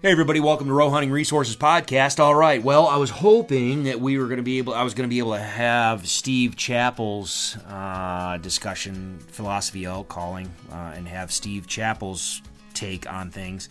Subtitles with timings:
[0.00, 2.20] Hey everybody, welcome to Roe Hunting Resources Podcast.
[2.20, 4.94] All right, well, I was hoping that we were going to be able, I was
[4.94, 11.08] going to be able to have Steve Chappell's uh, discussion, philosophy elk calling, uh, and
[11.08, 12.42] have Steve Chappell's
[12.74, 13.68] take on things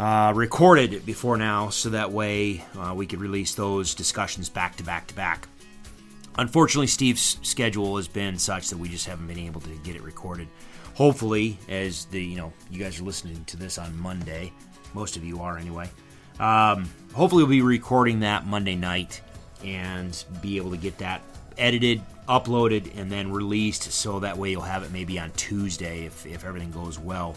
[0.00, 4.82] uh, recorded before now, so that way uh, we could release those discussions back to
[4.82, 5.46] back to back.
[6.36, 10.02] Unfortunately, Steve's schedule has been such that we just haven't been able to get it
[10.02, 10.48] recorded.
[10.94, 14.52] Hopefully, as the you know you guys are listening to this on Monday,
[14.94, 15.88] most of you are anyway.
[16.38, 19.20] Um, hopefully, we'll be recording that Monday night
[19.64, 21.22] and be able to get that
[21.56, 26.24] edited, uploaded, and then released so that way you'll have it maybe on Tuesday if,
[26.26, 27.34] if everything goes well.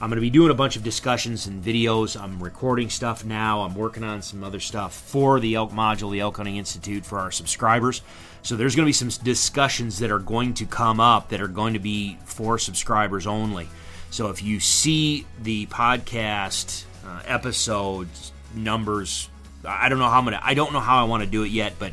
[0.00, 2.20] I'm going to be doing a bunch of discussions and videos.
[2.20, 3.62] I'm recording stuff now.
[3.62, 7.18] I'm working on some other stuff for the Elk Module, the Elk Hunting Institute, for
[7.18, 8.02] our subscribers.
[8.42, 11.48] So there's going to be some discussions that are going to come up that are
[11.48, 13.68] going to be for subscribers only.
[14.10, 19.28] So if you see the podcast uh, episodes numbers,
[19.64, 20.40] I don't know how I'm gonna.
[20.42, 21.92] I don't know how I want to do it yet, but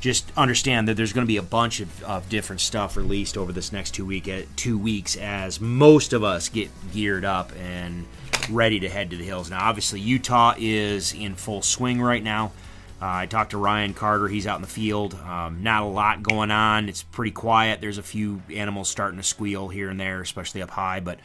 [0.00, 3.52] just understand that there's going to be a bunch of, of different stuff released over
[3.52, 8.06] this next two week two weeks as most of us get geared up and
[8.50, 9.48] ready to head to the hills.
[9.48, 12.52] Now, obviously, Utah is in full swing right now.
[13.00, 14.28] Uh, I talked to Ryan Carter.
[14.28, 15.14] He's out in the field.
[15.14, 16.88] Um, not a lot going on.
[16.88, 17.80] It's pretty quiet.
[17.80, 21.00] There's a few animals starting to squeal here and there, especially up high.
[21.00, 21.18] But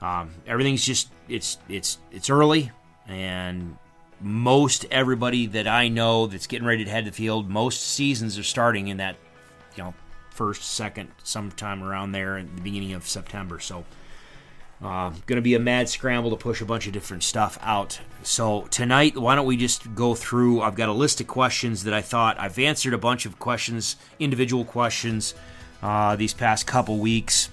[0.00, 2.70] um, everything's just it's it's it's early,
[3.06, 3.76] and
[4.20, 8.38] most everybody that I know that's getting ready to head to the field, most seasons
[8.38, 9.16] are starting in that
[9.76, 9.94] you know
[10.30, 13.60] first, second, sometime around there at the beginning of September.
[13.60, 13.84] So.
[14.82, 17.98] Uh, going to be a mad scramble to push a bunch of different stuff out.
[18.22, 20.60] So tonight, why don't we just go through?
[20.60, 23.96] I've got a list of questions that I thought I've answered a bunch of questions,
[24.18, 25.34] individual questions,
[25.80, 27.48] uh, these past couple weeks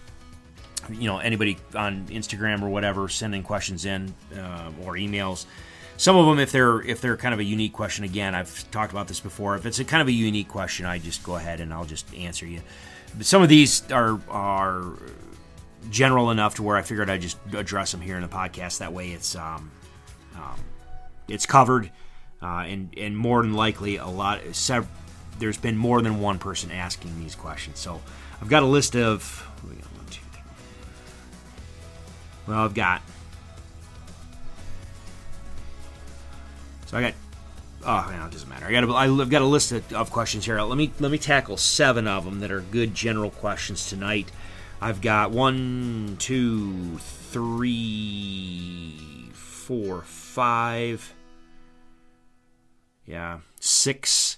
[0.89, 5.45] you know anybody on Instagram or whatever sending questions in uh, or emails.
[5.97, 8.91] Some of them, if they're if they're kind of a unique question, again, I've talked
[8.91, 9.55] about this before.
[9.55, 12.11] If it's a kind of a unique question, I just go ahead and I'll just
[12.15, 12.61] answer you.
[13.15, 14.93] But some of these are are
[15.89, 18.79] general enough to where I figured I'd just address them here in the podcast.
[18.79, 19.71] That way, it's um,
[20.35, 20.59] um
[21.27, 21.91] it's covered,
[22.41, 24.41] uh, and and more than likely, a lot.
[24.53, 24.89] Sev-
[25.39, 28.01] there's been more than one person asking these questions, so
[28.41, 29.47] I've got a list of
[32.47, 33.01] well, I've got.
[36.87, 37.13] So I got.
[37.83, 38.65] Oh man, it doesn't matter.
[38.65, 38.83] I got.
[38.83, 40.61] A, I've got a list of, of questions here.
[40.61, 44.31] Let me let me tackle seven of them that are good general questions tonight.
[44.81, 46.97] I've got one, two,
[47.31, 48.97] three,
[49.33, 51.13] four, five.
[53.05, 54.37] Yeah, six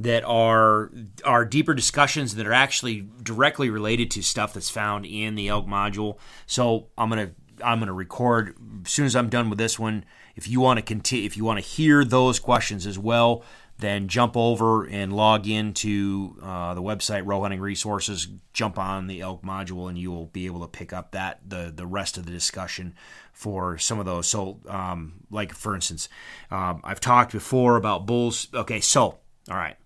[0.00, 0.90] that are
[1.24, 5.66] are deeper discussions that are actually directly related to stuff that's found in the elk
[5.66, 6.18] module.
[6.46, 7.32] So I'm gonna
[7.64, 10.04] I'm going to record as soon as I'm done with this one.
[10.36, 13.44] If you want to continue, if you want to hear those questions as well,
[13.78, 18.28] then jump over and log into uh, the website Roe Hunting Resources.
[18.52, 21.72] Jump on the elk module, and you will be able to pick up that the
[21.74, 22.94] the rest of the discussion
[23.32, 24.26] for some of those.
[24.26, 26.08] So, um, like for instance,
[26.50, 28.48] um, I've talked before about bulls.
[28.54, 29.18] Okay, so
[29.50, 29.76] all right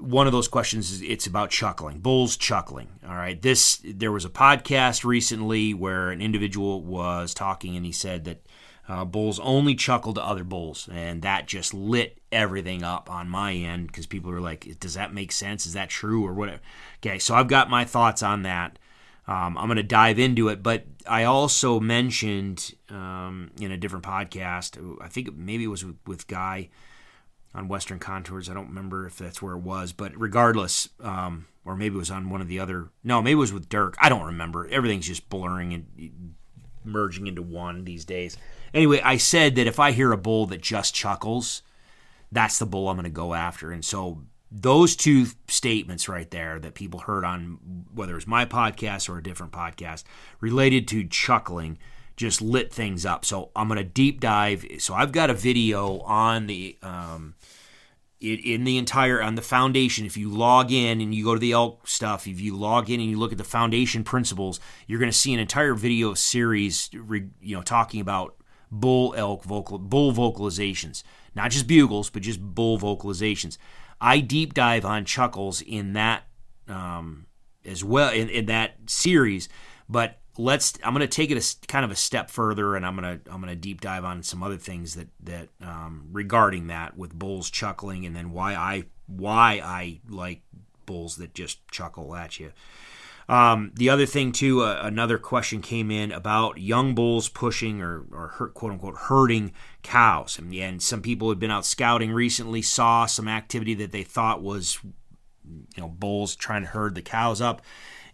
[0.00, 3.40] one of those questions is it's about chuckling bulls chuckling all right?
[3.40, 8.46] This there was a podcast recently where an individual was talking and he said that
[8.88, 13.52] uh, bulls only chuckle to other bulls and that just lit everything up on my
[13.52, 15.66] end because people are like does that make sense?
[15.66, 16.60] Is that true or whatever
[17.04, 18.78] okay so i've got my thoughts on that.
[19.26, 24.04] Um, i'm going to dive into it but i also mentioned um, in a different
[24.04, 26.70] podcast i think maybe it was with, with guy
[27.54, 28.48] on Western Contours.
[28.48, 32.10] I don't remember if that's where it was, but regardless, um, or maybe it was
[32.10, 32.90] on one of the other.
[33.02, 33.96] No, maybe it was with Dirk.
[34.00, 34.66] I don't remember.
[34.68, 36.34] Everything's just blurring and
[36.84, 38.36] merging into one these days.
[38.72, 41.62] Anyway, I said that if I hear a bull that just chuckles,
[42.30, 43.70] that's the bull I'm going to go after.
[43.70, 47.58] And so those two statements right there that people heard on
[47.92, 50.04] whether it's my podcast or a different podcast
[50.40, 51.78] related to chuckling
[52.16, 53.24] just lit things up.
[53.24, 54.64] So I'm going to deep dive.
[54.78, 57.34] So I've got a video on the um,
[58.20, 60.06] it, in the entire on the foundation.
[60.06, 63.00] If you log in and you go to the elk stuff, if you log in
[63.00, 66.90] and you look at the foundation principles, you're going to see an entire video series,
[66.92, 68.34] you know, talking about
[68.70, 71.02] bull elk vocal bull vocalizations,
[71.34, 73.56] not just bugles, but just bull vocalizations.
[74.00, 76.24] I deep dive on chuckles in that
[76.68, 77.26] um,
[77.64, 79.48] as well in, in that series,
[79.88, 82.96] but let's i'm going to take it a kind of a step further and i'm
[82.96, 86.68] going to i'm going to deep dive on some other things that that um, regarding
[86.68, 90.42] that with bulls chuckling and then why i why i like
[90.88, 92.50] bulls that just chuckle at you.
[93.28, 98.06] Um, the other thing too, uh, another question came in about young bulls pushing or,
[98.10, 99.52] or hurt, quote unquote herding
[99.82, 104.02] cows, and, and some people had been out scouting recently, saw some activity that they
[104.02, 104.78] thought was,
[105.44, 107.60] you know, bulls trying to herd the cows up,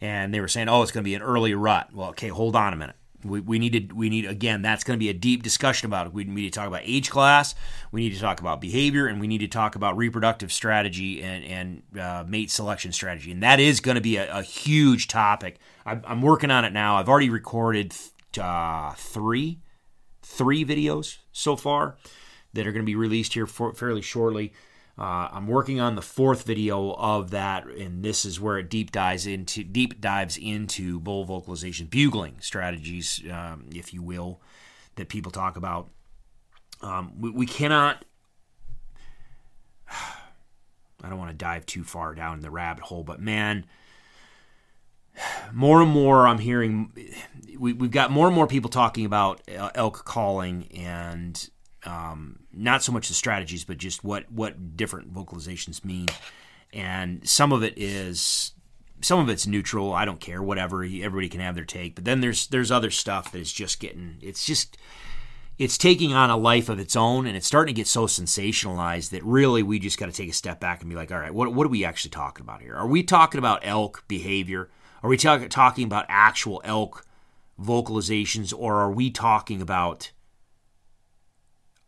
[0.00, 1.90] and they were saying, oh, it's going to be an early rut.
[1.92, 2.96] Well, okay, hold on a minute.
[3.24, 6.12] We, we needed we need again that's going to be a deep discussion about it.
[6.12, 7.54] We need to talk about age class,
[7.90, 11.44] we need to talk about behavior, and we need to talk about reproductive strategy and
[11.44, 15.58] and uh, mate selection strategy, and that is going to be a, a huge topic.
[15.86, 16.96] I'm, I'm, working on it now.
[16.96, 17.94] I've already recorded
[18.38, 19.60] uh, three
[20.22, 21.96] three videos so far
[22.52, 24.52] that are going to be released here for, fairly shortly.
[24.96, 28.92] Uh, I'm working on the fourth video of that, and this is where it deep
[28.92, 34.40] dives into deep dives into bull vocalization bugling strategies, um, if you will,
[34.94, 35.90] that people talk about.
[36.80, 38.04] Um, we, we, cannot.
[39.90, 43.66] I don't want to dive too far down the rabbit hole, but man,
[45.52, 46.92] more and more I'm hearing
[47.58, 51.50] we, have got more and more people talking about uh, elk calling and
[51.86, 56.08] um, not so much the strategies, but just what what different vocalizations mean.
[56.72, 58.52] And some of it is
[59.00, 59.92] some of it's neutral.
[59.92, 60.82] I don't care, whatever.
[60.82, 61.94] Everybody can have their take.
[61.94, 64.76] But then there's there's other stuff that is just getting it's just
[65.58, 69.10] it's taking on a life of its own and it's starting to get so sensationalized
[69.10, 71.32] that really we just got to take a step back and be like, all right,
[71.32, 72.74] what, what are we actually talking about here?
[72.74, 74.68] Are we talking about elk behavior?
[75.02, 77.06] Are we talk, talking about actual elk
[77.60, 80.10] vocalizations or are we talking about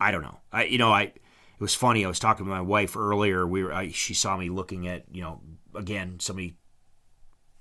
[0.00, 0.38] I don't know.
[0.52, 2.04] I you know I it was funny.
[2.04, 3.46] I was talking to my wife earlier.
[3.46, 5.40] We were I, she saw me looking at you know
[5.74, 6.56] again somebody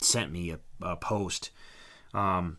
[0.01, 1.51] sent me a, a post,
[2.13, 2.57] um,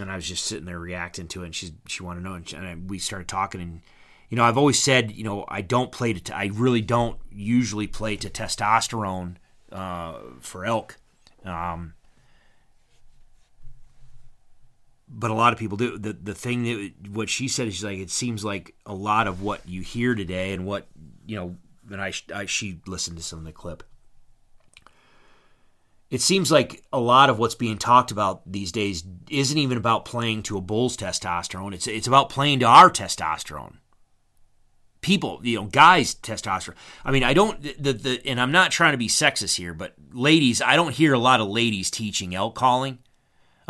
[0.00, 1.46] and I was just sitting there reacting to it.
[1.46, 3.60] And she she wanted to know, and, she, and we started talking.
[3.60, 3.82] And
[4.28, 7.86] you know I've always said you know I don't play to I really don't usually
[7.86, 9.36] play to testosterone
[9.70, 10.96] uh, for elk.
[11.44, 11.94] Um,
[15.12, 15.98] but a lot of people do.
[15.98, 19.42] The the thing that what she said is like it seems like a lot of
[19.42, 20.86] what you hear today and what
[21.26, 21.56] you know.
[21.90, 23.82] And I, I she listened to some of the clip.
[26.08, 30.04] It seems like a lot of what's being talked about these days isn't even about
[30.04, 31.74] playing to a bull's testosterone.
[31.74, 33.74] It's it's about playing to our testosterone.
[35.00, 36.76] People, you know, guys' testosterone.
[37.04, 39.94] I mean, I don't the the and I'm not trying to be sexist here, but
[40.12, 43.00] ladies, I don't hear a lot of ladies teaching elk calling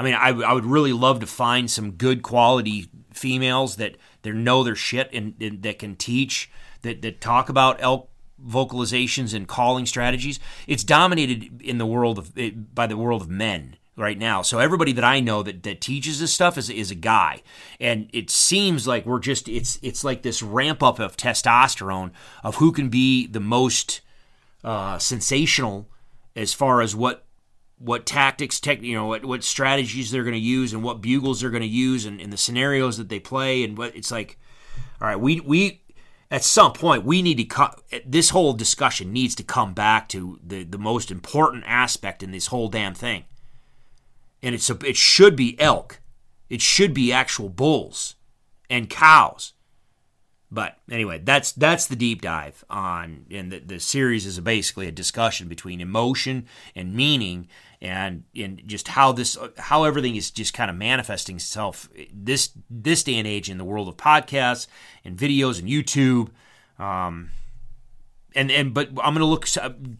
[0.01, 4.31] I mean, I, I would really love to find some good quality females that they
[4.31, 6.51] know their shit and, and that can teach
[6.81, 8.09] that that talk about elk
[8.43, 10.41] vocalizations and calling strategies.
[10.67, 12.33] It's dominated in the world of
[12.75, 14.41] by the world of men right now.
[14.41, 17.43] So everybody that I know that, that teaches this stuff is, is a guy.
[17.79, 22.13] And it seems like we're just it's it's like this ramp up of testosterone
[22.43, 24.01] of who can be the most
[24.65, 25.91] uh, sensational
[26.35, 27.27] as far as what
[27.81, 31.41] what tactics, tech, you know, what, what strategies they're going to use and what bugles
[31.41, 34.39] they're going to use and, and the scenarios that they play and what it's like.
[35.01, 35.81] All right, we we
[36.31, 40.39] at some point we need to cut this whole discussion needs to come back to
[40.47, 43.25] the the most important aspect in this whole damn thing,
[44.43, 46.03] and it's a, it should be elk,
[46.51, 48.17] it should be actual bulls
[48.69, 49.55] and cows.
[50.51, 54.93] But anyway, that's that's the deep dive on, and the, the series is basically a
[54.93, 57.49] discussion between emotion and meaning
[57.83, 63.03] and and just how this how everything is just kind of manifesting itself this this
[63.03, 64.67] day and age in the world of podcasts
[65.05, 66.31] and videos and YouTube.
[66.79, 67.31] Um,
[68.35, 69.47] and and but I'm gonna look.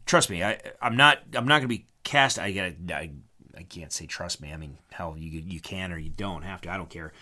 [0.07, 2.39] Trust me, I I'm not I'm not gonna be cast.
[2.39, 3.11] I gotta I,
[3.57, 4.53] I can't say trust me.
[4.53, 6.71] I mean, hell, you you can or you don't have to.
[6.71, 7.13] I don't care.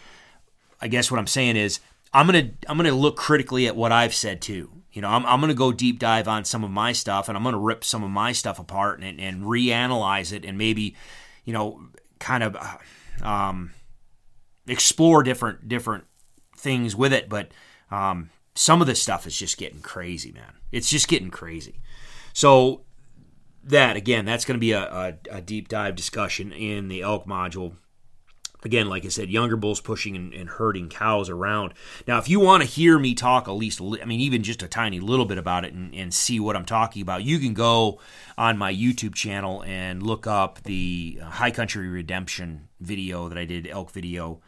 [0.80, 1.80] I guess what I'm saying is
[2.12, 4.70] I'm gonna I'm gonna look critically at what I've said too.
[4.92, 7.36] You know, I'm, I'm going to go deep dive on some of my stuff and
[7.36, 10.96] I'm going to rip some of my stuff apart and, and reanalyze it and maybe,
[11.44, 11.80] you know,
[12.18, 13.72] kind of uh, um,
[14.66, 16.04] explore different different
[16.56, 17.28] things with it.
[17.28, 17.52] But
[17.90, 20.54] um, some of this stuff is just getting crazy, man.
[20.72, 21.80] It's just getting crazy.
[22.32, 22.82] So
[23.64, 27.26] that again, that's going to be a, a, a deep dive discussion in the elk
[27.26, 27.74] module
[28.64, 31.74] again, like I said, younger bulls pushing and, and, herding cows around.
[32.06, 34.68] Now, if you want to hear me talk at least, I mean, even just a
[34.68, 38.00] tiny little bit about it and, and, see what I'm talking about, you can go
[38.36, 43.66] on my YouTube channel and look up the High Country Redemption video that I did,
[43.66, 44.40] elk video.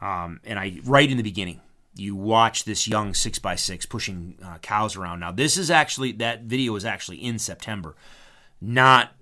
[0.00, 1.60] Um, and I, right in the beginning,
[1.94, 5.20] you watch this young 6x6 pushing uh, cows around.
[5.20, 7.94] Now, this is actually, that video is actually in September,
[8.60, 9.12] not,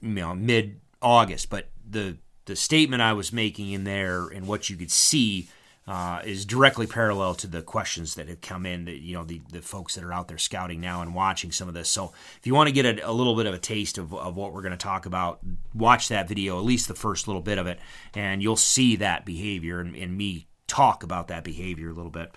[0.00, 4.68] you know, mid August, but the the statement I was making in there and what
[4.70, 5.48] you could see
[5.86, 8.86] uh, is directly parallel to the questions that have come in.
[8.86, 11.68] That you know the the folks that are out there scouting now and watching some
[11.68, 11.88] of this.
[11.88, 14.34] So if you want to get a, a little bit of a taste of, of
[14.34, 15.40] what we're going to talk about,
[15.74, 17.78] watch that video, at least the first little bit of it,
[18.14, 22.34] and you'll see that behavior and, and me talk about that behavior a little bit.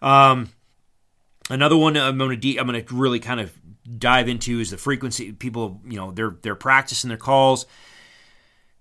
[0.00, 0.50] Um,
[1.50, 3.52] another one I'm going to de- I'm going to really kind of
[3.98, 5.32] dive into is the frequency.
[5.32, 7.66] People, you know, they're they're practicing their calls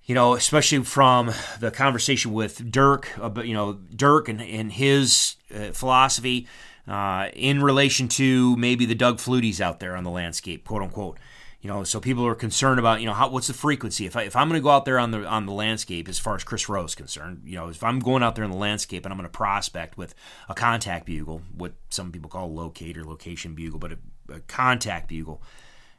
[0.08, 5.36] you know, especially from the conversation with Dirk, about, you know, Dirk and, and his
[5.54, 6.48] uh, philosophy
[6.88, 11.20] uh, in relation to maybe the Doug Flutys out there on the landscape, quote unquote.
[11.60, 14.06] You know, so people are concerned about, you know, how, what's the frequency?
[14.06, 16.20] If, I, if I'm going to go out there on the on the landscape, as
[16.20, 18.58] far as Chris Roe is concerned, you know, if I'm going out there in the
[18.58, 20.16] landscape and I'm going to prospect with
[20.48, 23.98] a contact bugle, what some people call locate or location bugle, but a,
[24.36, 25.42] a contact bugle,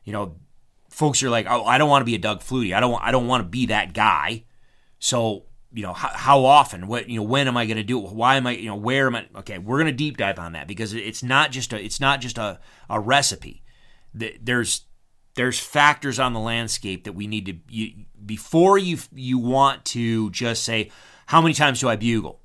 [0.04, 0.36] you know,
[0.98, 2.74] folks are like, oh, I don't want to be a Doug Flutie.
[2.74, 3.00] I don't.
[3.00, 4.44] I don't want to be that guy.
[4.98, 6.88] So you know, how, how often?
[6.88, 7.22] What you know?
[7.22, 8.12] When am I going to do it?
[8.12, 8.52] Why am I?
[8.52, 9.26] You know, where am I?
[9.36, 11.82] Okay, we're going to deep dive on that because it's not just a.
[11.82, 12.58] It's not just a
[12.90, 13.62] a recipe.
[14.12, 14.86] There's
[15.34, 20.30] there's factors on the landscape that we need to you, before you you want to
[20.30, 20.90] just say
[21.26, 22.40] how many times do I bugle.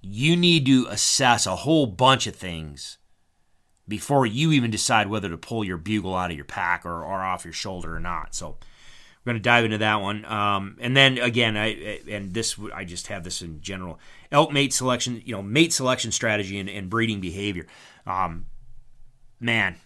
[0.00, 2.98] You need to assess a whole bunch of things
[3.88, 7.22] before you even decide whether to pull your bugle out of your pack or, or
[7.22, 8.34] off your shoulder or not.
[8.34, 8.58] So
[9.24, 10.24] we're going to dive into that one.
[10.26, 13.98] Um, and then again, I and this I just have this in general
[14.30, 17.66] elk mate selection, you know, mate selection strategy and, and breeding behavior.
[18.06, 18.46] Um,
[19.40, 19.76] man,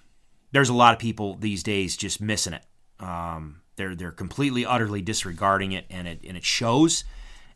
[0.51, 2.65] there's a lot of people these days just missing it.
[3.01, 7.05] Um, they're they're completely utterly disregarding it, and it and it shows.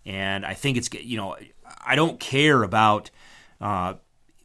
[0.05, 1.37] And I think it's you know
[1.85, 3.11] I don't care about.
[3.61, 3.95] Uh,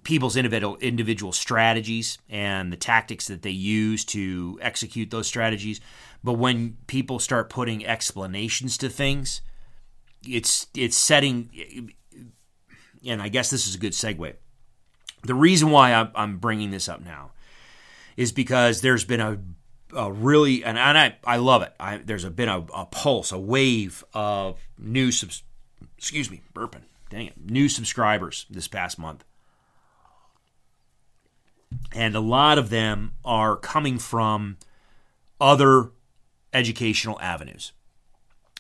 [0.04, 5.80] people's individual individual strategies and the tactics that they use to execute those strategies.
[6.24, 9.42] But when people start putting explanations to things,
[10.28, 11.94] it's it's setting.
[13.06, 14.34] And I guess this is a good segue.
[15.24, 17.32] The reason why I'm bringing this up now
[18.18, 19.40] is because there's been a,
[19.96, 21.74] a really and, and I, I love it.
[21.80, 25.44] I, there's a been a, a pulse, a wave of new subs,
[25.98, 26.84] excuse me, burping.
[27.10, 29.26] Dang it, new subscribers this past month
[31.94, 34.58] and a lot of them are coming from
[35.40, 35.92] other
[36.54, 37.72] educational avenues.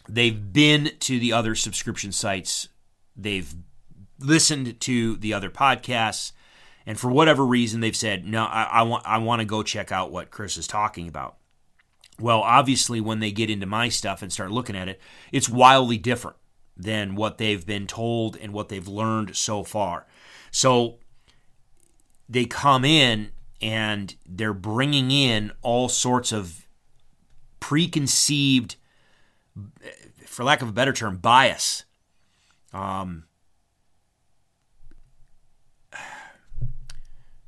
[0.09, 2.69] They've been to the other subscription sites,
[3.15, 3.53] they've
[4.19, 6.31] listened to the other podcasts,
[6.85, 9.91] and for whatever reason, they've said, "No, I, I want I want to go check
[9.91, 11.37] out what Chris is talking about."
[12.19, 14.99] Well, obviously, when they get into my stuff and start looking at it,
[15.31, 16.37] it's wildly different
[16.75, 20.07] than what they've been told and what they've learned so far.
[20.49, 20.99] So
[22.31, 26.65] they come in and they're bringing in all sorts of
[27.59, 28.77] preconceived,
[30.25, 31.83] for lack of a better term, bias.
[32.73, 33.25] Um,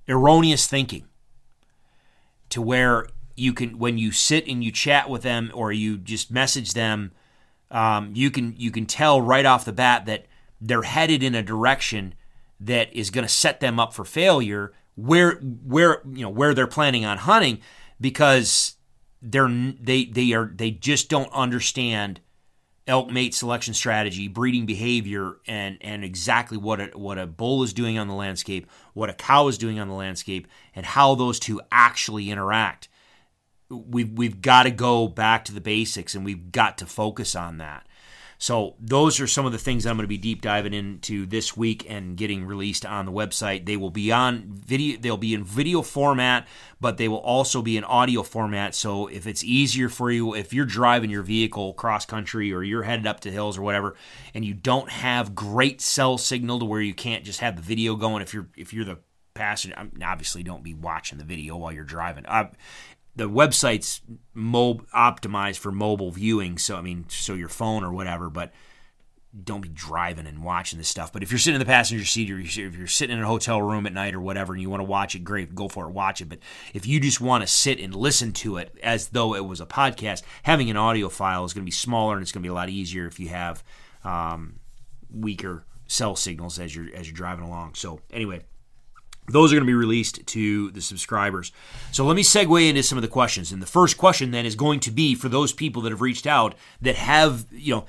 [0.07, 1.07] erroneous thinking
[2.49, 6.29] to where you can when you sit and you chat with them or you just
[6.29, 7.13] message them
[7.71, 10.25] um, you can you can tell right off the bat that
[10.59, 12.13] they're headed in a direction
[12.65, 16.67] that is going to set them up for failure where where you know where they're
[16.67, 17.59] planning on hunting
[17.99, 18.75] because
[19.21, 22.19] they're they they are they just don't understand
[22.87, 27.73] elk mate selection strategy, breeding behavior, and and exactly what a, what a bull is
[27.73, 31.39] doing on the landscape, what a cow is doing on the landscape, and how those
[31.39, 32.89] two actually interact.
[33.69, 37.57] We've we've got to go back to the basics, and we've got to focus on
[37.57, 37.87] that.
[38.43, 41.55] So those are some of the things I'm going to be deep diving into this
[41.55, 43.65] week and getting released on the website.
[43.65, 44.99] They will be on video.
[44.99, 46.45] They'll be in video format,
[46.81, 48.75] but they will also be in audio format.
[48.75, 52.83] So if it's easier for you, if you're driving your vehicle cross country or you're
[52.83, 53.95] headed up to hills or whatever,
[54.33, 57.95] and you don't have great cell signal to where you can't just have the video
[57.95, 58.97] going, if you're if you're the
[59.33, 62.25] passenger, obviously don't be watching the video while you're driving.
[62.25, 62.49] Uh,
[63.15, 64.01] the website's
[64.33, 68.51] mob optimized for mobile viewing, so I mean, so your phone or whatever, but
[69.43, 71.11] don't be driving and watching this stuff.
[71.11, 73.61] But if you're sitting in the passenger seat or if you're sitting in a hotel
[73.61, 75.91] room at night or whatever and you want to watch it, great, go for it,
[75.91, 76.29] watch it.
[76.29, 76.39] But
[76.73, 79.65] if you just want to sit and listen to it as though it was a
[79.65, 82.51] podcast, having an audio file is going to be smaller and it's going to be
[82.51, 83.63] a lot easier if you have
[84.03, 84.59] um,
[85.11, 87.73] weaker cell signals as you're as you're driving along.
[87.73, 88.41] So anyway,
[89.27, 91.51] those are going to be released to the subscribers.
[91.91, 93.51] So let me segue into some of the questions.
[93.51, 96.27] And the first question then is going to be for those people that have reached
[96.27, 97.85] out that have, you know,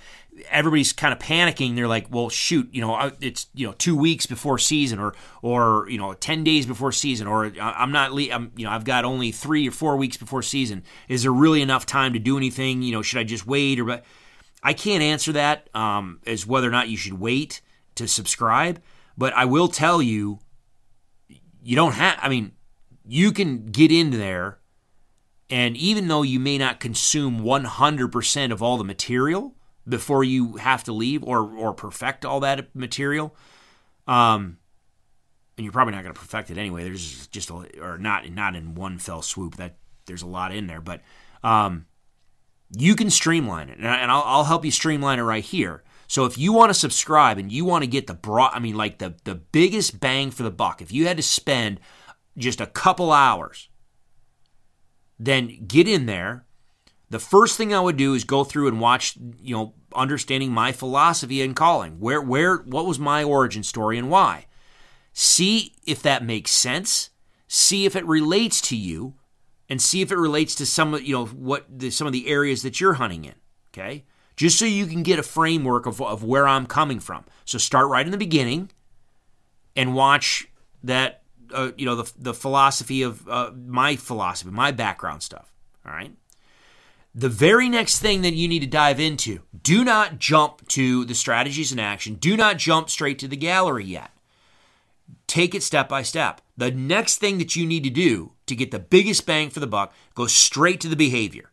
[0.51, 1.75] everybody's kind of panicking.
[1.75, 5.89] They're like, well, shoot, you know, it's, you know, two weeks before season or, or,
[5.89, 9.33] you know, 10 days before season, or I'm not, I'm, you know, I've got only
[9.33, 10.83] three or four weeks before season.
[11.09, 12.83] Is there really enough time to do anything?
[12.83, 14.05] You know, should I just wait or, but
[14.63, 17.61] I can't answer that um, as whether or not you should wait
[17.97, 18.83] to subscribe,
[19.17, 20.41] but I will tell you,
[21.65, 22.53] you don't have, I mean,
[23.07, 24.59] you can get in there,
[25.51, 29.55] and even though you may not consume 100% of all the material
[29.89, 33.35] before you have to leave or, or perfect all that material,
[34.07, 34.59] um,
[35.57, 36.85] and you're probably not going to perfect it anyway.
[36.85, 39.57] There's just a, or not not in one fell swoop.
[39.57, 41.01] That there's a lot in there, but
[41.43, 41.87] um,
[42.77, 45.83] you can streamline it, and, I, will I'll help you streamline it right here.
[46.15, 48.77] So if you want to subscribe and you want to get the broad, I mean,
[48.77, 51.81] like the the biggest bang for the buck, if you had to spend
[52.39, 53.69] just a couple hours,
[55.19, 56.47] then get in there.
[57.11, 60.71] The first thing I would do is go through and watch, you know, understanding my
[60.71, 61.99] philosophy and calling.
[61.99, 64.47] Where where what was my origin story and why?
[65.13, 67.11] See if that makes sense.
[67.49, 69.15] See if it relates to you,
[69.69, 72.63] and see if it relates to some you know what the, some of the areas
[72.63, 73.35] that you're hunting in.
[73.73, 74.05] Okay,
[74.37, 77.25] just so you can get a framework of, of where I'm coming from.
[77.45, 78.71] So start right in the beginning,
[79.77, 80.49] and watch
[80.83, 81.23] that
[81.53, 85.53] uh, you know the the philosophy of uh, my philosophy, my background stuff.
[85.87, 86.13] All right.
[87.17, 91.15] The very next thing that you need to dive into, do not jump to the
[91.15, 92.15] strategies in action.
[92.15, 94.11] Do not jump straight to the gallery yet.
[95.29, 96.41] Take it step by step.
[96.57, 99.69] The next thing that you need to do to get the biggest bang for the
[99.69, 101.53] buck, go straight to the behavior.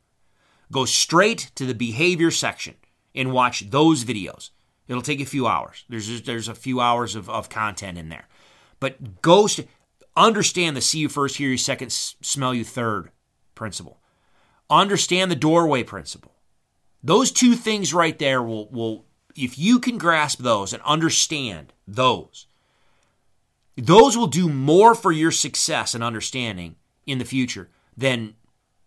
[0.71, 2.75] Go straight to the behavior section
[3.13, 4.51] and watch those videos.
[4.87, 5.85] It'll take a few hours.
[5.89, 8.27] There's there's a few hours of, of content in there.
[8.79, 9.69] But go st-
[10.15, 13.11] understand the see you first, hear you second, smell you third
[13.53, 13.99] principle.
[14.69, 16.35] Understand the doorway principle.
[17.03, 22.47] Those two things right there will will if you can grasp those and understand those,
[23.75, 26.75] those will do more for your success and understanding
[27.05, 28.35] in the future than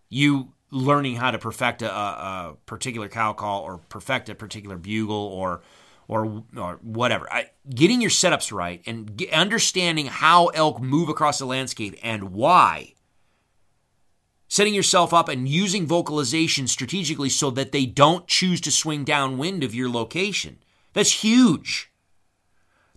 [0.08, 5.16] you learning how to perfect a, a particular cow call or perfect a particular bugle
[5.16, 5.62] or
[6.06, 7.32] or, or whatever.
[7.32, 12.34] I, getting your setups right and get, understanding how elk move across the landscape and
[12.34, 12.92] why.
[14.46, 19.64] Setting yourself up and using vocalization strategically so that they don't choose to swing downwind
[19.64, 20.58] of your location.
[20.92, 21.90] That's huge.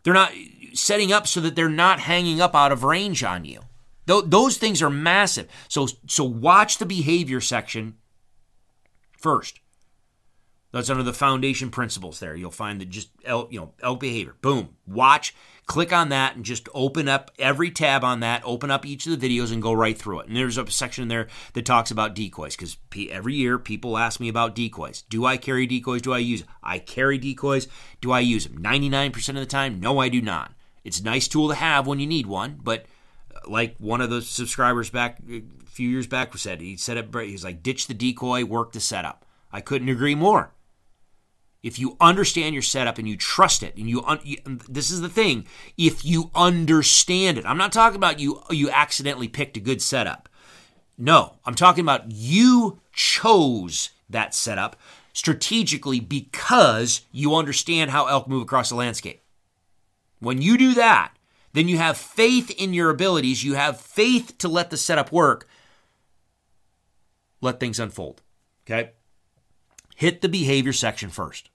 [0.03, 0.33] They're not
[0.73, 3.61] setting up so that they're not hanging up out of range on you.
[4.07, 5.47] Those things are massive.
[5.67, 7.95] So, so watch the behavior section
[9.17, 9.59] first.
[10.71, 12.35] That's under the foundation principles there.
[12.35, 14.35] You'll find that just elk, you know, elk behavior.
[14.41, 14.75] Boom.
[14.85, 15.33] Watch,
[15.65, 19.17] click on that and just open up every tab on that, open up each of
[19.17, 20.27] the videos and go right through it.
[20.27, 22.77] And there's a section there that talks about decoys because
[23.09, 25.03] every year people ask me about decoys.
[25.03, 26.01] Do I carry decoys?
[26.01, 26.43] Do I use?
[26.61, 27.67] I carry decoys.
[28.01, 28.61] Do I use them?
[28.61, 30.53] 99% of the time, no, I do not.
[30.83, 32.85] It's a nice tool to have when you need one, but
[33.49, 37.13] like one of the subscribers back a few years back said, he said it.
[37.13, 39.25] He's like, ditch the decoy, work the setup.
[39.51, 40.51] I couldn't agree more.
[41.63, 44.37] If you understand your setup and you trust it, and you, un- you,
[44.69, 49.27] this is the thing, if you understand it, I'm not talking about you you accidentally
[49.27, 50.29] picked a good setup.
[50.97, 54.75] No, I'm talking about you chose that setup
[55.13, 59.23] strategically because you understand how elk move across the landscape.
[60.19, 61.13] When you do that,
[61.57, 65.47] then you have faith in your abilities, you have faith to let the setup work.
[67.41, 68.21] Let things unfold.
[68.65, 68.91] Okay?
[69.95, 71.49] Hit the behavior section first.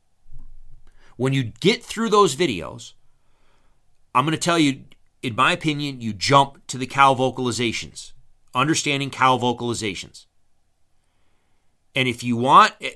[1.17, 2.95] When you get through those videos,
[4.13, 4.83] I'm going to tell you,
[5.23, 8.11] in my opinion, you jump to the cow vocalizations,
[8.57, 10.27] understanding cow vocalizations.
[11.95, 12.91] And if you want, eh,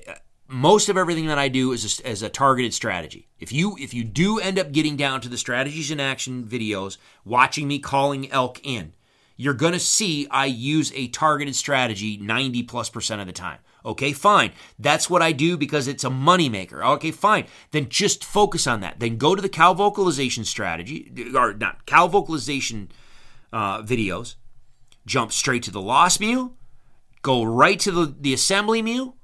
[0.47, 3.27] most of everything that I do is a, a targeted strategy.
[3.39, 6.97] If you if you do end up getting down to the strategies in action videos,
[7.25, 8.93] watching me calling elk in,
[9.35, 13.59] you're going to see I use a targeted strategy 90 plus percent of the time.
[13.85, 14.51] Okay, fine.
[14.79, 16.83] That's what I do because it's a moneymaker.
[16.95, 17.45] Okay, fine.
[17.71, 18.99] Then just focus on that.
[18.99, 22.91] Then go to the cow vocalization strategy, or not cow vocalization
[23.53, 24.35] uh, videos.
[25.05, 26.55] Jump straight to the lost mew.
[27.21, 29.16] Go right to the, the assembly mew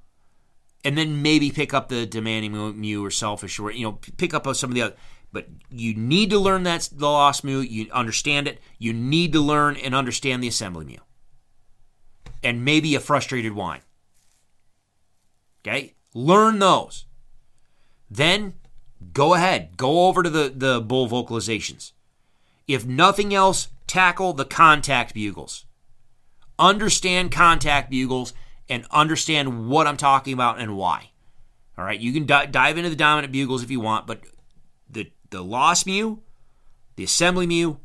[0.84, 4.48] and then maybe pick up the demanding mew or selfish or you know pick up
[4.56, 4.96] some of the other
[5.32, 9.40] but you need to learn that the lost mew you understand it you need to
[9.40, 11.00] learn and understand the assembly mew.
[12.46, 13.82] And maybe a frustrated whine
[15.66, 15.94] okay?
[16.14, 17.06] Learn those.
[18.10, 18.56] Then
[19.12, 21.92] go ahead go over to the the bull vocalizations.
[22.68, 25.66] If nothing else tackle the contact bugles.
[26.60, 28.34] Understand contact bugles
[28.74, 31.12] and understand what I'm talking about and why.
[31.78, 34.22] All right, you can di- dive into the dominant bugles if you want, but
[34.90, 36.22] the the lost mew,
[36.96, 37.80] the assembly mew,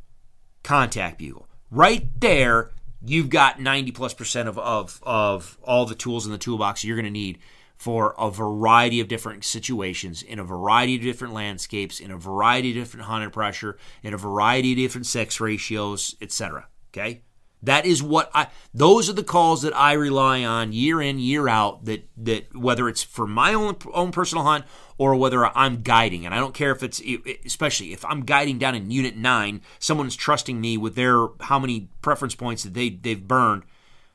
[0.63, 2.71] contact bugle, right there,
[3.05, 6.97] you've got 90 plus percent of of of all the tools in the toolbox you're
[6.97, 7.39] going to need
[7.77, 12.71] for a variety of different situations, in a variety of different landscapes, in a variety
[12.71, 16.67] of different hunter pressure, in a variety of different sex ratios, etc.
[16.91, 17.23] Okay?
[17.63, 21.49] That is what I those are the calls that I rely on year in, year
[21.49, 24.65] out that that whether it's for my own own personal hunt
[24.97, 26.25] or whether I'm guiding.
[26.25, 27.03] And I don't care if it's
[27.45, 31.89] especially if I'm guiding down in unit 9, someone's trusting me with their how many
[32.01, 33.65] preference points that they they've burned.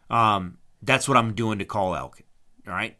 [0.10, 2.22] Um, that's what I'm doing to call elk.
[2.66, 2.98] All right?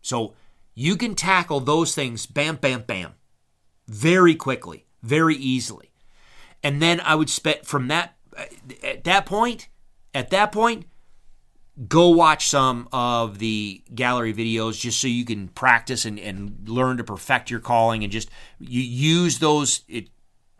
[0.00, 0.34] So
[0.74, 3.14] you can tackle those things bam bam bam
[3.86, 5.92] very quickly, very easily.
[6.62, 8.14] And then I would spend from that
[8.82, 9.68] at that point,
[10.14, 10.86] at that point,
[11.86, 16.96] go watch some of the gallery videos just so you can practice and, and learn
[16.96, 20.08] to perfect your calling and just you use those it,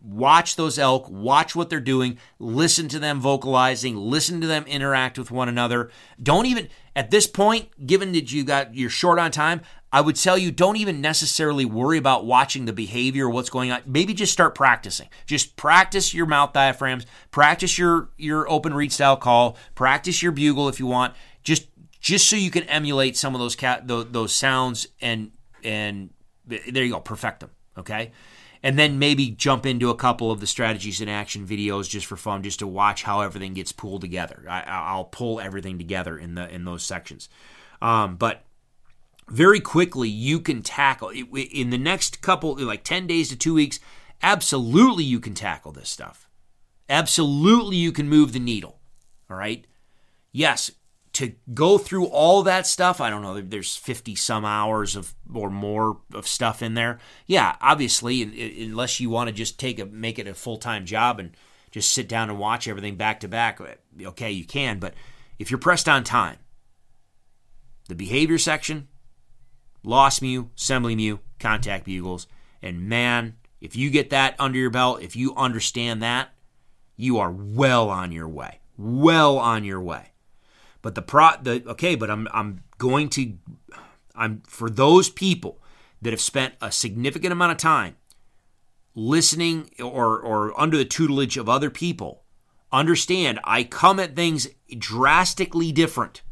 [0.00, 5.18] watch those elk watch what they're doing listen to them vocalizing listen to them interact
[5.18, 5.90] with one another.
[6.22, 9.60] Don't even at this point given that you got you're short on time
[9.92, 13.82] I would tell you don't even necessarily worry about watching the behavior, what's going on.
[13.86, 15.08] Maybe just start practicing.
[15.26, 20.68] Just practice your mouth diaphragms, practice your your open reed style call, practice your bugle
[20.68, 21.14] if you want.
[21.42, 21.68] Just
[22.00, 25.32] just so you can emulate some of those cat those, those sounds and
[25.64, 26.10] and
[26.46, 27.50] there you go, perfect them.
[27.76, 28.12] Okay.
[28.62, 32.16] And then maybe jump into a couple of the strategies in action videos just for
[32.16, 34.44] fun, just to watch how everything gets pulled together.
[34.48, 37.28] I, will pull everything together in the in those sections.
[37.80, 38.42] Um, but
[39.30, 43.80] very quickly you can tackle in the next couple like 10 days to 2 weeks
[44.22, 46.28] absolutely you can tackle this stuff.
[46.88, 48.80] Absolutely you can move the needle
[49.30, 49.66] all right?
[50.32, 50.70] Yes
[51.14, 55.50] to go through all that stuff i don't know there's 50 some hours of or
[55.50, 56.98] more of stuff in there.
[57.26, 61.32] Yeah obviously unless you want to just take a make it a full-time job and
[61.70, 64.94] just sit down and watch everything back to back uh, okay you can but
[65.38, 66.38] if you're pressed on time
[67.88, 68.88] the behavior section
[69.88, 72.26] lost mew, assembly mew, contact bugles.
[72.62, 76.30] And man, if you get that under your belt, if you understand that,
[76.96, 78.60] you are well on your way.
[78.76, 80.12] Well on your way.
[80.82, 83.34] But the pro the okay, but I'm I'm going to
[84.14, 85.60] I'm for those people
[86.02, 87.96] that have spent a significant amount of time
[88.94, 92.22] listening or or under the tutelage of other people,
[92.70, 96.22] understand I come at things drastically different.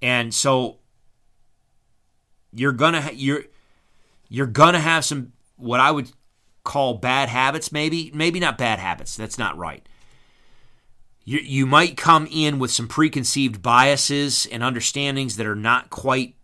[0.00, 0.78] And so
[2.58, 3.44] you're gonna ha- you're
[4.28, 6.10] you're gonna have some what I would
[6.64, 7.72] call bad habits.
[7.72, 9.16] Maybe maybe not bad habits.
[9.16, 9.86] That's not right.
[11.24, 16.34] You you might come in with some preconceived biases and understandings that are not quite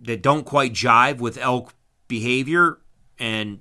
[0.00, 1.74] that don't quite jive with elk
[2.06, 2.78] behavior
[3.18, 3.60] and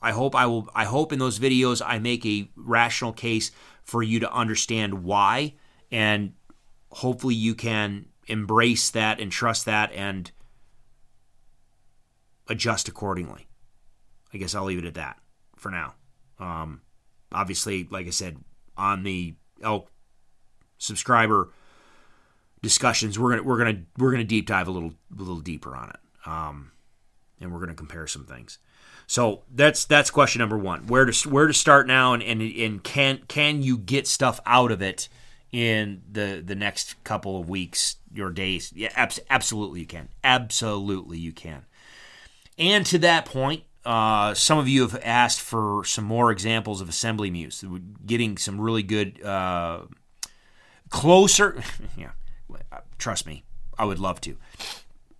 [0.00, 3.50] I hope I will I hope in those videos I make a rational case
[3.84, 5.54] for you to understand why
[5.92, 6.32] and
[6.90, 10.30] hopefully you can embrace that and trust that and
[12.48, 13.46] adjust accordingly.
[14.32, 15.18] I guess I'll leave it at that
[15.56, 15.94] for now.
[16.38, 16.82] Um,
[17.32, 18.38] obviously, like I said,
[18.76, 19.90] on the elk
[20.78, 21.50] subscriber
[22.62, 25.90] discussions, we're gonna we're gonna we're gonna deep dive a little a little deeper on
[25.90, 26.72] it, um,
[27.40, 28.58] and we're gonna compare some things.
[29.06, 32.84] So that's that's question number one: where to where to start now, and and, and
[32.84, 35.08] can can you get stuff out of it
[35.50, 38.72] in the the next couple of weeks, your days?
[38.76, 40.08] Yeah, abs- absolutely you can.
[40.22, 41.64] Absolutely you can.
[42.58, 46.88] And to that point, uh, some of you have asked for some more examples of
[46.88, 47.64] assembly mews,
[48.04, 49.82] getting some really good, uh,
[50.90, 51.62] closer.
[51.96, 52.10] yeah,
[52.98, 53.44] trust me,
[53.78, 54.36] I would love to.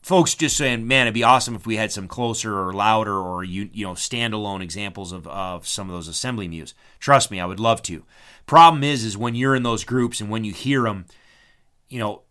[0.03, 3.45] Folks just saying, man, it'd be awesome if we had some closer or louder or
[3.45, 6.73] you you know standalone examples of, of some of those assembly mews.
[6.99, 8.05] Trust me, I would love to.
[8.47, 11.05] Problem is, is when you're in those groups and when you hear them,
[11.91, 12.23] you know,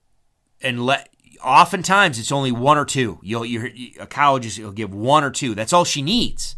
[0.60, 1.10] and let
[1.44, 3.20] oftentimes it's only one or two.
[3.22, 5.56] You'll you a cow just will give one or two.
[5.56, 6.56] That's all she needs.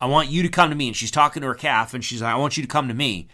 [0.00, 2.22] I want you to come to me, and she's talking to her calf, and she's
[2.22, 3.28] like, I want you to come to me.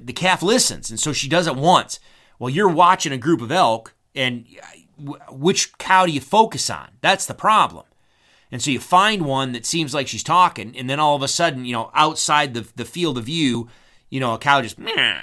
[0.00, 2.00] The calf listens, and so she does it once.
[2.38, 6.88] Well, you're watching a group of elk, and uh, which cow do you focus on?
[7.00, 7.84] That's the problem.
[8.50, 11.28] And so you find one that seems like she's talking, and then all of a
[11.28, 13.68] sudden, you know, outside the, the field of view,
[14.08, 14.78] you know, a cow just,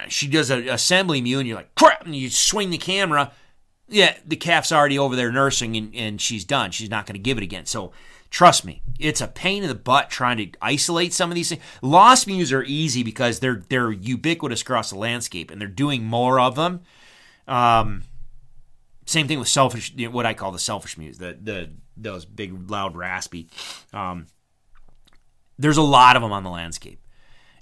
[0.08, 3.32] she does an assembly mew, and you're like, crap, and you swing the camera,
[3.88, 6.70] yeah, the calf's already over there nursing and, and she's done.
[6.70, 7.66] She's not going to give it again.
[7.66, 7.92] So
[8.30, 11.62] trust me, it's a pain in the butt trying to isolate some of these things.
[11.82, 16.40] Lost mews are easy because they're they're ubiquitous across the landscape and they're doing more
[16.40, 16.80] of them.
[17.46, 18.02] Um,
[19.06, 22.96] same thing with selfish, what I call the selfish mews, the the those big, loud,
[22.96, 23.48] raspy.
[23.92, 24.26] Um,
[25.58, 27.00] there's a lot of them on the landscape,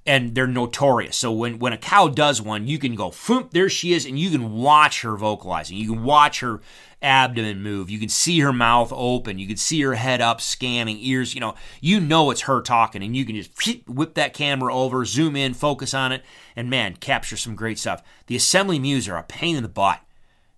[0.07, 1.17] and they're notorious.
[1.17, 4.19] So when, when a cow does one, you can go, Foom, there she is, and
[4.19, 5.79] you can watch her vocalizing.
[5.79, 6.61] You can watch her
[7.01, 7.89] abdomen move.
[7.89, 9.39] You can see her mouth open.
[9.39, 11.35] You can see her head up, scanning, ears.
[11.35, 15.05] You know, you know it's her talking, and you can just whip that camera over,
[15.05, 16.23] zoom in, focus on it,
[16.55, 18.03] and man, capture some great stuff.
[18.27, 20.01] The assembly mews are a pain in the butt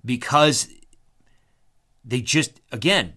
[0.04, 0.68] because
[2.04, 3.14] they just, again,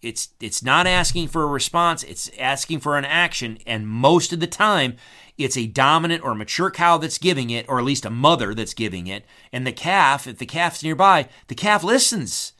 [0.00, 4.40] it's it's not asking for a response it's asking for an action and most of
[4.40, 4.96] the time
[5.38, 8.74] it's a dominant or mature cow that's giving it, or at least a mother that's
[8.74, 9.24] giving it.
[9.52, 12.52] And the calf, if the calf's nearby, the calf listens.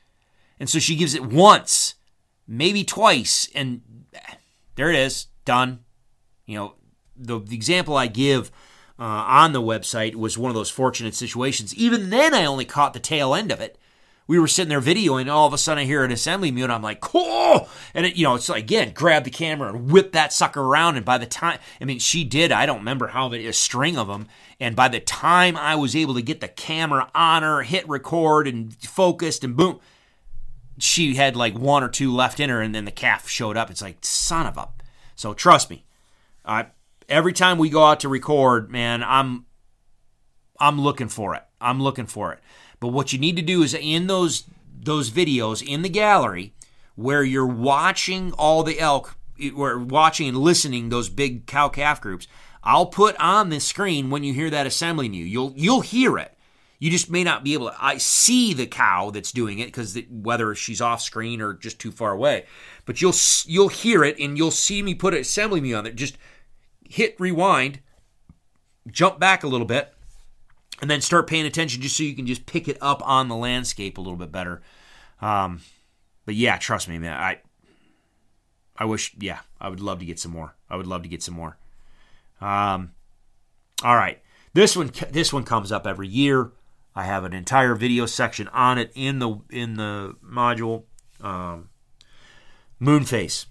[0.60, 1.96] And so she gives it once,
[2.46, 3.82] maybe twice, and
[4.76, 5.80] there it is, done.
[6.46, 6.74] You know,
[7.16, 8.52] the, the example I give
[8.98, 11.74] uh, on the website was one of those fortunate situations.
[11.74, 13.76] Even then, I only caught the tail end of it
[14.28, 16.66] we were sitting there videoing, and all of a sudden I hear an assembly mew.
[16.66, 17.66] I'm like, cool.
[17.94, 20.96] And it, you know, it's like, again, grab the camera and whip that sucker around.
[20.96, 23.96] And by the time, I mean, she did, I don't remember how many, a string
[23.96, 24.28] of them.
[24.60, 28.46] And by the time I was able to get the camera on her, hit record
[28.46, 29.80] and focused and boom,
[30.78, 32.60] she had like one or two left in her.
[32.60, 33.70] And then the calf showed up.
[33.70, 34.68] It's like, son of a.
[35.16, 35.86] So trust me,
[36.44, 36.66] I,
[37.08, 39.46] every time we go out to record, man, I'm,
[40.60, 41.44] I'm looking for it.
[41.60, 42.40] I'm looking for it.
[42.80, 44.44] But what you need to do is in those
[44.80, 46.54] those videos in the gallery
[46.94, 49.16] where you're watching all the elk,
[49.54, 52.26] we're watching and listening those big cow calf groups.
[52.62, 55.24] I'll put on the screen when you hear that assembly mew.
[55.24, 56.34] You'll you'll hear it.
[56.80, 57.76] You just may not be able to.
[57.80, 61.90] I see the cow that's doing it because whether she's off screen or just too
[61.90, 62.46] far away,
[62.84, 63.14] but you'll
[63.46, 65.92] you'll hear it and you'll see me put an assembly mew on there.
[65.92, 66.18] Just
[66.88, 67.80] hit rewind,
[68.90, 69.92] jump back a little bit,
[70.80, 73.36] and then start paying attention just so you can just pick it up on the
[73.36, 74.62] landscape a little bit better.
[75.20, 75.60] Um,
[76.24, 77.18] but yeah, trust me, man.
[77.18, 77.40] I
[78.76, 80.54] I wish, yeah, I would love to get some more.
[80.70, 81.58] I would love to get some more.
[82.40, 82.92] Um,
[83.82, 84.20] all right,
[84.54, 86.52] this one this one comes up every year.
[86.94, 90.84] I have an entire video section on it in the in the module.
[91.20, 91.70] Um,
[92.78, 93.46] moon phase.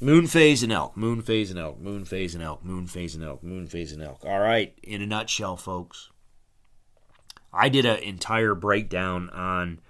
[0.00, 3.24] Moon phase and elk, moon phase and elk, moon phase and elk, moon phase and
[3.24, 4.20] elk, moon phase and elk.
[4.24, 6.10] All right, in a nutshell, folks.
[7.52, 9.80] I did an entire breakdown on.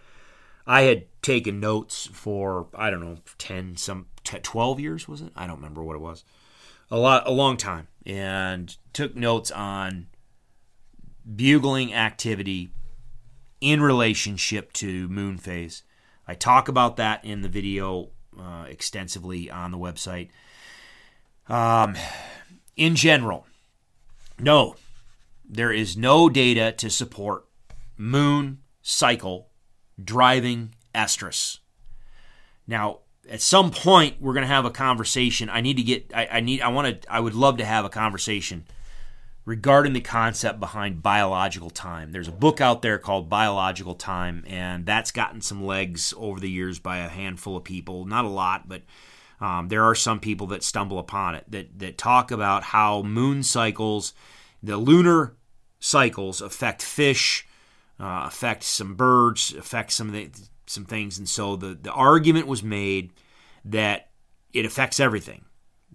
[0.67, 5.33] I had taken notes for I don't know ten some 12 years was it?
[5.37, 6.25] I don't remember what it was.
[6.91, 10.07] A lot a long time and took notes on
[11.35, 12.71] bugling activity
[13.61, 15.83] in relationship to moon phase.
[16.27, 20.29] I talk about that in the video uh, extensively on the website.
[21.49, 21.97] Um,
[22.77, 23.47] in general,
[24.39, 24.77] no,
[25.49, 27.45] there is no data to support
[27.97, 29.49] moon cycle
[30.03, 31.59] driving estrus.
[32.67, 35.49] Now, at some point, we're going to have a conversation.
[35.49, 36.13] I need to get.
[36.15, 36.61] I, I need.
[36.61, 37.13] I want to.
[37.13, 38.67] I would love to have a conversation
[39.45, 42.13] regarding the concept behind biological time.
[42.13, 46.51] There's a book out there called Biological Time, and that's gotten some legs over the
[46.51, 48.07] years by a handful of people.
[48.07, 48.83] Not a lot, but
[49.41, 53.43] um, there are some people that stumble upon it that, that talk about how moon
[53.43, 54.15] cycles,
[54.63, 55.37] the lunar
[55.79, 57.47] cycles, affect fish,
[58.01, 60.31] uh, affect some birds, affect some the,
[60.67, 61.19] some things.
[61.19, 63.13] And so the, the argument was made
[63.67, 64.09] that
[64.55, 65.45] it affects everything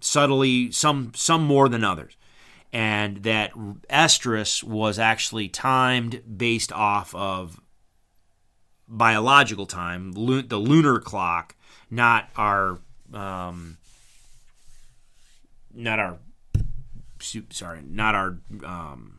[0.00, 2.16] subtly, some some more than others
[2.72, 3.52] and that
[3.88, 7.60] estrus was actually timed based off of
[8.86, 11.56] biological time, the lunar clock,
[11.90, 12.78] not our,
[13.12, 13.76] um,
[15.74, 16.18] not our,
[17.50, 19.18] sorry, not our um,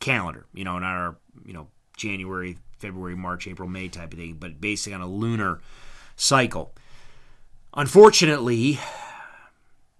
[0.00, 0.46] calendar.
[0.52, 4.60] You know, not our, you know, January, February, March, April, May type of thing, but
[4.60, 5.60] based on a lunar
[6.16, 6.74] cycle.
[7.74, 8.78] Unfortunately,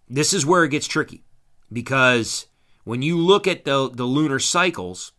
[0.09, 1.23] this is where it gets tricky
[1.73, 2.48] because
[2.89, 5.13] when you look at the the lunar cycles,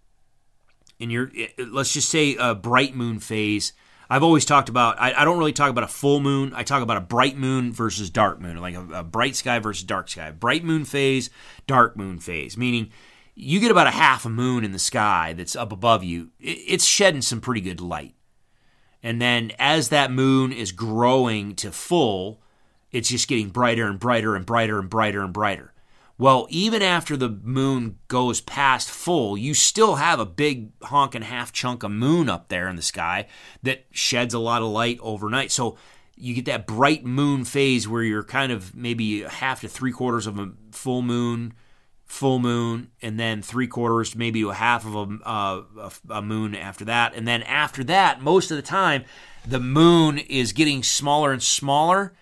[0.99, 3.73] and you're eh, eh, let's just say a bright moon phase.
[4.09, 4.99] I've always talked about.
[4.99, 6.51] I, I, don't really talk about a full moon.
[6.55, 9.83] I talk about a bright moon versus dark moon, like a, a bright sky versus
[9.83, 10.31] dark sky.
[10.31, 11.29] Bright moon phase,
[11.67, 12.89] dark moon phase, meaning
[13.35, 16.31] you get about a half a moon in the sky that's up above you.
[16.39, 18.15] It's shedding some pretty good light.
[19.03, 22.41] And then as that moon is growing to full,
[22.91, 25.71] it's just getting brighter and brighter and brighter and brighter and brighter.
[26.19, 31.53] Well, even after the moon goes past full, you still have a big honking half
[31.53, 33.25] chunk of moon up there in the sky
[33.63, 35.49] that sheds a lot of light overnight.
[35.49, 35.77] So
[36.17, 40.27] you get that bright moon phase where you're kind of maybe half to three quarters
[40.27, 41.53] of a full moon,
[42.05, 46.83] full moon, and then three quarters, maybe a half of a, uh, a moon after
[46.83, 47.15] that.
[47.15, 49.05] And then after that, most of the time,
[49.47, 52.13] the moon is getting smaller and smaller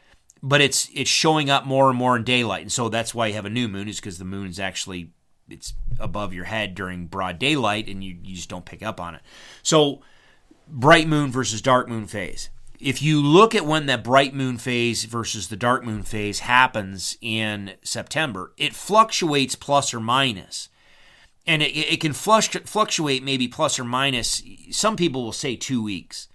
[0.41, 3.33] but it's it's showing up more and more in daylight, and so that's why you
[3.33, 5.11] have a new moon is because the moon is actually
[5.49, 9.15] it's above your head during broad daylight and you, you just don't pick up on
[9.15, 9.21] it.
[9.63, 10.01] So
[10.67, 12.49] bright moon versus dark moon phase.
[12.79, 17.17] If you look at when that bright moon phase versus the dark moon phase happens
[17.21, 20.69] in September, it fluctuates plus or minus.
[21.47, 24.43] And it, it can fluctuate maybe plus or minus.
[24.69, 26.27] Some people will say two weeks.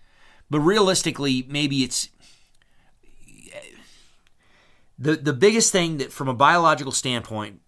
[0.51, 2.09] But realistically, maybe it's
[4.98, 7.61] the the biggest thing that from a biological standpoint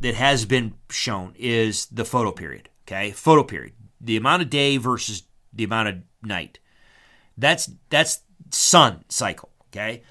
[0.00, 2.66] that has been shown is the photoperiod.
[2.86, 6.58] Okay, photoperiod, the amount of day versus the amount of night.
[7.36, 8.20] That's that's
[8.50, 9.50] sun cycle.
[9.68, 10.02] Okay,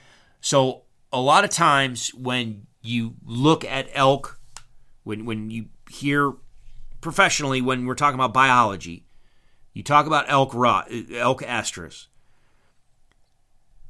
[0.42, 4.40] so a lot of times when you look at elk,
[5.04, 6.34] when when you hear
[7.02, 9.06] professionally when we're talking about biology,
[9.74, 12.08] you talk about elk rut, elk estrus.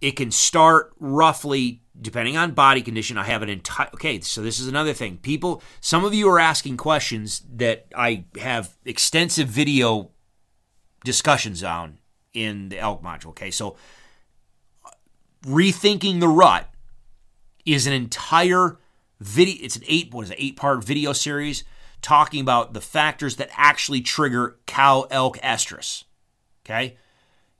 [0.01, 3.89] It can start roughly depending on body condition, I have an entire.
[3.93, 5.17] Okay, so this is another thing.
[5.17, 10.11] People, some of you are asking questions that I have extensive video
[11.03, 11.99] discussions on
[12.33, 13.29] in the elk module.
[13.29, 13.75] Okay, so
[15.43, 16.69] rethinking the rut
[17.65, 18.77] is an entire
[19.19, 19.55] video.
[19.61, 21.63] It's an eight what is it eight part video series
[22.01, 26.05] talking about the factors that actually trigger cow elk estrus.
[26.65, 26.97] Okay,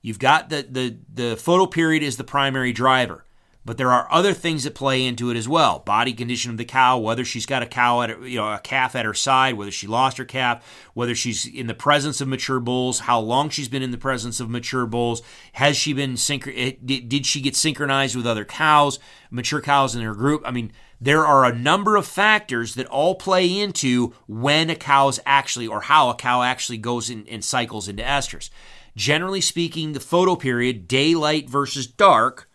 [0.02, 3.24] you've got the the the photo period is the primary driver.
[3.62, 5.80] But there are other things that play into it as well.
[5.80, 8.96] Body condition of the cow, whether she's got a cow at you know a calf
[8.96, 12.58] at her side, whether she lost her calf, whether she's in the presence of mature
[12.58, 15.20] bulls, how long she's been in the presence of mature bulls,
[15.52, 18.98] has she been synch- eh, did she get synchronized with other cows,
[19.30, 20.42] mature cows in her group?
[20.46, 25.20] I mean, there are a number of factors that all play into when a cow's
[25.24, 28.48] actually or how a cow actually goes in and cycles into estrus.
[28.96, 32.49] Generally speaking, the photoperiod, daylight versus dark,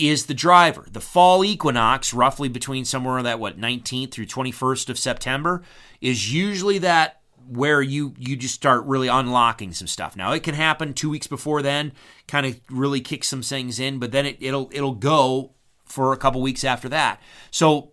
[0.00, 0.86] is the driver.
[0.90, 5.62] The fall equinox, roughly between somewhere on that what 19th through 21st of September,
[6.00, 10.16] is usually that where you you just start really unlocking some stuff.
[10.16, 11.92] Now it can happen two weeks before then,
[12.28, 15.52] kind of really kick some things in, but then it, it'll it'll go
[15.84, 17.20] for a couple weeks after that.
[17.50, 17.92] So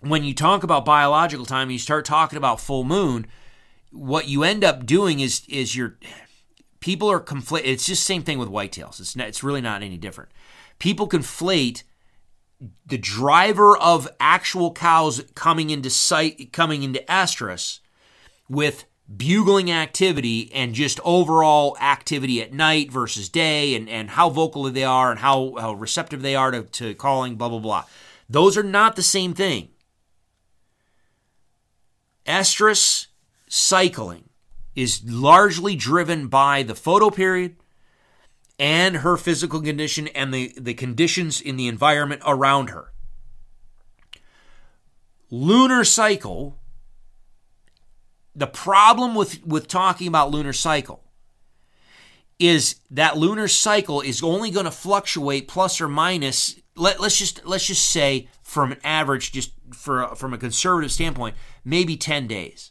[0.00, 3.26] when you talk about biological time, and you start talking about full moon.
[3.90, 5.98] What you end up doing is is your
[6.80, 7.66] people are conflict.
[7.66, 9.00] It's just same thing with whitetails.
[9.00, 10.30] It's not, it's really not any different
[10.78, 11.82] people conflate
[12.86, 17.80] the driver of actual cows coming into sight, coming into estrus,
[18.48, 18.84] with
[19.16, 24.84] bugling activity and just overall activity at night versus day and, and how vocal they
[24.84, 27.84] are and how, how receptive they are to, to calling, blah, blah, blah.
[28.28, 29.68] Those are not the same thing.
[32.26, 33.06] Estrus
[33.48, 34.28] cycling
[34.74, 37.54] is largely driven by the photoperiod
[38.58, 42.92] and her physical condition and the, the conditions in the environment around her.
[45.30, 46.58] Lunar cycle,
[48.34, 51.04] the problem with, with talking about lunar cycle
[52.38, 57.44] is that lunar cycle is only going to fluctuate plus or minus let, us just
[57.44, 62.70] let's just say from an average just for from a conservative standpoint maybe 10 days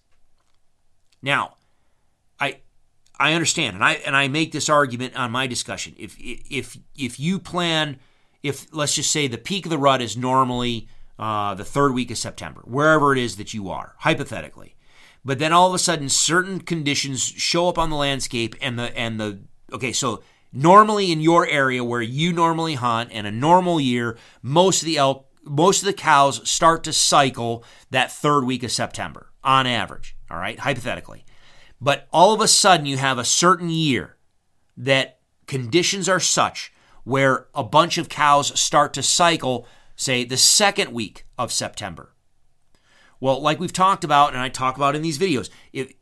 [1.22, 1.57] now
[3.20, 5.96] I understand, and I and I make this argument on my discussion.
[5.98, 7.98] If if if you plan,
[8.44, 12.12] if let's just say the peak of the rut is normally uh, the third week
[12.12, 14.76] of September, wherever it is that you are, hypothetically,
[15.26, 18.96] but then all of a sudden certain conditions show up on the landscape, and the
[18.98, 19.40] and the
[19.74, 24.82] okay, so normally in your area where you normally hunt, in a normal year, most
[24.82, 29.32] of the elk, most of the cows start to cycle that third week of September
[29.44, 30.16] on average.
[30.30, 31.26] All right, hypothetically.
[31.80, 34.18] But all of a sudden, you have a certain year
[34.76, 36.72] that conditions are such
[37.04, 42.14] where a bunch of cows start to cycle, say, the second week of September.
[43.20, 45.94] Well, like we've talked about, and I talk about in these videos, if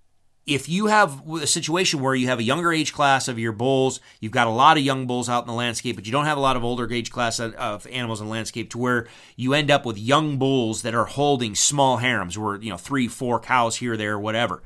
[0.45, 3.99] if you have a situation where you have a younger age class of your bulls,
[4.19, 6.37] you've got a lot of young bulls out in the landscape, but you don't have
[6.37, 9.71] a lot of older age class of animals in the landscape to where you end
[9.71, 13.77] up with young bulls that are holding small harems, where you know three, four cows
[13.77, 14.61] here, there, whatever.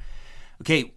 [0.62, 0.96] Okay,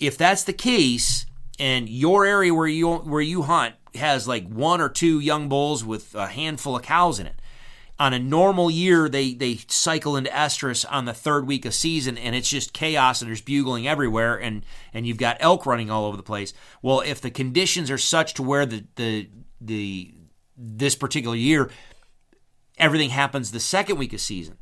[0.00, 1.26] if that's the case,
[1.58, 5.84] and your area where you where you hunt has like one or two young bulls
[5.84, 7.40] with a handful of cows in it.
[8.00, 12.16] On a normal year, they they cycle into estrus on the third week of season,
[12.16, 16.04] and it's just chaos and there's bugling everywhere, and and you've got elk running all
[16.04, 16.52] over the place.
[16.80, 19.28] Well, if the conditions are such to where the the
[19.60, 20.14] the
[20.56, 21.70] this particular year
[22.78, 24.56] everything happens the second week of season,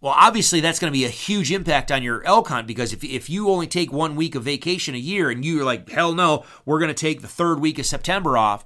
[0.00, 3.02] well, obviously, that's going to be a huge impact on your elk hunt because if,
[3.02, 6.44] if you only take one week of vacation a year and you're like, hell no,
[6.64, 8.64] we're going to take the third week of September off,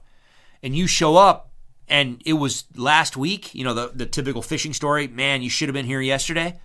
[0.62, 1.52] and you show up
[1.88, 5.68] and it was last week, you know, the, the typical fishing story, man, you should
[5.68, 6.58] have been here yesterday.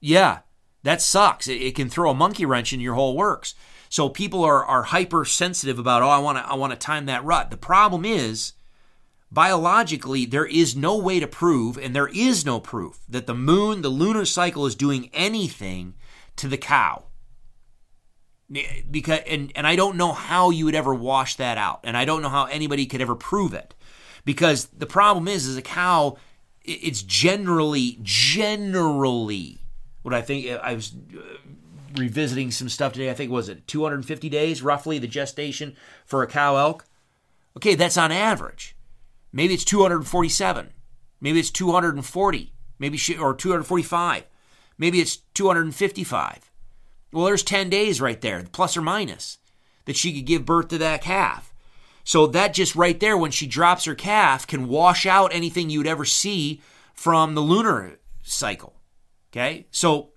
[0.00, 0.40] Yeah,
[0.82, 1.48] that sucks.
[1.48, 3.54] It, it can throw a monkey wrench in your whole works.
[3.88, 7.24] So people are are hypersensitive about, oh, I want to I want to time that
[7.24, 7.50] rut.
[7.50, 8.52] The problem is
[9.30, 13.82] biologically there is no way to prove and there is no proof that the moon,
[13.82, 15.94] the lunar cycle is doing anything
[16.36, 17.04] to the cow.
[18.90, 21.80] Because and and I don't know how you would ever wash that out.
[21.84, 23.74] And I don't know how anybody could ever prove it.
[24.24, 26.16] Because the problem is is a cow
[26.64, 29.62] it's generally generally
[30.02, 31.20] what I think I was uh,
[31.96, 33.10] revisiting some stuff today.
[33.10, 36.86] I think was it 250 days roughly the gestation for a cow elk.
[37.56, 38.76] Okay, that's on average.
[39.32, 40.70] Maybe it's 247.
[41.20, 42.52] Maybe it's 240.
[42.78, 44.24] Maybe she, or 245.
[44.78, 46.50] Maybe it's 255.
[47.12, 49.38] Well, there's 10 days right there, plus or minus,
[49.86, 51.52] that she could give birth to that calf.
[52.04, 55.86] So that just right there, when she drops her calf, can wash out anything you'd
[55.86, 56.60] ever see
[56.94, 58.76] from the lunar cycle.
[59.30, 59.66] Okay?
[59.70, 60.10] So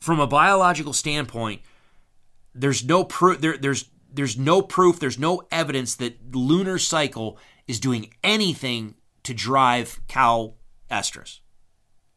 [0.00, 1.62] from a biological standpoint,
[2.54, 7.80] there's no proof there, there's there's no proof, there's no evidence that lunar cycle is
[7.80, 10.54] doing anything to drive cow
[10.90, 11.40] estrus.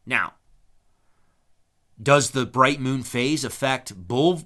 [0.05, 0.33] Now,
[2.01, 4.43] does the bright moon phase affect bull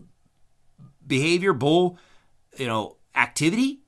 [1.05, 1.97] behavior, bull,
[2.57, 3.81] you know, activity?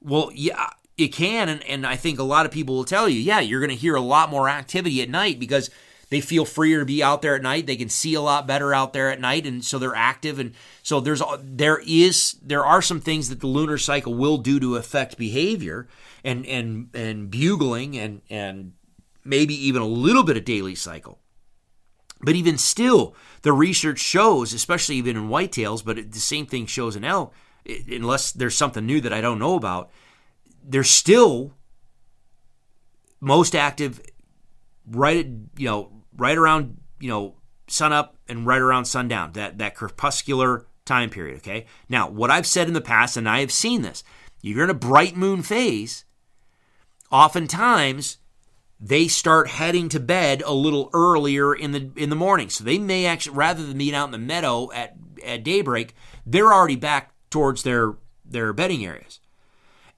[0.00, 3.20] Well, yeah, it can, and, and I think a lot of people will tell you,
[3.20, 5.70] yeah, you're going to hear a lot more activity at night because
[6.10, 7.66] they feel freer to be out there at night.
[7.66, 10.38] They can see a lot better out there at night, and so they're active.
[10.38, 14.60] And so there's there is there are some things that the lunar cycle will do
[14.60, 15.88] to affect behavior
[16.24, 18.72] and and and bugling and and
[19.24, 21.20] maybe even a little bit of daily cycle.
[22.22, 26.66] But even still, the research shows, especially even in whitetails, but it, the same thing
[26.66, 27.32] shows in elk,
[27.90, 29.90] unless there's something new that I don't know about,
[30.62, 31.54] they're still
[33.20, 34.02] most active
[34.86, 37.34] right at, you know, right around, you know,
[37.68, 41.66] sun up and right around sundown, that, that crepuscular time period, okay?
[41.88, 44.02] Now, what I've said in the past, and I have seen this,
[44.42, 46.04] if you're in a bright moon phase,
[47.10, 48.18] oftentimes
[48.80, 52.48] they start heading to bed a little earlier in the in the morning.
[52.48, 55.94] So they may actually rather than being out in the meadow at, at daybreak,
[56.24, 59.20] they're already back towards their their bedding areas.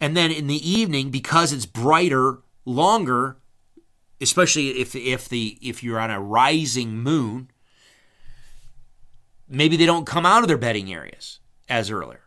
[0.00, 3.36] And then in the evening, because it's brighter longer,
[4.22, 7.50] especially if if the if you're on a rising moon,
[9.48, 12.22] maybe they don't come out of their bedding areas as earlier.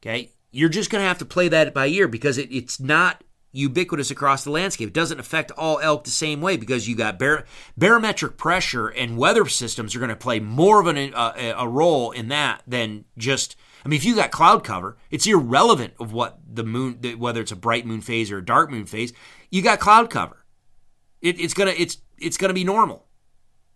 [0.00, 3.24] Okay, you're just going to have to play that by ear because it, it's not
[3.52, 4.88] ubiquitous across the landscape.
[4.88, 7.44] It doesn't affect all elk the same way because you got bar-
[7.78, 12.10] barometric pressure and weather systems are going to play more of an, uh, a role
[12.10, 13.56] in that than just.
[13.84, 17.52] I mean, if you got cloud cover, it's irrelevant of what the moon, whether it's
[17.52, 19.12] a bright moon phase or a dark moon phase.
[19.50, 20.43] You got cloud cover.
[21.24, 23.06] It, it's gonna it's it's gonna be normal.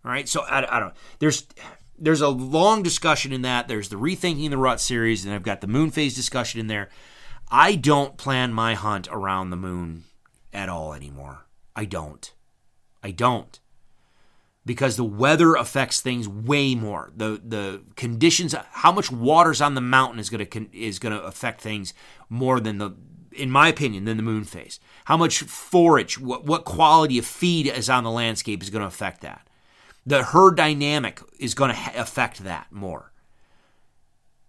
[0.05, 0.29] All right.
[0.29, 0.93] So I, I don't.
[1.17, 1.47] There's
[1.97, 3.67] there's a long discussion in that.
[3.67, 6.89] There's the rethinking the rut series, and I've got the moon phase discussion in there.
[7.51, 10.03] I don't plan my hunt around the moon
[10.53, 11.47] at all anymore.
[11.75, 12.31] I don't.
[13.03, 13.59] I don't.
[14.63, 17.11] Because the weather affects things way more.
[17.15, 21.95] The the conditions, how much water's on the mountain is gonna is gonna affect things
[22.29, 22.91] more than the,
[23.31, 24.79] in my opinion, than the moon phase.
[25.05, 29.21] How much forage, what what quality of feed is on the landscape is gonna affect
[29.21, 29.47] that.
[30.05, 33.11] The herd dynamic is gonna affect that more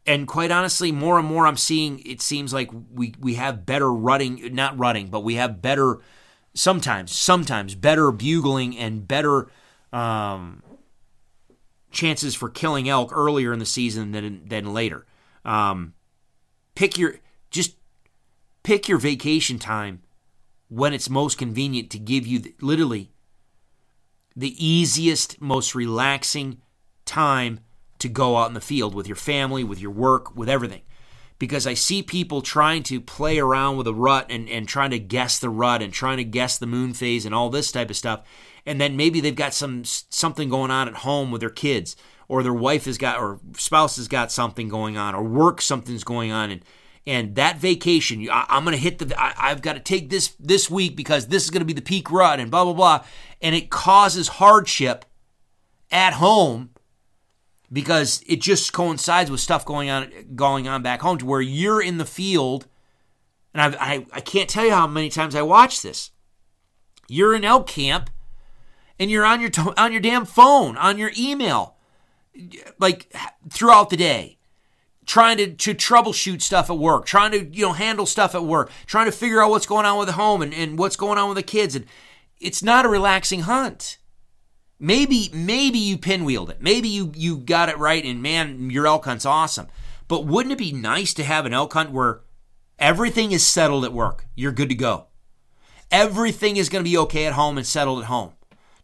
[0.06, 3.92] and quite honestly, more and more I'm seeing it seems like we we have better
[3.92, 6.00] rutting, not rutting, but we have better
[6.54, 9.48] sometimes, sometimes better bugling and better
[9.92, 10.62] um,
[11.90, 15.06] chances for killing elk earlier in the season than than later.
[15.44, 15.94] Um,
[16.74, 17.16] pick your
[17.50, 17.76] just
[18.62, 20.02] pick your vacation time
[20.68, 23.10] when it's most convenient to give you the, literally
[24.36, 26.60] the easiest, most relaxing
[27.04, 27.60] time
[27.98, 30.82] to go out in the field with your family, with your work, with everything.
[31.38, 34.98] Because I see people trying to play around with a rut and, and trying to
[34.98, 37.96] guess the rut and trying to guess the moon phase and all this type of
[37.96, 38.22] stuff.
[38.66, 41.96] And then maybe they've got some something going on at home with their kids,
[42.28, 46.04] or their wife has got or spouse has got something going on, or work something's
[46.04, 46.62] going on, and
[47.06, 49.20] and that vacation, I, am going to hit the.
[49.20, 51.82] I, have got to take this this week because this is going to be the
[51.82, 53.04] peak rut, and blah blah blah,
[53.40, 55.04] and it causes hardship
[55.90, 56.70] at home
[57.72, 61.82] because it just coincides with stuff going on going on back home to where you're
[61.82, 62.66] in the field
[63.52, 66.10] and I've, i I can't tell you how many times I watch this.
[67.08, 68.10] You're in elk camp
[68.98, 71.76] and you're on your on your damn phone, on your email
[72.78, 73.12] like
[73.50, 74.38] throughout the day
[75.10, 78.70] trying to, to troubleshoot stuff at work, trying to, you know, handle stuff at work,
[78.86, 81.28] trying to figure out what's going on with the home and, and what's going on
[81.28, 81.74] with the kids.
[81.74, 81.84] And
[82.38, 83.98] it's not a relaxing hunt.
[84.78, 86.62] Maybe maybe you pinwheeled it.
[86.62, 89.66] Maybe you you got it right and man, your elk hunt's awesome.
[90.06, 92.20] But wouldn't it be nice to have an elk hunt where
[92.78, 94.26] everything is settled at work?
[94.36, 95.08] You're good to go.
[95.90, 98.34] Everything is going to be okay at home and settled at home.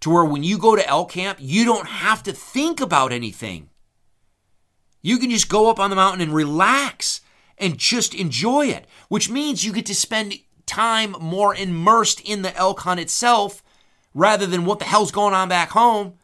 [0.00, 3.70] To where when you go to elk camp, you don't have to think about anything.
[5.06, 7.20] You can just go up on the mountain and relax
[7.58, 10.34] and just enjoy it, which means you get to spend
[10.66, 13.62] time more immersed in the elk hunt itself
[14.14, 16.14] rather than what the hell's going on back home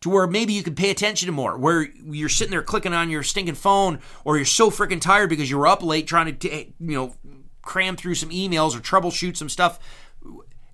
[0.00, 3.10] to where maybe you can pay attention to more where you're sitting there clicking on
[3.10, 6.48] your stinking phone or you're so freaking tired because you were up late trying to
[6.48, 7.14] you know
[7.60, 9.78] cram through some emails or troubleshoot some stuff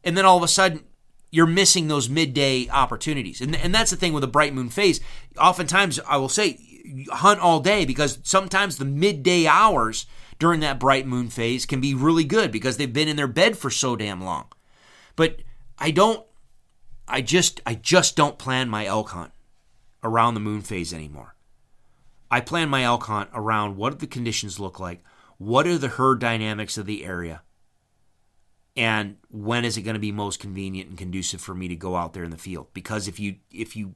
[0.05, 0.85] and then all of a sudden
[1.33, 3.41] you're missing those midday opportunities.
[3.41, 5.01] And, and that's the thing with a bright moon phase.
[5.37, 6.61] Oftentimes i will say
[7.11, 10.07] hunt all day because sometimes the midday hours
[10.39, 13.57] during that bright moon phase can be really good because they've been in their bed
[13.57, 14.47] for so damn long.
[15.15, 15.41] But
[15.79, 16.27] I don't
[17.09, 19.33] I just I just don't plan my elk hunt
[20.03, 21.37] around the moon phase anymore.
[22.31, 25.05] I plan my elk hunt around what the conditions look like,
[25.39, 27.43] what are the herd dynamics of the area,
[28.77, 31.95] and when is it going to be most convenient and conducive for me to go
[31.97, 32.67] out there in the field?
[32.75, 33.95] Because if you if you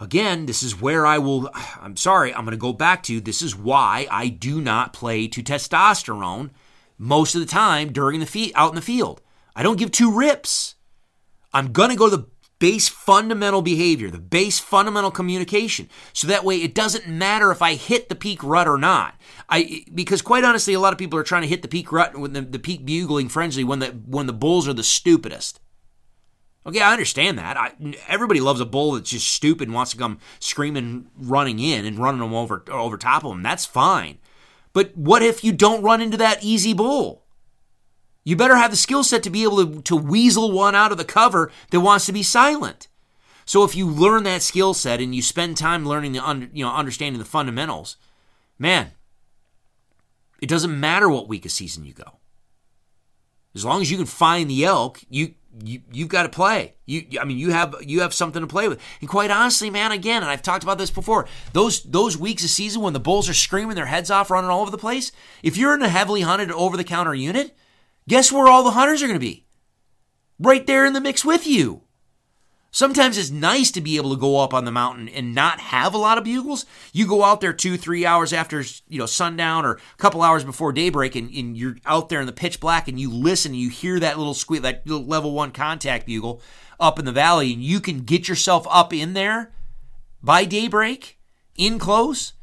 [0.00, 3.42] Again, this is where I will, I'm sorry, I'm going to go back to this
[3.42, 6.50] is why I do not play to testosterone
[6.98, 9.20] most of the time during the feed, out in the field.
[9.54, 10.74] I don't give two rips.
[11.52, 12.26] I'm going to go to the
[12.60, 15.88] base fundamental behavior, the base fundamental communication.
[16.12, 19.14] So that way it doesn't matter if I hit the peak rut or not.
[19.48, 22.16] I because quite honestly, a lot of people are trying to hit the peak rut
[22.16, 25.58] with the, the peak bugling frenzy when the when the bulls are the stupidest.
[26.66, 27.56] Okay, I understand that.
[27.56, 27.72] I,
[28.06, 31.98] everybody loves a bull that's just stupid and wants to come screaming, running in and
[31.98, 33.42] running them over over top of them.
[33.42, 34.18] That's fine.
[34.72, 37.24] But what if you don't run into that easy bull?
[38.24, 40.98] You better have the skill set to be able to, to weasel one out of
[40.98, 42.88] the cover that wants to be silent.
[43.46, 46.64] So if you learn that skill set and you spend time learning the under, you
[46.64, 47.96] know understanding the fundamentals,
[48.58, 48.92] man,
[50.40, 52.18] it doesn't matter what week of season you go.
[53.54, 55.34] As long as you can find the elk, you
[55.64, 56.74] you you've got to play.
[56.86, 58.80] You I mean you have you have something to play with.
[59.00, 62.50] And quite honestly, man, again, and I've talked about this before, those those weeks of
[62.50, 65.56] season when the bulls are screaming their heads off, running all over the place, if
[65.56, 67.56] you're in a heavily hunted over the counter unit,
[68.08, 69.46] guess where all the hunters are going to be?
[70.38, 71.82] Right there in the mix with you.
[72.72, 75.92] Sometimes it's nice to be able to go up on the mountain and not have
[75.92, 76.66] a lot of bugles.
[76.92, 80.44] You go out there two, three hours after you know sundown or a couple hours
[80.44, 83.60] before daybreak, and, and you're out there in the pitch black, and you listen, and
[83.60, 86.40] you hear that little squeak, that little level one contact bugle
[86.78, 89.52] up in the valley, and you can get yourself up in there
[90.22, 91.18] by daybreak,
[91.56, 92.34] in close.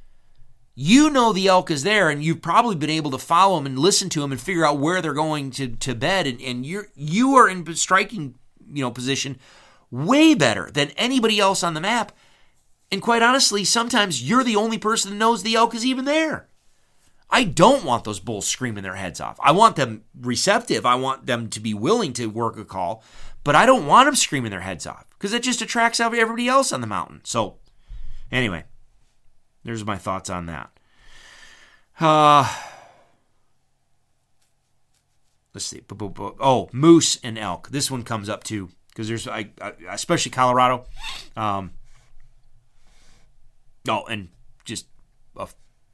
[0.75, 3.79] You know the elk is there, and you've probably been able to follow them and
[3.79, 6.89] listen to them and figure out where they're going to, to bed, and, and you're
[6.95, 8.35] you are in striking
[8.69, 9.39] you know position
[9.91, 12.11] way better than anybody else on the map.
[12.91, 16.47] And quite honestly, sometimes you're the only person that knows the elk is even there.
[17.29, 19.37] I don't want those bulls screaming their heads off.
[19.43, 20.85] I want them receptive.
[20.85, 23.03] I want them to be willing to work a call,
[23.43, 26.71] but I don't want them screaming their heads off because it just attracts everybody else
[26.71, 27.21] on the mountain.
[27.25, 27.57] So,
[28.31, 28.63] anyway,
[29.63, 30.71] there's my thoughts on that.
[31.99, 32.49] Uh,
[35.53, 35.81] let's see.
[36.39, 37.69] Oh, moose and elk.
[37.69, 40.85] This one comes up too because there's I, I, especially Colorado.
[41.35, 41.69] Um,
[43.87, 44.29] oh, and
[44.65, 44.87] just
[45.37, 45.47] a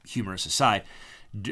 [0.08, 0.84] humorous aside,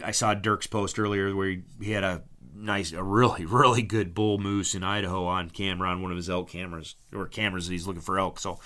[0.02, 2.22] I saw Dirk's post earlier where he, he had a
[2.56, 6.30] nice, a really, really good bull moose in Idaho on camera on one of his
[6.30, 8.40] elk cameras or cameras that he's looking for elk.
[8.40, 8.58] So,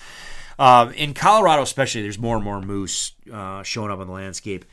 [0.57, 4.63] um, in Colorado, especially, there's more and more moose uh, showing up on the landscape.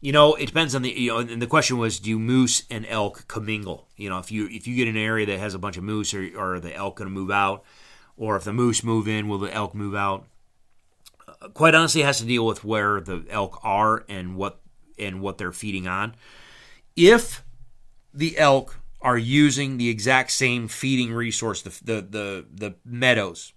[0.00, 1.18] You know, it depends on the you know.
[1.18, 3.88] And the question was, do moose and elk commingle?
[3.96, 6.12] You know, if you if you get an area that has a bunch of moose,
[6.14, 7.64] or are the elk going to move out?
[8.16, 10.26] Or if the moose move in, will the elk move out?
[11.26, 14.60] Uh, quite honestly, it has to deal with where the elk are and what
[14.98, 16.14] and what they're feeding on.
[16.94, 17.44] If
[18.14, 23.52] the elk are using the exact same feeding resource, the the the, the meadows,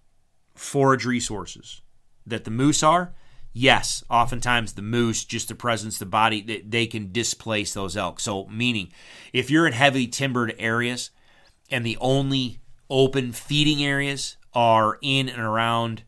[0.56, 1.82] forage resources
[2.26, 3.14] that the moose are,
[3.60, 8.20] yes, oftentimes the moose, just the presence, the body, they, they can displace those elk.
[8.20, 8.92] So, meaning,
[9.34, 11.12] if you're in heavily timbered areas
[11.70, 16.04] and the only open feeding areas are in and around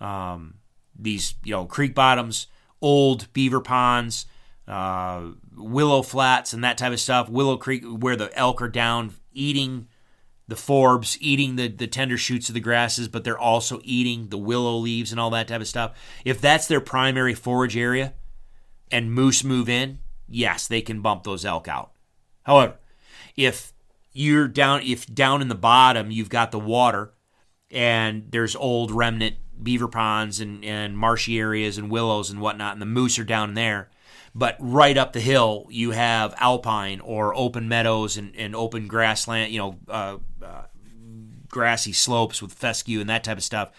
[0.00, 0.54] um,
[0.98, 2.46] these, you know, creek bottoms,
[2.80, 4.24] old beaver ponds,
[4.66, 5.22] uh,
[5.54, 9.86] willow flats, and that type of stuff, Willow Creek, where the elk are down eating
[10.48, 14.38] the forbs, eating the, the tender shoots of the grasses, but they're also eating the
[14.38, 15.98] willow leaves and all that type of stuff.
[16.24, 18.14] If that's their primary forage area
[18.90, 21.92] and moose move in, yes, they can bump those elk out.
[22.44, 22.76] However,
[23.36, 23.72] if
[24.12, 27.12] you're down if down in the bottom you've got the water
[27.70, 32.82] and there's old remnant beaver ponds and, and marshy areas and willows and whatnot, and
[32.82, 33.90] the moose are down there.
[34.36, 39.50] But right up the hill, you have alpine or open meadows and, and open grassland,
[39.50, 40.64] you know, uh, uh,
[41.48, 43.70] grassy slopes with fescue and that type of stuff.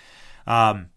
[0.47, 0.89] Um,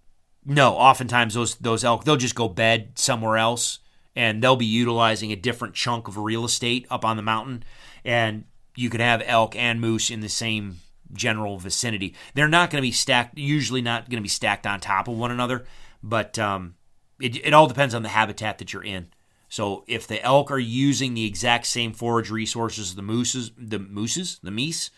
[0.47, 3.81] no, oftentimes those those elk they'll just go bed somewhere else,
[4.17, 7.63] and they'll be utilizing a different chunk of real estate up on the mountain,
[8.03, 8.45] and
[8.77, 10.77] you could have elk and moose in the same
[11.13, 12.15] general vicinity.
[12.33, 15.19] They're not going to be stacked, usually not going to be stacked on top of
[15.19, 15.67] one another,
[16.03, 16.77] but um,
[17.21, 19.09] it, it all depends on the habitat that you're in.
[19.51, 24.39] So if the elk are using the exact same forage resources the mooses, the mooses,
[24.43, 24.91] the meese,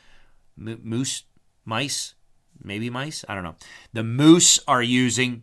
[0.56, 1.24] moose,
[1.64, 2.14] mice,
[2.62, 3.56] maybe mice, I don't know.
[3.94, 5.42] The moose are using.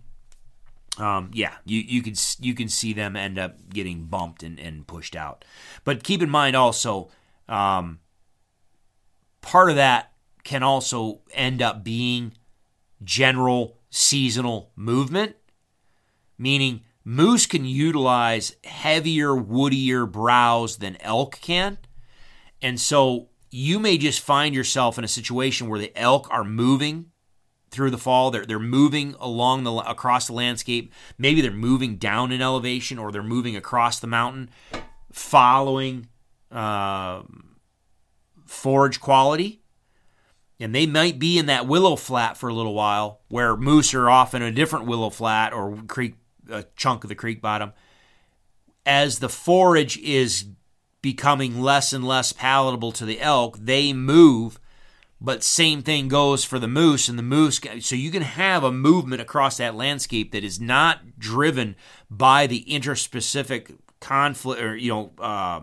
[1.00, 4.86] Um, yeah, you, you can you can see them end up getting bumped and, and
[4.86, 5.44] pushed out.
[5.84, 7.10] But keep in mind also,
[7.48, 8.00] um,
[9.42, 12.34] part of that can also end up being
[13.04, 15.36] general seasonal movement,
[16.38, 21.80] meaning moose can utilize heavier, woodier browse than elk can.
[22.62, 27.08] And so you may just find yourself in a situation where the elk are moving
[27.72, 28.30] through the fall.
[28.30, 30.94] They're, they're moving along the across the landscape.
[31.18, 34.52] Maybe they're moving down in elevation or they're moving across the mountain,
[35.12, 36.10] following
[36.52, 37.24] uh,
[38.46, 39.64] forage quality
[40.60, 44.10] and they might be in that willow flat for a little while where moose are
[44.10, 46.16] off in a different willow flat or creek
[46.52, 47.74] a chunk of the creek bottom.
[48.86, 50.46] As the forage is
[51.02, 54.60] becoming less and less palatable to the elk they move
[55.22, 58.72] but same thing goes for the moose and the moose so you can have a
[58.72, 61.76] movement across that landscape that is not driven
[62.10, 65.62] by the interspecific conflict or you know uh,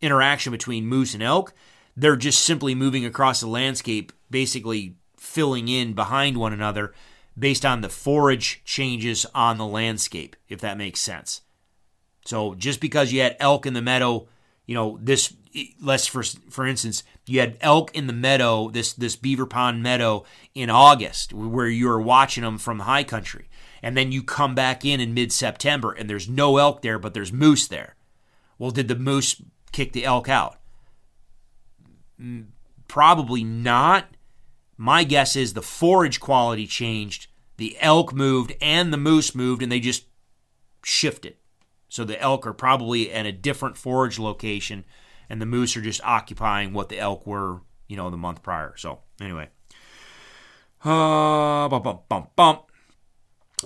[0.00, 1.52] interaction between moose and elk.
[1.96, 6.94] They're just simply moving across the landscape, basically filling in behind one another
[7.38, 11.42] based on the forage changes on the landscape, if that makes sense.
[12.24, 14.28] So just because you had elk in the meadow,
[14.66, 15.34] you know, this
[15.80, 20.24] less for for instance, you had elk in the meadow, this this beaver pond meadow
[20.54, 23.48] in August, where you were watching them from high country,
[23.82, 27.14] and then you come back in in mid September, and there's no elk there, but
[27.14, 27.96] there's moose there.
[28.58, 29.40] Well, did the moose
[29.72, 30.58] kick the elk out?
[32.20, 32.46] Mm,
[32.88, 34.06] probably not.
[34.76, 37.27] My guess is the forage quality changed,
[37.58, 40.06] the elk moved, and the moose moved, and they just
[40.82, 41.36] shifted.
[41.88, 44.84] So the elk are probably at a different forage location,
[45.28, 48.74] and the moose are just occupying what the elk were, you know, the month prior.
[48.76, 49.48] So anyway,
[50.84, 52.62] uh, bump, bump, bump, bump.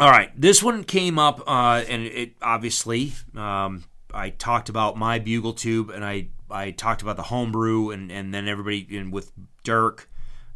[0.01, 5.19] All right, this one came up, uh, and it obviously um, I talked about my
[5.19, 9.33] bugle tube, and I I talked about the homebrew and, and then everybody and with
[9.65, 10.09] Dirk.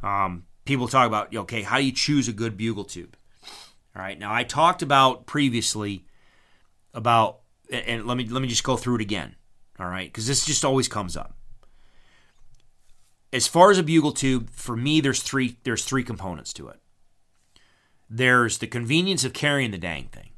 [0.02, 3.16] Um, people talk about okay, how do you choose a good bugle tube?
[3.96, 4.18] All right.
[4.18, 6.04] Now I talked about previously
[6.92, 7.40] about
[7.70, 9.36] and let me let me just go through it again.
[9.78, 11.36] All right, because this just always comes up.
[13.32, 16.80] As far as a bugle tube, for me, there's three there's three components to it.
[18.08, 20.30] There's the convenience of carrying the dang thing,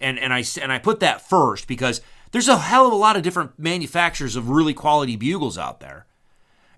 [0.00, 2.00] and and I and I put that first because
[2.32, 6.06] there's a hell of a lot of different manufacturers of really quality bugles out there.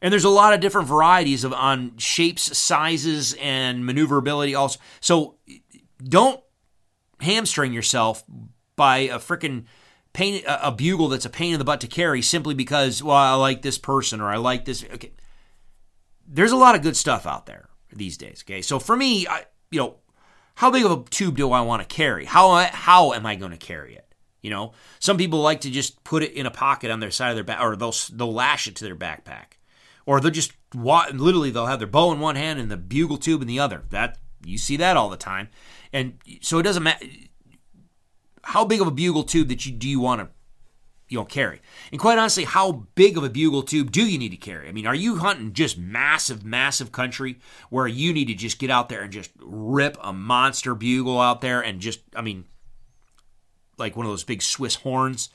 [0.01, 4.79] And there's a lot of different varieties of on shapes, sizes, and maneuverability also.
[5.01, 5.37] So
[6.03, 6.41] don't
[7.21, 8.25] hamstring yourself
[8.77, 9.65] by a freaking
[10.13, 13.35] pain a, bugle that's a pain in the butt to carry simply because well I
[13.35, 15.13] like this person or I like this okay.
[16.27, 18.61] There's a lot of good stuff out there these days, okay?
[18.63, 19.97] So for me, I you know,
[20.55, 22.25] how big of a tube do I want to carry?
[22.25, 24.07] How how am I going to carry it?
[24.43, 27.31] You know, some people like to just put it in a pocket on their side
[27.31, 29.56] of their back, or they'll they'll lash it to their backpack,
[30.07, 33.43] or they'll just literally they'll have their bow in one hand and the bugle tube
[33.43, 33.83] in the other.
[33.91, 35.49] That you see that all the time,
[35.93, 37.05] and so it doesn't matter
[38.43, 40.29] how big of a bugle tube that you do you want to
[41.09, 41.61] you know carry,
[41.93, 44.69] and quite honestly, how big of a bugle tube do you need to carry?
[44.69, 47.39] I mean, are you hunting just massive, massive country
[47.69, 51.41] where you need to just get out there and just rip a monster bugle out
[51.41, 52.45] there and just, I mean
[53.79, 55.29] like one of those big Swiss horns.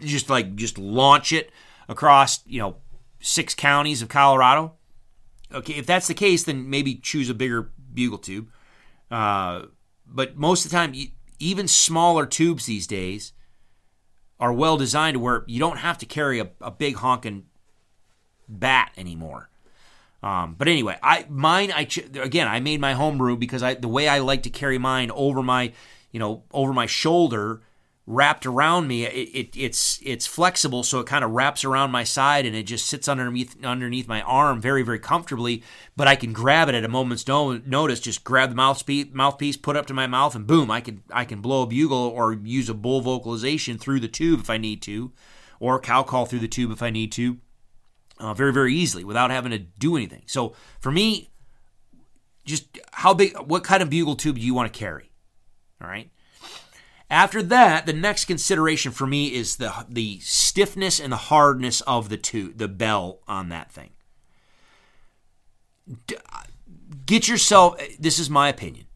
[0.00, 1.50] Just like just launch it
[1.88, 2.76] across, you know,
[3.22, 4.74] six counties of Colorado.
[5.52, 8.48] Okay, if that's the case, then maybe choose a bigger bugle tube.
[9.10, 9.62] Uh,
[10.06, 10.94] but most of the time,
[11.38, 13.32] even smaller tubes these days
[14.40, 17.44] are well designed to where you don't have to carry a, a big honking
[18.48, 19.48] bat anymore.
[20.22, 21.88] Um, but anyway, I mine I
[22.20, 25.42] again I made my homebrew because I the way I like to carry mine over
[25.42, 25.72] my
[26.12, 27.62] you know, over my shoulder
[28.06, 29.04] wrapped around me.
[29.04, 32.64] It, it, it's it's flexible, so it kind of wraps around my side and it
[32.64, 35.62] just sits underneath underneath my arm very very comfortably.
[35.96, 38.00] But I can grab it at a moment's no, notice.
[38.00, 40.70] Just grab the mouthpiece, mouthpiece, put it up to my mouth, and boom!
[40.70, 44.40] I can I can blow a bugle or use a bull vocalization through the tube
[44.40, 45.12] if I need to,
[45.60, 47.38] or cow call through the tube if I need to,
[48.18, 50.22] uh, very very easily without having to do anything.
[50.26, 51.30] So for me,
[52.44, 55.12] just how big, what kind of bugle tube do you want to carry?
[55.80, 56.10] All right.
[57.12, 62.08] After that, the next consideration for me is the the stiffness and the hardness of
[62.08, 63.90] the two the bell on that thing.
[65.90, 66.44] Uh,
[67.04, 68.86] get yourself uh, this is my opinion.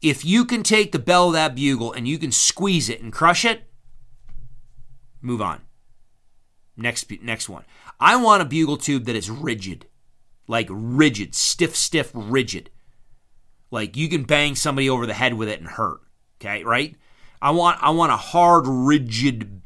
[0.00, 3.12] If you can take the bell of that bugle and you can squeeze it and
[3.12, 3.64] crush it,
[5.20, 5.62] move on.
[6.76, 7.64] Next next one.
[7.98, 9.86] I want a bugle tube that is rigid.
[10.46, 12.70] Like rigid, stiff, stiff, rigid.
[13.70, 16.00] Like you can bang somebody over the head with it and hurt.
[16.40, 16.96] Okay, right?
[17.40, 19.60] I want I want a hard, rigid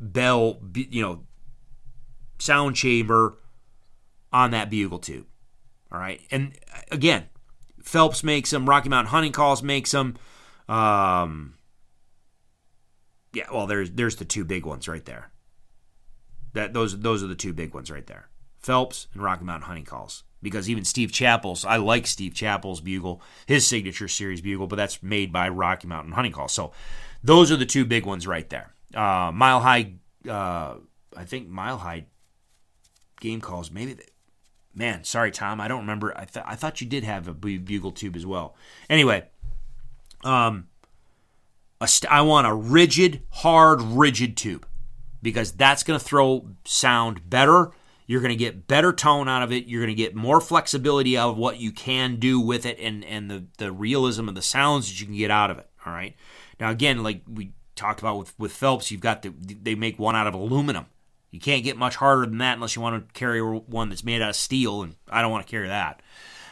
[0.00, 1.24] bell, you know,
[2.38, 3.38] sound chamber
[4.32, 5.26] on that bugle tube.
[5.90, 6.52] All right, and
[6.90, 7.26] again,
[7.82, 8.68] Phelps makes them.
[8.68, 10.16] Rocky Mountain Hunting Calls makes them.
[10.68, 11.54] Um,
[13.32, 15.30] yeah, well, there's there's the two big ones right there.
[16.54, 18.28] That those those are the two big ones right there.
[18.58, 23.20] Phelps and Rocky Mountain Hunting Calls because even Steve Chappell's, I like Steve Chappell's bugle,
[23.46, 26.46] his signature series bugle, but that's made by Rocky Mountain Hunting Call.
[26.46, 26.70] So
[27.20, 28.72] those are the two big ones right there.
[28.94, 29.94] Uh, mile High,
[30.28, 30.76] uh,
[31.16, 32.06] I think Mile High
[33.18, 33.94] game calls, maybe.
[33.94, 34.04] They,
[34.72, 36.16] man, sorry, Tom, I don't remember.
[36.16, 38.54] I, th- I thought you did have a bugle tube as well.
[38.88, 39.24] Anyway,
[40.22, 40.68] um,
[41.84, 44.64] st- I want a rigid, hard, rigid tube
[45.20, 47.72] because that's going to throw sound better
[48.06, 49.66] you're going to get better tone out of it.
[49.66, 53.04] You're going to get more flexibility out of what you can do with it and,
[53.04, 55.68] and the, the realism of the sounds that you can get out of it.
[55.84, 56.14] All right.
[56.60, 60.16] Now, again, like we talked about with, with Phelps, you've got the, they make one
[60.16, 60.86] out of aluminum.
[61.30, 64.22] You can't get much harder than that unless you want to carry one that's made
[64.22, 66.00] out of steel, and I don't want to carry that.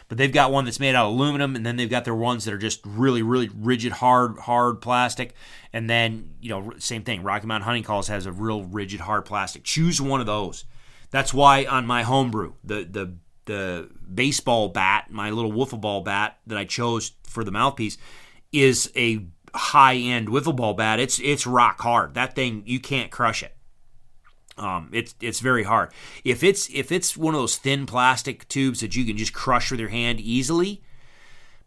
[0.07, 2.45] But they've got one that's made out of aluminum, and then they've got their ones
[2.45, 5.33] that are just really, really rigid, hard, hard plastic.
[5.73, 7.23] And then, you know, same thing.
[7.23, 9.63] Rocky Mountain Hunting Calls has a real rigid, hard plastic.
[9.63, 10.65] Choose one of those.
[11.11, 16.37] That's why on my homebrew, the the the baseball bat, my little wiffle ball bat
[16.47, 17.97] that I chose for the mouthpiece,
[18.51, 20.99] is a high end wiffle ball bat.
[20.99, 22.13] It's it's rock hard.
[22.15, 23.55] That thing you can't crush it.
[24.57, 25.91] Um, it's it's very hard.
[26.23, 29.71] If it's if it's one of those thin plastic tubes that you can just crush
[29.71, 30.81] with your hand easily,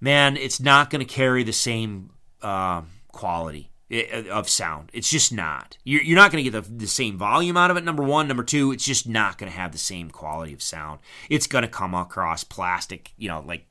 [0.01, 2.11] man, it's not going to carry the same
[2.43, 2.82] uh,
[3.12, 4.91] quality of sound.
[4.93, 5.78] It's just not.
[5.84, 8.28] You're, you're not going to get the, the same volume out of it, number one.
[8.28, 11.01] Number two, it's just not going to have the same quality of sound.
[11.30, 13.66] It's going to come across plastic, you know, like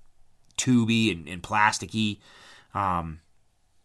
[0.58, 2.20] tubey and, and plasticky.
[2.74, 3.20] Um,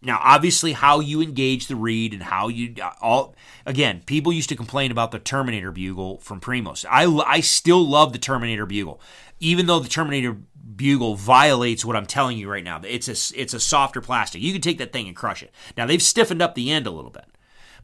[0.04, 4.56] now, obviously, how you engage the reed and how you all again, people used to
[4.56, 6.84] complain about the Terminator bugle from Primos.
[6.90, 9.00] I, I still love the Terminator bugle,
[9.38, 10.38] even though the Terminator
[10.76, 12.80] bugle violates what I'm telling you right now.
[12.84, 14.42] It's a it's a softer plastic.
[14.42, 15.52] You can take that thing and crush it.
[15.76, 17.26] Now they've stiffened up the end a little bit,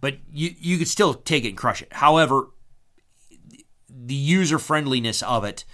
[0.00, 1.92] but you you could still take it and crush it.
[1.92, 2.48] However,
[3.88, 5.64] the user friendliness of it,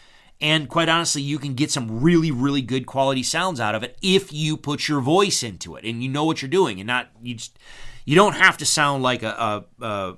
[0.40, 3.96] and quite honestly, you can get some really really good quality sounds out of it
[4.02, 7.11] if you put your voice into it and you know what you're doing and not
[7.22, 7.59] you just
[8.05, 10.16] you don't have to sound like a, a, a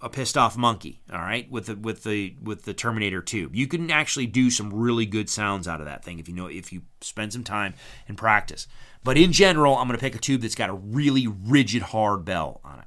[0.00, 3.54] a pissed off monkey, all right, with the with the with the Terminator tube.
[3.54, 6.46] You can actually do some really good sounds out of that thing if you know
[6.46, 7.74] if you spend some time
[8.06, 8.66] and practice.
[9.02, 12.24] But in general, I'm going to pick a tube that's got a really rigid hard
[12.24, 12.86] bell on it.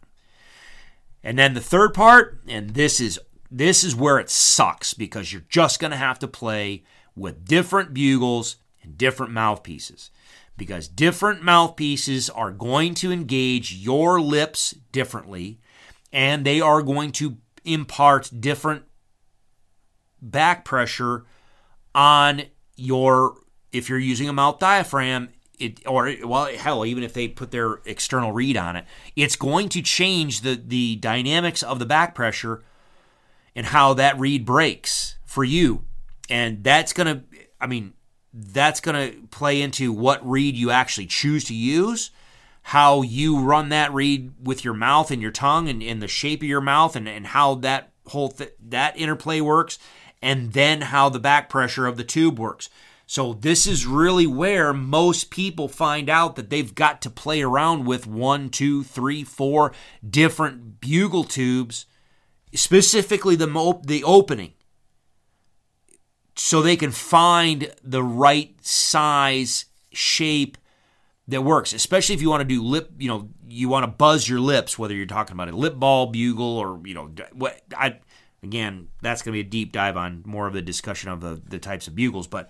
[1.23, 5.45] And then the third part, and this is this is where it sucks because you're
[5.49, 6.83] just going to have to play
[7.15, 10.11] with different bugles and different mouthpieces
[10.57, 15.59] because different mouthpieces are going to engage your lips differently
[16.11, 18.83] and they are going to impart different
[20.21, 21.25] back pressure
[21.95, 22.43] on
[22.75, 23.35] your
[23.71, 25.29] if you're using a mouth diaphragm
[25.59, 28.85] it or well hell even if they put their external reed on it
[29.15, 32.63] it's going to change the the dynamics of the back pressure
[33.55, 35.83] and how that reed breaks for you.
[36.29, 37.23] And that's going to
[37.59, 37.93] i mean
[38.33, 42.11] that's going to play into what reed you actually choose to use
[42.69, 46.43] how you run that reed with your mouth and your tongue and, and the shape
[46.43, 49.79] of your mouth and, and how that whole th- that interplay works
[50.21, 52.69] and then how the back pressure of the tube works.
[53.07, 57.87] So this is really where most people find out that they've got to play around
[57.87, 59.71] with one two three four
[60.07, 61.87] different bugle tubes
[62.53, 64.53] specifically the mo- the opening
[66.35, 70.55] so they can find the right size shape
[71.29, 74.27] that works, especially if you want to do lip, you know, you want to buzz
[74.27, 77.99] your lips, whether you're talking about a lip ball, bugle, or, you know, what I,
[78.41, 81.41] again, that's going to be a deep dive on more of the discussion of the,
[81.47, 82.27] the types of bugles.
[82.27, 82.49] But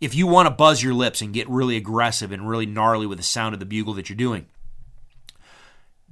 [0.00, 3.18] if you want to buzz your lips and get really aggressive and really gnarly with
[3.18, 4.46] the sound of the bugle that you're doing,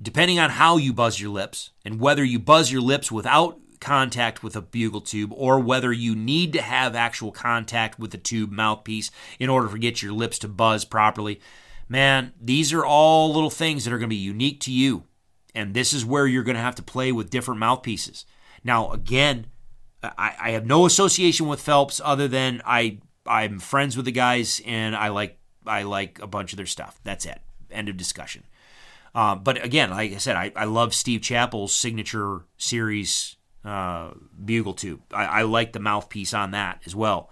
[0.01, 4.43] depending on how you buzz your lips and whether you buzz your lips without contact
[4.43, 8.51] with a bugle tube or whether you need to have actual contact with the tube
[8.51, 11.41] mouthpiece in order to get your lips to buzz properly.
[11.89, 15.05] Man, these are all little things that are going to be unique to you.
[15.55, 18.27] And this is where you're going to have to play with different mouthpieces.
[18.63, 19.47] Now, again,
[20.03, 24.61] I, I have no association with Phelps other than I I'm friends with the guys
[24.65, 27.01] and I like I like a bunch of their stuff.
[27.05, 27.41] That's it.
[27.71, 28.45] End of discussion.
[29.15, 34.11] Uh, but again, like I said, I, I love Steve Chappell's signature series uh,
[34.45, 35.01] bugle tube.
[35.13, 37.31] I, I like the mouthpiece on that as well.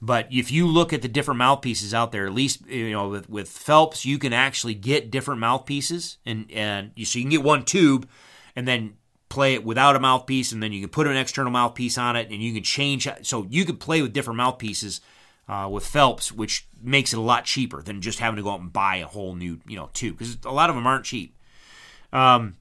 [0.00, 3.28] But if you look at the different mouthpieces out there, at least you know with,
[3.28, 7.42] with Phelps, you can actually get different mouthpieces, and and you, so you can get
[7.42, 8.08] one tube,
[8.54, 8.96] and then
[9.28, 12.30] play it without a mouthpiece, and then you can put an external mouthpiece on it,
[12.30, 13.08] and you can change.
[13.22, 15.00] So you can play with different mouthpieces
[15.48, 18.60] uh, with Phelps, which makes it a lot cheaper than just having to go out
[18.60, 21.36] and buy a whole new, you know, tube because a lot of them aren't cheap.
[22.12, 22.56] Um,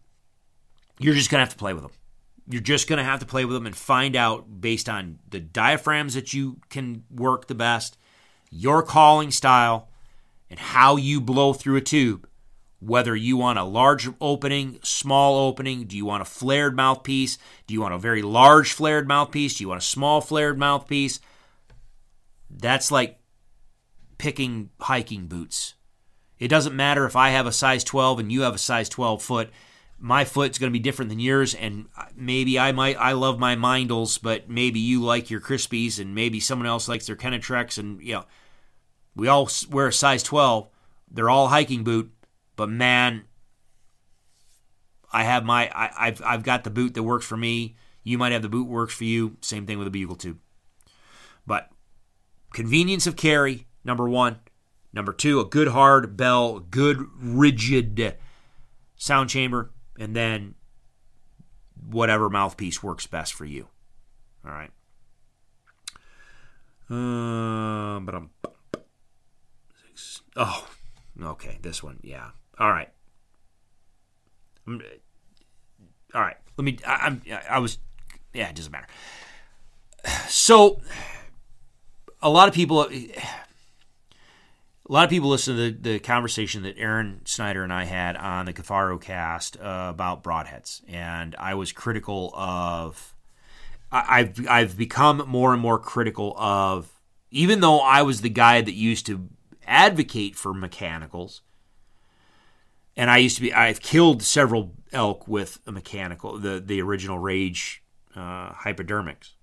[1.00, 1.92] you're just gonna have to play with them.
[2.48, 6.14] You're just gonna have to play with them and find out based on the diaphragms
[6.14, 7.98] that you can work the best,
[8.52, 9.90] your calling style,
[10.50, 12.28] and how you blow through a tube.
[12.80, 17.38] Whether you want a large opening, small opening, do you want a flared mouthpiece?
[17.66, 19.56] Do you want a very large flared mouthpiece?
[19.56, 21.22] Do you want a small flared mouthpiece?
[22.50, 23.20] That's like
[24.18, 25.76] picking hiking boots.
[26.40, 29.24] It doesn't matter if I have a size 12 and you have a size 12
[29.24, 29.50] foot.
[30.06, 33.56] My foot's going to be different than yours, and maybe I might I love my
[33.56, 38.02] Meindls, but maybe you like your Crispis, and maybe someone else likes their Kenetreks, and
[38.02, 38.26] you know,
[39.16, 40.68] we all wear a size 12.
[41.10, 42.12] They're all hiking boot,
[42.58, 43.24] but man,
[45.14, 47.78] I have my I, have I've got the boot that works for me.
[48.04, 49.38] You might have the boot works for you.
[49.40, 50.40] Same thing with a bugle tube.
[51.48, 51.70] But
[52.52, 54.42] convenience of carry, number one.
[54.92, 58.18] Number two, a good hard bell, good rigid
[58.96, 60.56] sound chamber, and then
[61.90, 63.68] whatever mouthpiece works best for you.
[64.46, 64.72] All right.
[66.90, 68.30] Uh, but I'm.
[70.36, 70.68] Oh,
[71.22, 71.60] okay.
[71.62, 72.32] This one, yeah.
[72.60, 72.90] All right.
[74.68, 74.78] all
[76.22, 76.38] right.
[76.58, 76.78] Let me.
[76.86, 77.22] I, I'm.
[77.50, 77.78] I was.
[78.34, 78.88] Yeah, it doesn't matter.
[80.28, 80.82] So
[82.22, 82.88] a lot of people
[84.88, 88.18] a lot of people listen to the, the conversation that Aaron Snyder and I had
[88.18, 93.16] on the Kifaru cast uh, about broadheads, and I was critical of.
[93.92, 96.92] I, I've I've become more and more critical of,
[97.32, 99.30] even though I was the guy that used to
[99.66, 101.42] advocate for mechanicals,
[102.98, 107.20] and I used to be I've killed several elk with a mechanical, the the original
[107.20, 107.84] Rage
[108.16, 109.36] uh, hypodermics.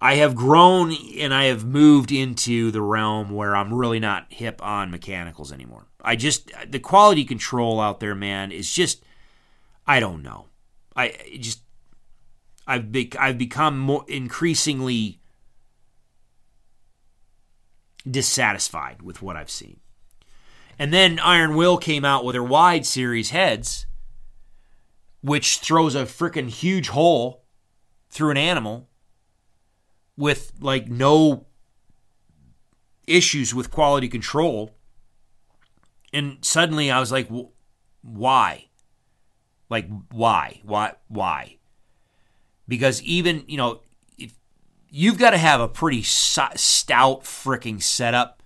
[0.00, 4.64] I have grown and I have moved into the realm where I'm really not hip
[4.64, 5.86] on mechanicals anymore.
[6.02, 9.04] I just the quality control out there, man, is just
[9.86, 10.46] I don't know.
[10.96, 11.60] I just
[12.66, 15.20] I've be, I've become more increasingly
[18.08, 19.80] dissatisfied with what I've seen.
[20.78, 23.84] And then Iron Will came out with their wide series heads,
[25.20, 27.44] which throws a freaking huge hole
[28.08, 28.89] through an animal
[30.16, 31.46] with like no
[33.06, 34.74] issues with quality control.
[36.12, 37.28] And suddenly I was like,
[38.02, 38.66] why?
[39.68, 40.60] Like, why?
[40.64, 40.94] Why?
[41.08, 41.56] Why?
[42.66, 43.80] Because even, you know,
[44.18, 44.34] if
[44.88, 48.40] you've got to have a pretty stout freaking setup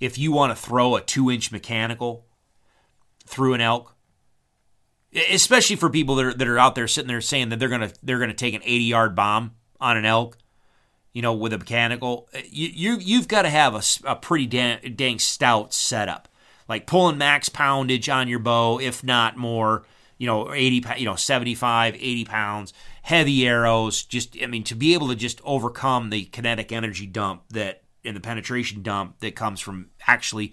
[0.00, 2.26] if you want to throw a two inch mechanical
[3.26, 3.94] through an elk
[5.30, 7.90] especially for people that are, that are out there sitting there saying that they're gonna
[8.02, 10.38] they're gonna take an 80 yard bomb on an elk
[11.18, 14.46] you know, with a mechanical, eh, you, you you've got to have a, a pretty
[14.46, 16.28] dang, dang stout setup,
[16.68, 19.84] like pulling max poundage on your bow, if not more.
[20.16, 24.04] You know, 80, you know, 75, 80 pounds, heavy arrows.
[24.04, 28.14] Just, I mean, to be able to just overcome the kinetic energy dump that and
[28.14, 30.52] the penetration dump that comes from actually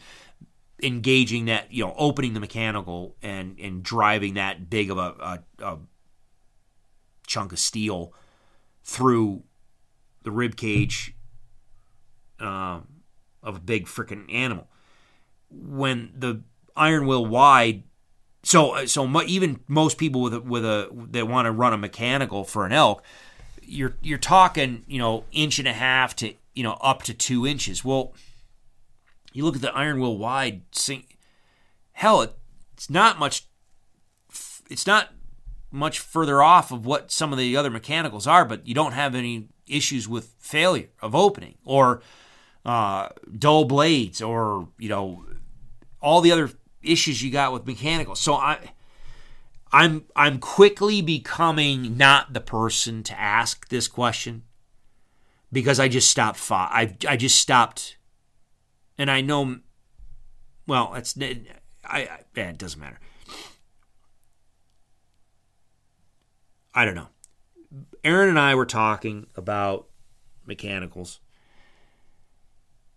[0.81, 5.13] engaging that, you know, opening the mechanical and and driving that big of a,
[5.61, 5.77] a, a
[7.27, 8.13] chunk of steel
[8.83, 9.43] through
[10.25, 11.15] the rib cage
[12.39, 12.87] um,
[13.41, 14.67] of a big freaking animal.
[15.49, 16.41] When the
[16.75, 17.83] iron will wide,
[18.43, 22.43] so so even most people with a, with a that want to run a mechanical
[22.43, 23.03] for an elk,
[23.61, 27.47] you're you're talking you know inch and a half to you know up to two
[27.47, 27.85] inches.
[27.85, 28.13] Well,
[29.31, 31.05] You look at the Iron Will wide, sing,
[31.93, 32.33] hell, it,
[32.73, 33.47] it's not much.
[34.69, 35.13] It's not
[35.71, 39.13] much further off of what some of the other mechanicals are, but you don't have
[39.13, 42.01] any issues with failure of opening or
[42.65, 45.25] uh, dull blades or you know
[46.01, 46.49] all the other
[46.81, 48.15] issues you got with mechanical.
[48.15, 48.71] So I
[49.71, 54.43] I'm I'm quickly becoming not the person to ask this question
[55.51, 57.97] because I just stopped I I just stopped
[58.97, 59.59] and I know
[60.67, 61.39] well, it's I,
[61.85, 62.99] I it doesn't matter.
[66.73, 67.07] I don't know.
[68.05, 69.87] Aaron and I were talking about
[70.45, 71.19] mechanicals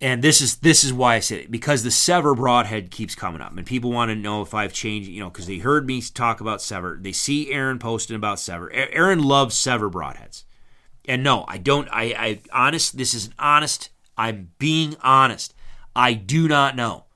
[0.01, 3.41] and this is this is why I said it because the Sever broadhead keeps coming
[3.41, 5.09] up, and people want to know if I've changed.
[5.09, 8.73] You know, because they heard me talk about Sever, they see Aaron posting about Sever.
[8.73, 10.45] Aaron loves Sever broadheads,
[11.05, 11.89] and no, I don't.
[11.91, 12.97] I, I honest.
[12.97, 13.91] This is honest.
[14.17, 15.55] I'm being honest.
[15.97, 17.07] I do not know.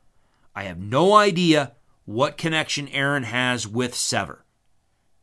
[0.54, 1.72] I have no idea
[2.04, 4.41] what connection Aaron has with Sever.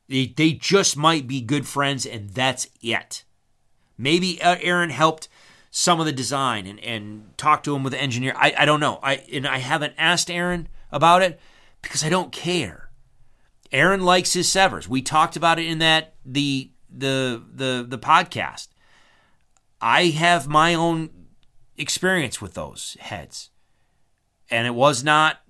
[0.09, 3.23] They, they just might be good friends, and that's it.
[3.97, 5.29] Maybe uh, Aaron helped
[5.71, 8.33] some of the design and, and talk to him with the engineer.
[8.35, 8.99] I, I don't know.
[9.03, 11.39] I and I haven't asked Aaron about it
[11.81, 12.89] because I don't care.
[13.71, 14.87] Aaron likes his SEVRs.
[14.87, 18.69] We talked about it in that the the the the podcast.
[19.79, 21.09] I have my own
[21.77, 23.49] experience with those heads.
[24.49, 25.41] And it was not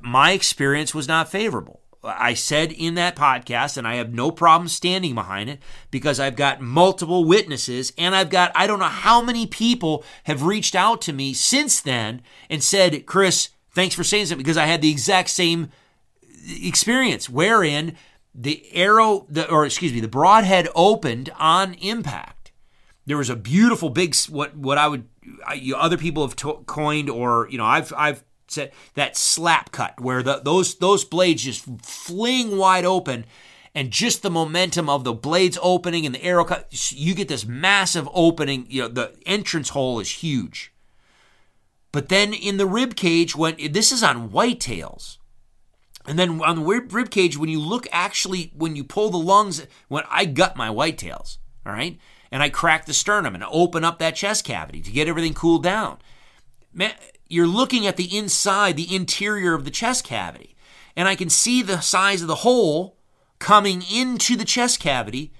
[0.00, 1.81] my experience was not favorable.
[2.04, 6.34] I said in that podcast, and I have no problem standing behind it because I've
[6.34, 11.00] got multiple witnesses, and I've got, I don't know how many people have reached out
[11.02, 14.90] to me since then and said, Chris, thanks for saying something because I had the
[14.90, 15.70] exact same
[16.44, 17.96] experience wherein
[18.34, 22.50] the arrow, the, or excuse me, the broadhead opened on impact.
[23.06, 25.06] There was a beautiful big, what, what I would,
[25.46, 28.24] I, other people have to- coined, or, you know, I've, I've,
[28.94, 33.24] that slap cut where the, those those blades just fling wide open
[33.74, 37.46] and just the momentum of the blades opening and the arrow cut you get this
[37.46, 40.72] massive opening you know the entrance hole is huge.
[41.90, 45.18] But then in the rib cage when this is on whitetails.
[46.04, 49.64] And then on the rib cage when you look actually when you pull the lungs
[49.88, 51.98] when i gut my whitetails all right?
[52.30, 55.62] And i crack the sternum and open up that chest cavity to get everything cooled
[55.62, 55.98] down.
[56.74, 56.92] Man
[57.32, 60.54] you're looking at the inside, the interior of the chest cavity.
[60.94, 62.98] And I can see the size of the hole
[63.38, 65.32] coming into the chest cavity,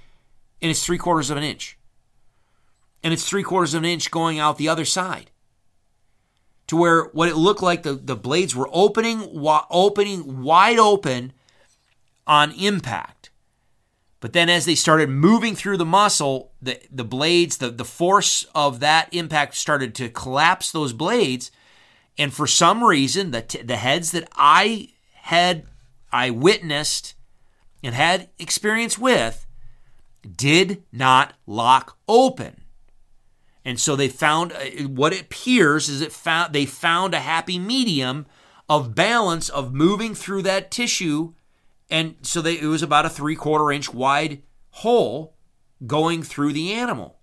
[0.63, 1.77] and it's three quarters of an inch.
[3.03, 5.31] And it's three quarters of an inch going out the other side.
[6.69, 9.29] To where what it looked like the, the blades were opening,
[9.71, 11.35] opening wide open
[12.27, 13.29] on impact.
[14.21, 18.47] But then as they started moving through the muscle, the, the blades, the, the force
[18.55, 21.51] of that impact started to collapse those blades
[22.19, 25.65] and for some reason, the, t- the heads that I had,
[26.13, 27.15] I witnessed
[27.83, 29.47] and had experience with
[30.37, 32.63] did not lock open.
[33.65, 37.59] And so they found uh, what it appears is it found they found a happy
[37.59, 38.27] medium
[38.69, 41.35] of balance of moving through that tissue,
[41.91, 45.35] and so they, it was about a three quarter inch wide hole
[45.87, 47.19] going through the animal.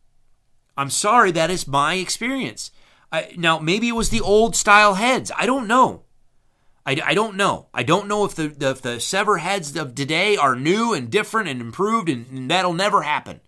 [0.78, 2.72] I'm sorry, that is my experience.
[3.12, 5.32] I, now, maybe it was the old style heads.
[5.36, 6.04] I don't know.
[6.86, 7.68] I, I don't know.
[7.74, 11.10] I don't know if the, the, if the SEVR heads of today are new and
[11.10, 13.42] different and improved, and, and that'll never happen.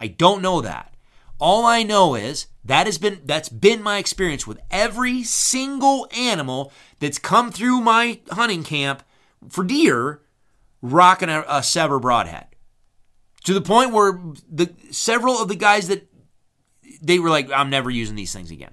[0.00, 0.94] I don't know that.
[1.38, 6.72] All I know is that has been that's been my experience with every single animal
[6.98, 9.02] that's come through my hunting camp
[9.48, 10.20] for deer,
[10.82, 12.46] rocking a, a SEVR broadhead.
[13.44, 16.06] To the point where the several of the guys that
[17.00, 18.72] they were like, I'm never using these things again.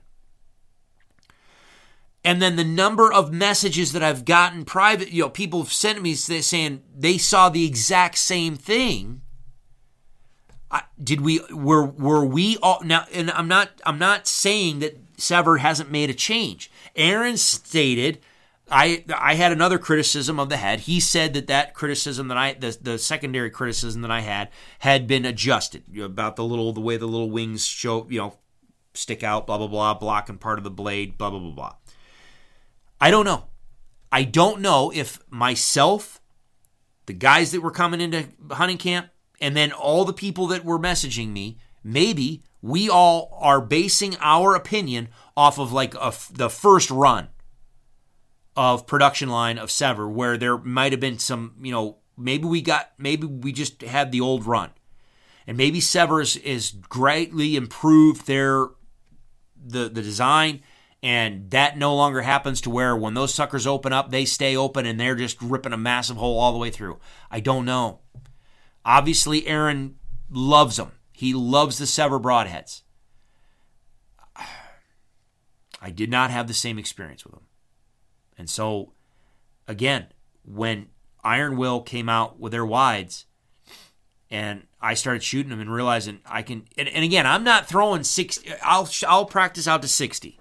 [2.24, 6.02] And then the number of messages that I've gotten private, you know, people have sent
[6.02, 9.22] me saying they saw the exact same thing.
[10.70, 13.06] I, did we were were we all now?
[13.14, 16.70] And I'm not I'm not saying that SEVR hasn't made a change.
[16.96, 18.20] Aaron stated
[18.70, 20.82] I I had another criticism of the head.
[20.82, 24.50] He said that that criticism that I the, the secondary criticism that I had
[24.80, 28.34] had been adjusted about the little the way the little wings show you know
[28.94, 31.76] stick out blah blah blah blocking part of the blade blah blah blah blah.
[33.00, 33.46] I don't know.
[34.12, 36.22] I don't know if myself,
[37.06, 40.80] the guys that were coming into hunting camp, and then all the people that were
[40.80, 46.90] messaging me, maybe we all are basing our opinion off of like a, the first
[46.90, 47.30] run
[48.56, 52.62] of production line of SEVR, where there might have been some, you know, maybe we
[52.62, 54.72] got, maybe we just had the old run.
[55.46, 58.70] And maybe SEVR is, is greatly improved their
[59.68, 60.62] the the design
[61.04, 64.86] and that no longer happens to where when those suckers open up, they stay open
[64.86, 67.00] and they're just ripping a massive hole all the way through.
[67.30, 68.00] I don't know.
[68.84, 69.96] Obviously, Aaron
[70.30, 70.94] loves them.
[71.12, 72.82] He loves the SEVR broadheads.
[75.82, 77.44] I did not have the same experience with them.
[78.38, 78.94] And so,
[79.68, 80.08] again,
[80.46, 80.88] when
[81.24, 83.26] Iron Will came out with their wides,
[84.30, 86.66] and I started shooting them and realizing I can.
[86.78, 88.52] And, and again, I'm not throwing 60.
[88.64, 90.38] I'll I'll practice out to 60,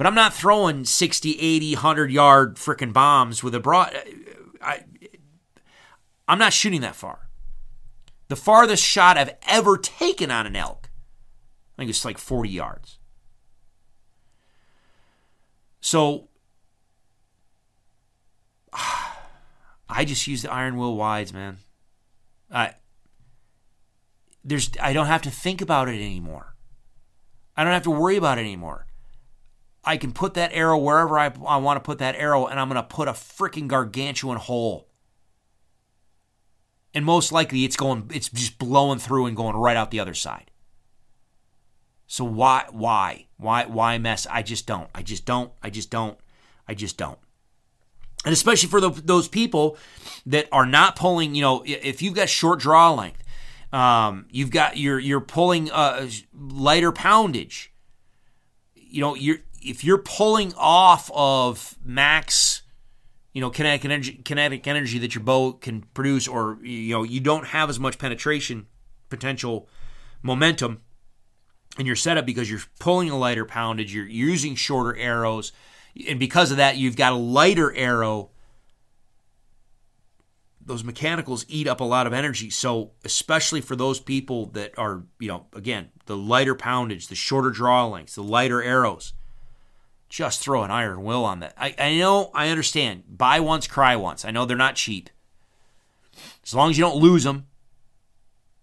[0.00, 3.94] but I'm not throwing 60, 80, 100 yard freaking bombs with a broad.
[3.94, 4.00] Uh,
[4.62, 4.84] I,
[6.26, 7.28] I'm not shooting that far.
[8.28, 10.88] The farthest shot I've ever taken on an elk,
[11.74, 12.98] I think it's like 40 yards.
[15.82, 16.28] So
[18.72, 21.58] I just use the iron will wides, man.
[22.50, 22.72] I
[24.42, 26.56] there's I don't have to think about it anymore.
[27.54, 28.86] I don't have to worry about it anymore.
[29.84, 32.68] I can put that arrow wherever I, I want to put that arrow, and I'm
[32.68, 34.88] going to put a freaking gargantuan hole.
[36.92, 40.14] And most likely, it's going, it's just blowing through and going right out the other
[40.14, 40.50] side.
[42.06, 44.26] So why, why, why, why mess?
[44.28, 44.90] I just don't.
[44.94, 45.52] I just don't.
[45.62, 46.18] I just don't.
[46.66, 47.18] I just don't.
[48.24, 49.78] And especially for the, those people
[50.26, 53.22] that are not pulling, you know, if you've got short draw length,
[53.72, 57.72] um, you've got you're you're pulling a lighter poundage.
[58.74, 62.62] You know, you're if you're pulling off of max,
[63.32, 67.20] you know, kinetic energy, kinetic energy that your bow can produce, or you know, you
[67.20, 68.66] don't have as much penetration
[69.08, 69.68] potential
[70.22, 70.80] momentum
[71.78, 75.52] in your setup because you're pulling a lighter poundage, you're using shorter arrows,
[76.08, 78.30] and because of that, you've got a lighter arrow
[80.70, 82.48] those mechanicals eat up a lot of energy.
[82.48, 87.50] So, especially for those people that are, you know, again, the lighter poundage, the shorter
[87.50, 89.12] draw lengths, the lighter arrows,
[90.10, 91.54] just throw an iron will on that.
[91.56, 93.04] I, I know, I understand.
[93.16, 94.24] Buy once, cry once.
[94.24, 95.08] I know they're not cheap.
[96.44, 97.46] As long as you don't lose them,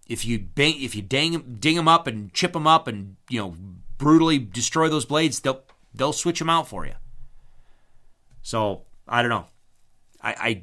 [0.06, 3.40] if you bang, if you dang ding them up and chip them up and you
[3.40, 3.54] know
[3.96, 5.62] brutally destroy those blades, they'll
[5.94, 6.94] they'll switch them out for you.
[8.42, 9.46] So I don't know.
[10.22, 10.62] I, I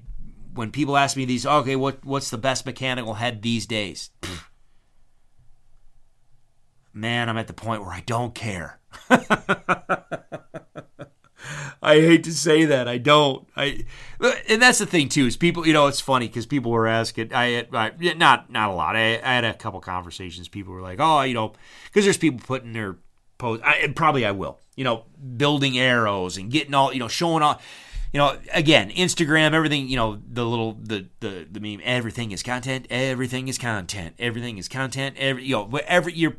[0.53, 4.11] when people ask me these, okay, what what's the best mechanical head these days?
[6.95, 8.79] Man, I'm at the point where I don't care.
[9.09, 9.19] I
[11.95, 12.87] hate to say that.
[12.87, 13.45] I don't.
[13.57, 13.83] I,
[14.47, 15.25] and that's the thing too.
[15.25, 17.33] Is people, you know, it's funny because people were asking.
[17.33, 18.95] I, I not not a lot.
[18.95, 20.47] I, I, had a couple conversations.
[20.47, 21.51] People were like, oh, you know,
[21.83, 22.95] because there's people putting their
[23.37, 23.61] post.
[23.61, 24.61] I, and probably I will.
[24.77, 25.03] You know,
[25.35, 27.61] building arrows and getting all, you know, showing off
[28.13, 32.41] you know, again, Instagram, everything, you know, the little the the the meme, everything is
[32.41, 36.37] content, everything is content, everything is content, every you know, whatever you're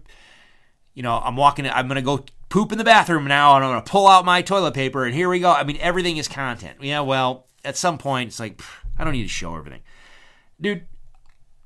[0.97, 3.83] you know, I'm walking I'm gonna go poop in the bathroom now and I'm gonna
[3.83, 5.53] pull out my toilet paper and here we go.
[5.53, 6.79] I mean, everything is content.
[6.81, 8.61] Yeah, well, at some point it's like
[8.99, 9.83] I don't need to show everything.
[10.59, 10.87] Dude,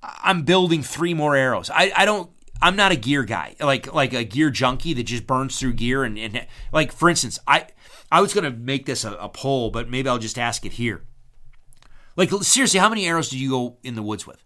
[0.02, 1.70] I'm building three more arrows.
[1.72, 2.28] I, I don't
[2.60, 6.02] I'm not a gear guy, like like a gear junkie that just burns through gear
[6.02, 7.68] and, and like for instance, I
[8.10, 11.04] I was gonna make this a, a poll, but maybe I'll just ask it here.
[12.16, 14.42] Like seriously, how many arrows do you go in the woods with?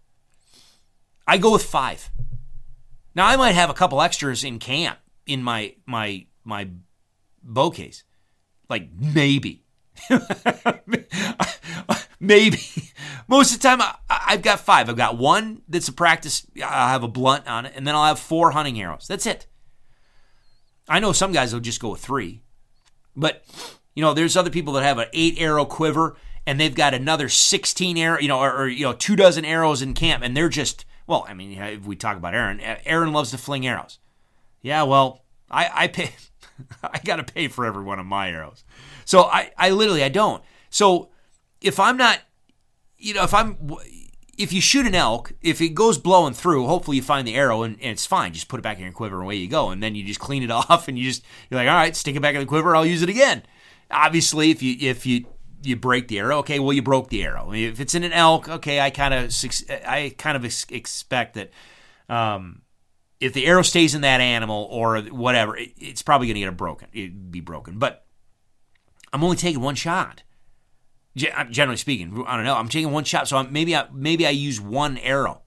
[1.27, 2.11] I go with five.
[3.15, 6.69] Now I might have a couple extras in camp in my my my
[7.41, 8.03] bow case,
[8.69, 9.63] like maybe,
[12.19, 12.59] maybe.
[13.27, 14.89] Most of the time, I, have got five.
[14.89, 16.45] I've got one that's a practice.
[16.63, 19.07] I'll have a blunt on it, and then I'll have four hunting arrows.
[19.07, 19.47] That's it.
[20.87, 22.43] I know some guys will just go with three.
[23.15, 23.43] But
[23.95, 27.27] you know, there's other people that have an eight arrow quiver and they've got another
[27.27, 30.49] 16 arrow, you know, or, or, you know, two dozen arrows in camp, and they're
[30.49, 31.25] just well.
[31.27, 33.99] I mean, if we talk about Aaron, Aaron loves to fling arrows.
[34.61, 36.11] Yeah, well, I, I pay,
[36.83, 38.63] I got to pay for every one of my arrows,
[39.05, 40.43] so I, I literally I don't.
[40.69, 41.09] So
[41.61, 42.19] if I'm not,
[42.97, 43.57] you know, if I'm,
[44.37, 47.63] if you shoot an elk, if it goes blowing through, hopefully you find the arrow
[47.63, 48.33] and, and, it's fine.
[48.33, 49.69] Just put it back in your quiver and away you go.
[49.69, 52.15] And then you just clean it off and you just you're like, all right, stick
[52.15, 52.75] it back in the quiver.
[52.75, 53.43] I'll use it again.
[53.91, 55.25] Obviously, if you if you
[55.65, 57.53] you break the arrow, okay, well you broke the arrow.
[57.53, 59.33] If it's in an elk, okay, I kind of
[59.87, 61.51] I kind of expect that
[62.09, 62.61] um,
[63.19, 66.49] if the arrow stays in that animal or whatever, it, it's probably going to get
[66.49, 66.87] a broken.
[66.93, 67.79] It'd be broken.
[67.79, 68.05] But
[69.11, 70.23] I'm only taking one shot
[71.15, 72.23] generally speaking.
[72.27, 72.55] I don't know.
[72.55, 75.41] I'm taking one shot, so I'm, maybe I maybe I use one arrow.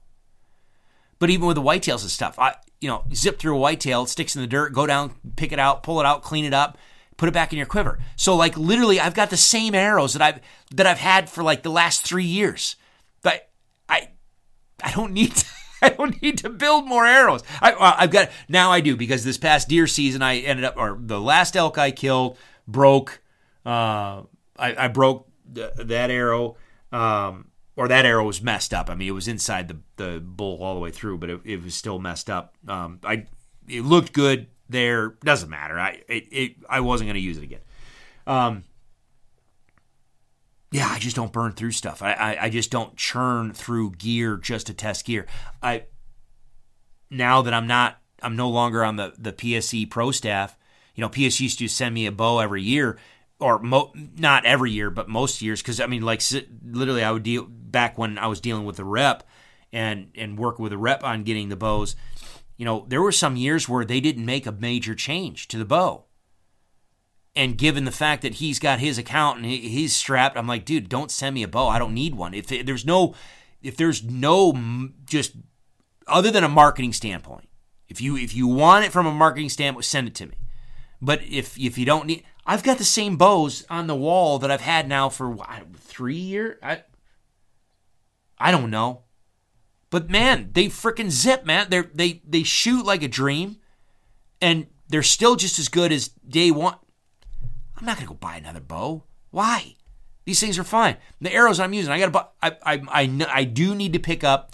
[1.19, 4.09] But even with the whitetails and stuff, I you know zip through a whitetail, it
[4.09, 6.77] sticks in the dirt, go down, pick it out, pull it out, clean it up,
[7.19, 7.99] put it back in your quiver.
[8.15, 10.39] So like literally, I've got the same arrows that I've
[10.71, 12.77] that I've had for like the last three years.
[13.21, 13.49] But
[13.87, 14.09] I
[14.83, 15.35] I don't need.
[15.35, 15.45] To,
[15.81, 17.41] I don't need to build more arrows.
[17.61, 18.69] I, have got now.
[18.71, 21.91] I do because this past deer season, I ended up, or the last elk I
[21.91, 22.37] killed,
[22.67, 23.21] broke.
[23.65, 24.23] Uh,
[24.57, 26.57] I, I broke th- that arrow,
[26.91, 27.47] um,
[27.77, 28.89] or that arrow was messed up.
[28.89, 31.63] I mean, it was inside the, the bull all the way through, but it, it
[31.63, 32.55] was still messed up.
[32.67, 33.27] Um, I
[33.69, 35.09] it looked good there.
[35.23, 35.79] Doesn't matter.
[35.79, 37.61] I it, it I wasn't going to use it again.
[38.25, 38.63] Um,
[40.71, 42.01] yeah, I just don't burn through stuff.
[42.03, 45.25] I, I, I just don't churn through gear just to test gear.
[45.63, 45.85] I
[47.09, 50.55] now that I'm not, I'm no longer on the the PSE pro staff.
[50.95, 52.99] You know, PS used to send me a bow every year,
[53.39, 55.61] or mo- not every year, but most years.
[55.61, 56.21] Because I mean, like
[56.63, 59.23] literally, I would deal back when I was dealing with the rep
[59.71, 61.95] and and work with a rep on getting the bows.
[62.59, 65.65] You know, there were some years where they didn't make a major change to the
[65.65, 66.05] bow
[67.39, 70.89] and given the fact that he's got his account and he's strapped, I'm like, dude,
[70.89, 71.69] don't send me a bow.
[71.69, 72.33] I don't need one.
[72.33, 73.15] If there's no,
[73.61, 75.33] if there's no just
[76.05, 77.47] other than a marketing standpoint,
[77.87, 80.35] if you if you want it from a marketing standpoint, send it to me.
[81.01, 84.51] But if if you don't need, I've got the same bows on the wall that
[84.51, 86.57] I've had now for what, three years.
[86.61, 86.83] I
[88.37, 89.03] I don't know,
[89.89, 91.67] but man, they freaking zip, man.
[91.69, 93.57] They they they shoot like a dream,
[94.41, 96.75] and they're still just as good as day one.
[97.77, 99.03] I'm not to go buy another bow.
[99.31, 99.75] Why?
[100.25, 100.97] These things are fine.
[101.21, 102.25] The arrows I'm using, I got to buy.
[102.41, 104.53] I, I, I, I do need to pick up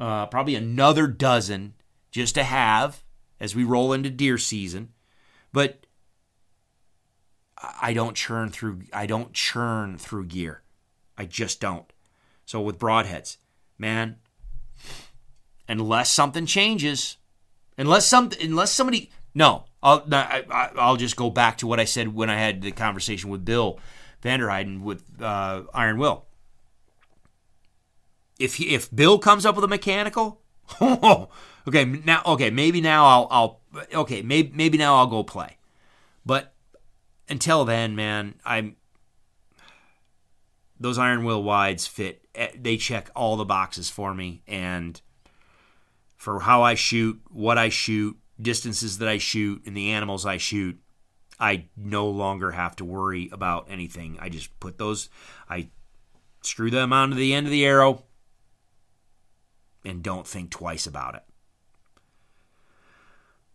[0.00, 1.74] uh, probably another dozen
[2.10, 3.02] just to have
[3.40, 4.90] as we roll into deer season.
[5.52, 5.86] But
[7.80, 8.82] I don't churn through.
[8.92, 10.62] I don't churn through gear.
[11.16, 11.90] I just don't.
[12.44, 13.38] So with broadheads,
[13.78, 14.16] man,
[15.68, 17.16] unless something changes,
[17.78, 22.14] unless some, unless somebody, no, I'll I, will just go back to what I said
[22.14, 23.78] when I had the conversation with Bill
[24.22, 26.24] Vanderheiden with uh, Iron Will.
[28.38, 30.42] If he, if Bill comes up with a mechanical,
[30.82, 33.60] okay now okay maybe now I'll I'll
[33.94, 35.58] okay maybe maybe now I'll go play,
[36.24, 36.52] but
[37.28, 38.76] until then, man, I'm
[40.78, 42.24] those Iron Will wides fit.
[42.34, 45.00] Eh, they check all the boxes for me, and
[46.26, 50.38] for how I shoot, what I shoot, distances that I shoot and the animals I
[50.38, 50.76] shoot,
[51.38, 54.18] I no longer have to worry about anything.
[54.20, 55.08] I just put those,
[55.48, 55.68] I
[56.42, 58.02] screw them onto the end of the arrow
[59.84, 61.22] and don't think twice about it.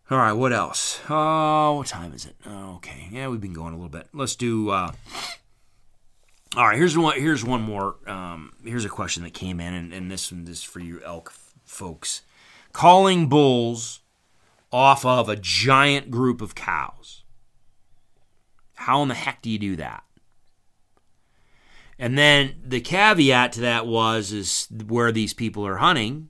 [0.10, 1.02] All right, what else?
[1.10, 2.38] Oh, what time is it?
[2.46, 4.08] Oh, okay, yeah, we've been going a little bit.
[4.14, 4.70] Let's do.
[4.70, 4.94] Uh,
[6.56, 7.20] all right, here's one.
[7.20, 7.98] Here's one more.
[8.08, 11.02] Um, here's a question that came in, and, and this one this is for you
[11.04, 11.34] elk
[11.66, 12.22] folks.
[12.74, 14.02] Calling bulls
[14.72, 17.24] off of a giant group of cows.
[18.76, 20.04] How in the heck do you do that?
[22.00, 26.30] And then the caveat to that was is where these people are hunting,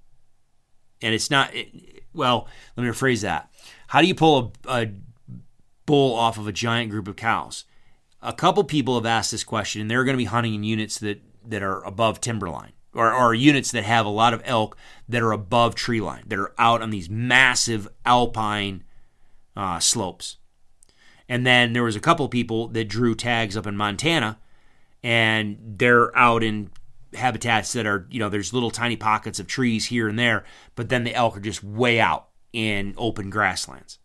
[1.02, 1.56] and it's not.
[1.56, 3.50] It, well, let me rephrase that.
[3.88, 4.92] How do you pull a, a
[5.86, 7.64] bull off of a giant group of cows?
[8.22, 11.00] A couple people have asked this question, and they're going to be hunting in units
[11.00, 14.78] that that are above timberline or, or units that have a lot of elk
[15.08, 18.84] that are above tree line, that are out on these massive alpine
[19.56, 20.38] uh, slopes.
[21.30, 24.40] And then there was a couple people that drew tags up in Montana,
[25.04, 26.72] and they're out in
[27.14, 30.44] habitats that are, you know, there's little tiny pockets of trees here and there,
[30.76, 33.98] but then the elk are just way out in open grasslands.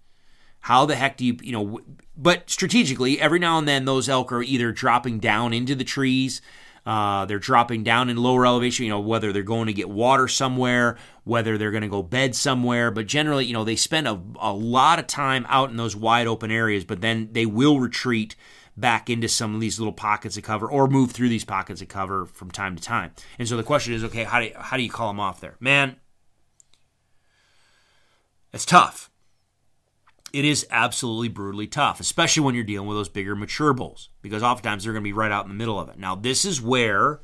[0.61, 1.81] How the heck do you, you know,
[2.17, 6.41] but strategically, every now and then those elk are either dropping down into the trees
[6.87, 10.29] uh, they're dropping down in lower elevation, you know, whether they're going to get water
[10.29, 12.93] somewhere, whether they're going to go bed somewhere.
[12.93, 16.29] But generally, you know, they spend a, a lot of time out in those wide
[16.29, 18.37] open areas, but then they will retreat
[18.77, 21.89] back into some of these little pockets of cover or move through these pockets of
[21.89, 23.11] cover from time to time.
[23.39, 25.41] And so the question is, okay, how do you, how do you call them off
[25.41, 25.57] there?
[25.59, 25.97] Man,
[28.53, 29.11] it's tough
[30.33, 34.43] it is absolutely brutally tough, especially when you're dealing with those bigger mature bulls, because
[34.43, 35.99] oftentimes they're going to be right out in the middle of it.
[35.99, 37.21] Now, this is where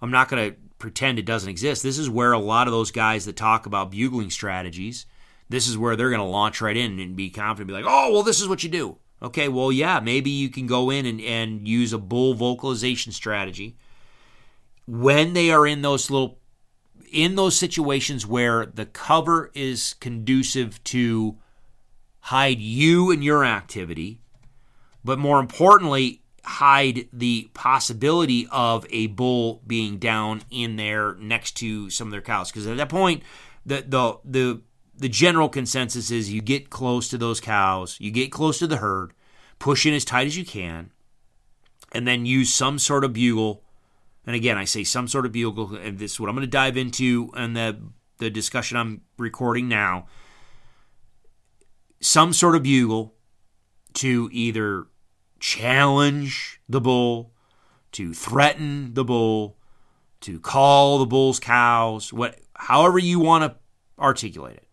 [0.00, 1.82] I'm not going to pretend it doesn't exist.
[1.82, 5.06] This is where a lot of those guys that talk about bugling strategies,
[5.48, 8.12] this is where they're going to launch right in and be confident, be like, oh,
[8.12, 8.98] well, this is what you do.
[9.22, 13.76] Okay, well, yeah, maybe you can go in and, and use a bull vocalization strategy
[14.86, 16.38] when they are in those little
[17.10, 21.38] in those situations where the cover is conducive to
[22.24, 24.18] hide you and your activity,
[25.04, 31.90] but more importantly, hide the possibility of a bull being down in there next to
[31.90, 32.50] some of their cows.
[32.50, 33.22] Because at that point,
[33.66, 34.62] the the the
[34.96, 38.78] the general consensus is you get close to those cows, you get close to the
[38.78, 39.12] herd,
[39.58, 40.92] push in as tight as you can,
[41.92, 43.62] and then use some sort of bugle.
[44.26, 46.50] And again, I say some sort of bugle, and this is what I'm going to
[46.50, 47.78] dive into in the
[48.16, 50.06] the discussion I'm recording now
[52.00, 53.14] some sort of bugle
[53.94, 54.86] to either
[55.40, 57.32] challenge the bull,
[57.92, 59.56] to threaten the bull,
[60.20, 63.58] to call the bull's cows, what however you want to
[64.02, 64.68] articulate it.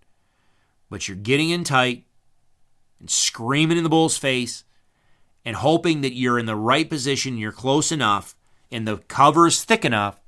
[0.90, 2.06] But you're getting in tight
[3.00, 4.64] and screaming in the bull's face
[5.46, 8.36] and hoping that you're in the right position, you're close enough,
[8.72, 10.20] and the cover is thick enough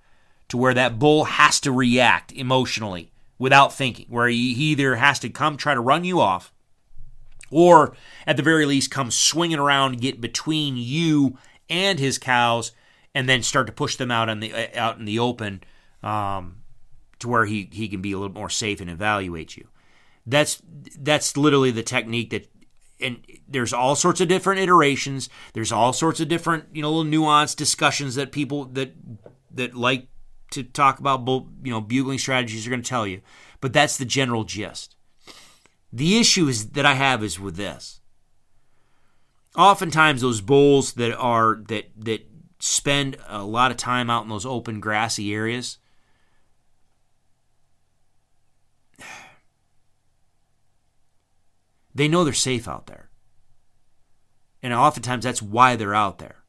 [0.49, 5.29] to where that bull has to react emotionally without thinking, where he either has to
[5.29, 6.52] come try to run you off
[7.53, 7.95] or
[8.27, 11.37] at the very least come swinging around, get between you
[11.69, 12.71] and his cows,
[13.15, 15.63] and then start to push them out in the uh, out in the open
[16.01, 16.57] um,
[17.19, 19.67] to where he he can be a little more safe and evaluate you.
[20.25, 20.61] That's
[20.97, 22.49] that's literally the technique that
[22.99, 25.29] and there's all sorts of different iterations.
[25.53, 28.93] There's all sorts of different, you know, little nuanced discussions that people that
[29.51, 30.07] that like
[30.51, 33.21] to talk about, you know, bugling strategies are going to tell you.
[33.59, 34.95] But that's the general gist.
[35.95, 38.01] The issue is that I have is with this.
[39.55, 44.45] Oftentimes, those bulls that are that that spend a lot of time out in those
[44.45, 45.77] open grassy areas.
[51.93, 53.11] They know they're safe out there.
[54.63, 56.43] And oftentimes that's why they're out there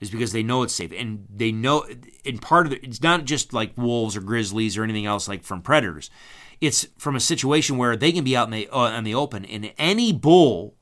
[0.00, 1.84] is because they know it's safe and they know
[2.24, 5.42] and part of it it's not just like wolves or grizzlies or anything else like
[5.42, 6.08] from predators
[6.60, 9.44] it's from a situation where they can be out in the uh, in the open.
[9.44, 10.74] And any bull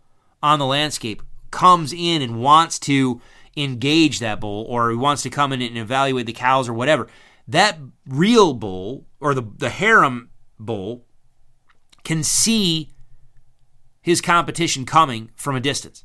[0.42, 3.20] on the landscape comes in and wants to
[3.56, 7.08] engage that bull or wants to come in and evaluate the cows or whatever.
[7.48, 11.04] That real bull or the the harem bull
[12.04, 12.92] can see
[14.00, 16.04] his competition coming from a distance.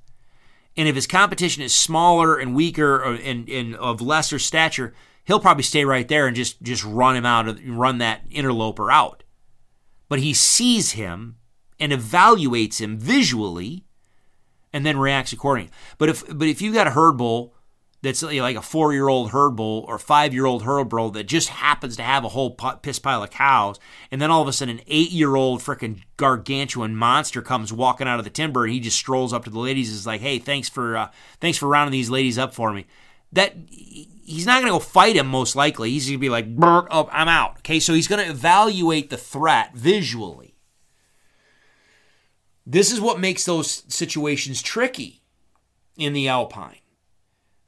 [0.75, 4.93] And if his competition is smaller and weaker or, and, and of lesser stature,
[5.25, 9.23] he'll probably stay right there and just, just run him out, run that interloper out.
[10.11, 11.37] But he sees him
[11.79, 13.85] and evaluates him visually
[14.73, 15.71] and then reacts accordingly.
[15.97, 17.55] But if but if you got a herd bull
[18.01, 21.29] that's like a four year old herd bull or five year old herd bull that
[21.29, 22.51] just happens to have a whole
[22.81, 23.79] piss pile of cows,
[24.11, 28.05] and then all of a sudden an eight year old freaking gargantuan monster comes walking
[28.05, 30.19] out of the timber and he just strolls up to the ladies and is like,
[30.19, 32.85] "Hey, thanks for uh, thanks for rounding these ladies up for me."
[33.31, 33.55] That
[34.31, 35.91] he's not going to go fight him most likely.
[35.91, 39.17] He's going to be like, "Oh, I'm out." Okay, so he's going to evaluate the
[39.17, 40.55] threat visually.
[42.65, 45.21] This is what makes those situations tricky
[45.97, 46.81] in the alpine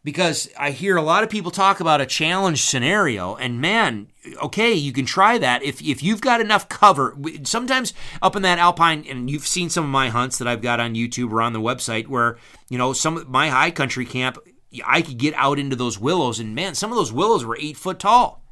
[0.03, 4.09] because I hear a lot of people talk about a challenge scenario, and man,
[4.41, 7.17] okay, you can try that if if you've got enough cover.
[7.43, 10.79] Sometimes up in that alpine, and you've seen some of my hunts that I've got
[10.79, 12.37] on YouTube or on the website, where
[12.69, 14.37] you know some of my high country camp,
[14.85, 17.77] I could get out into those willows, and man, some of those willows were eight
[17.77, 18.43] foot tall,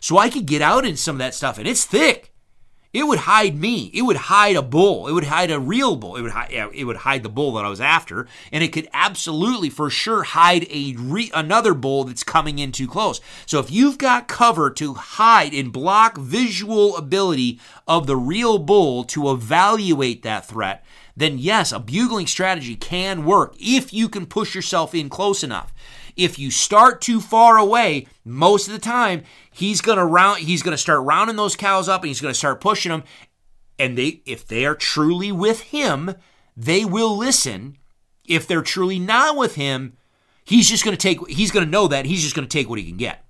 [0.00, 2.32] so I could get out in some of that stuff, and it's thick
[2.96, 3.90] it would hide me.
[3.92, 5.06] It would hide a bull.
[5.06, 6.16] It would hide a real bull.
[6.16, 8.88] It would hide, it would hide the bull that I was after, and it could
[8.90, 13.20] absolutely, for sure, hide a re, another bull that's coming in too close.
[13.44, 19.04] So if you've got cover to hide and block visual ability of the real bull
[19.04, 20.82] to evaluate that threat,
[21.16, 25.72] then yes, a bugling strategy can work if you can push yourself in close enough.
[26.14, 30.76] If you start too far away, most of the time he's gonna round he's gonna
[30.76, 33.04] start rounding those cows up and he's gonna start pushing them.
[33.78, 36.14] And they if they are truly with him,
[36.56, 37.78] they will listen.
[38.26, 39.96] If they're truly not with him,
[40.44, 42.96] he's just gonna take he's gonna know that he's just gonna take what he can
[42.98, 43.24] get.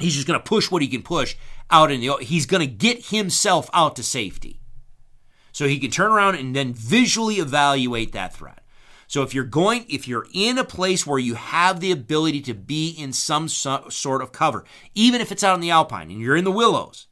[0.00, 1.36] He's just gonna push what he can push
[1.70, 4.60] out in the he's gonna get himself out to safety.
[5.54, 8.64] So he can turn around and then visually evaluate that threat.
[9.06, 12.54] So if you're going, if you're in a place where you have the ability to
[12.54, 14.64] be in some so, sort of cover,
[14.96, 17.06] even if it's out in the alpine and you're in the willows,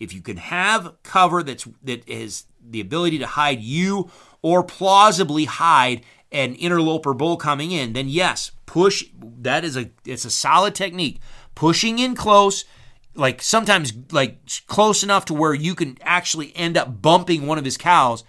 [0.00, 4.10] if you can have cover that's that is the ability to hide you
[4.42, 6.02] or plausibly hide
[6.32, 9.04] an interloper bull coming in, then yes, push.
[9.22, 11.20] That is a it's a solid technique.
[11.54, 12.64] Pushing in close,
[13.14, 17.64] like sometimes like close enough to where you can actually end up bumping one of
[17.64, 18.24] his cows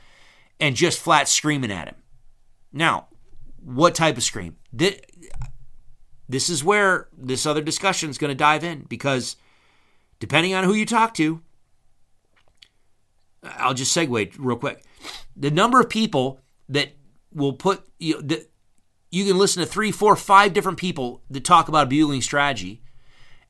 [0.60, 1.96] and just flat screaming at him.
[2.72, 3.08] Now,
[3.64, 4.58] what type of scream?
[4.72, 9.36] This is where this other discussion is going to dive in because
[10.20, 11.42] depending on who you talk to,
[13.44, 14.84] I'll just segue real quick.
[15.36, 16.40] The number of people
[16.70, 16.94] that
[17.34, 18.50] will put you that
[19.12, 22.82] you can listen to three, four, five different people that talk about a bugling strategy,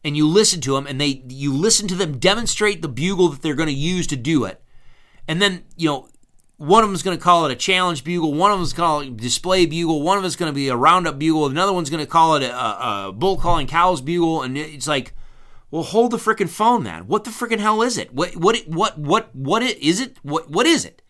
[0.05, 3.41] and you listen to them, and they you listen to them demonstrate the bugle that
[3.41, 4.63] they're going to use to do it,
[5.27, 6.09] and then you know
[6.57, 8.33] one of them is going to call it a challenge bugle.
[8.33, 10.01] One of them is going to call it a display bugle.
[10.01, 11.47] One of them is going to be a roundup bugle.
[11.47, 14.41] Another one's going to call it a, a bull calling cows bugle.
[14.41, 15.13] And it's like,
[15.69, 17.07] well, hold the freaking phone, man.
[17.07, 18.13] What the freaking hell is it?
[18.13, 20.17] What what what what what is it?
[20.21, 21.01] What what is it?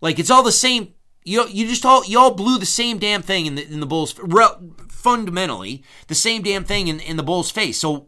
[0.00, 0.94] Like it's all the same.
[1.26, 3.86] You you just all you all blew the same damn thing in the in the
[3.86, 4.14] Bulls
[4.88, 7.80] fundamentally the same damn thing in, in the Bulls face.
[7.80, 8.06] So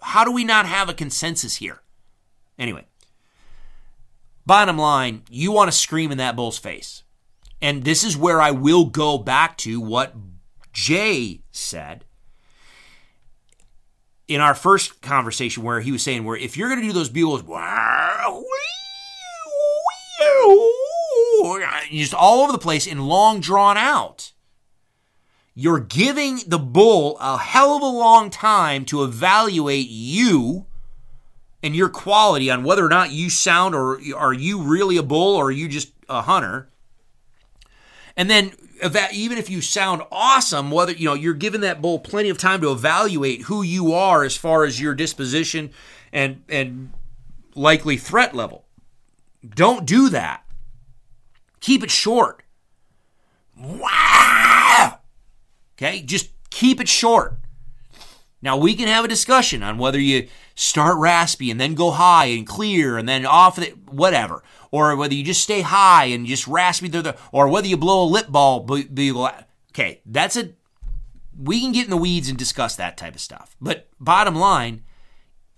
[0.00, 1.82] how do we not have a consensus here?
[2.58, 2.86] Anyway,
[4.46, 7.02] bottom line, you want to scream in that Bulls face.
[7.60, 10.14] And this is where I will go back to what
[10.72, 12.06] Jay said
[14.26, 17.10] in our first conversation where he was saying where if you're going to do those
[17.10, 17.42] bugles
[21.90, 24.32] just all over the place and long drawn out.
[25.54, 30.66] You're giving the bull a hell of a long time to evaluate you
[31.62, 35.34] and your quality on whether or not you sound or are you really a bull
[35.34, 36.68] or are you just a hunter.
[38.16, 38.52] And then
[39.12, 42.60] even if you sound awesome whether you know you're giving that bull plenty of time
[42.60, 45.70] to evaluate who you are as far as your disposition
[46.12, 46.92] and and
[47.54, 48.64] likely threat level.
[49.54, 50.45] Don't do that
[51.60, 52.42] keep it short
[53.58, 54.98] wow
[55.76, 57.38] okay just keep it short
[58.42, 62.26] now we can have a discussion on whether you start raspy and then go high
[62.26, 66.46] and clear and then off the whatever or whether you just stay high and just
[66.46, 68.66] raspy through the, or whether you blow a lip ball.
[69.70, 70.50] Okay, that's a,
[71.38, 73.56] we can get in the weeds and discuss that type of stuff.
[73.60, 74.82] But bottom line,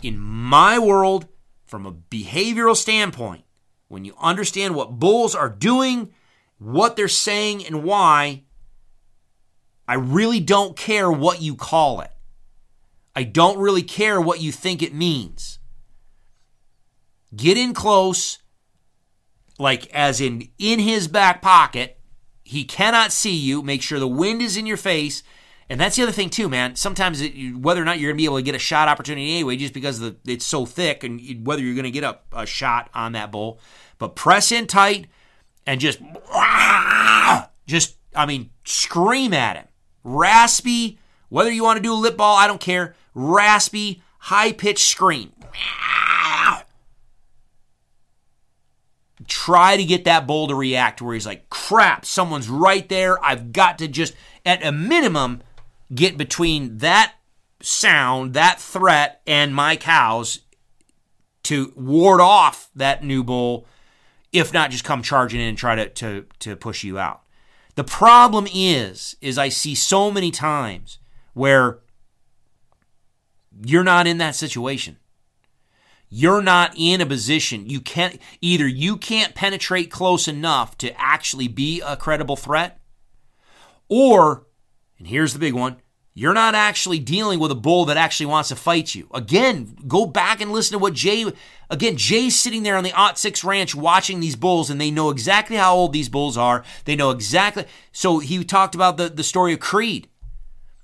[0.02, 1.26] in my world,
[1.66, 3.44] from a behavioral standpoint,
[3.88, 6.12] when you understand what bulls are doing,
[6.58, 8.44] what they're saying, and why,
[9.86, 12.12] I really don't care what you call it.
[13.16, 15.58] I don't really care what you think it means.
[17.34, 18.38] Get in close,
[19.58, 21.98] like as in in his back pocket.
[22.44, 23.62] He cannot see you.
[23.62, 25.22] Make sure the wind is in your face.
[25.70, 26.76] And that's the other thing too, man.
[26.76, 29.32] Sometimes it, whether or not you're going to be able to get a shot opportunity
[29.32, 32.46] anyway, just because the, it's so thick, and whether you're going to get a, a
[32.46, 33.60] shot on that bull,
[33.98, 35.08] but press in tight
[35.66, 36.00] and just,
[37.66, 39.66] just I mean, scream at him,
[40.04, 40.98] raspy.
[41.28, 42.94] Whether you want to do a lip ball, I don't care.
[43.12, 45.32] Raspy, high pitched scream
[49.28, 53.22] try to get that bull to react where he's like, crap, someone's right there.
[53.24, 54.14] I've got to just,
[54.44, 55.42] at a minimum,
[55.94, 57.14] get between that
[57.60, 60.40] sound, that threat, and my cows
[61.44, 63.66] to ward off that new bull,
[64.32, 67.22] if not just come charging in and try to, to, to push you out.
[67.74, 70.98] The problem is, is I see so many times
[71.32, 71.78] where
[73.64, 74.96] you're not in that situation
[76.10, 81.48] you're not in a position you can't either you can't penetrate close enough to actually
[81.48, 82.80] be a credible threat
[83.88, 84.46] or
[84.98, 85.76] and here's the big one
[86.14, 90.06] you're not actually dealing with a bull that actually wants to fight you again go
[90.06, 91.30] back and listen to what jay
[91.70, 95.10] again jay's sitting there on the ot 6 ranch watching these bulls and they know
[95.10, 99.22] exactly how old these bulls are they know exactly so he talked about the, the
[99.22, 100.08] story of creed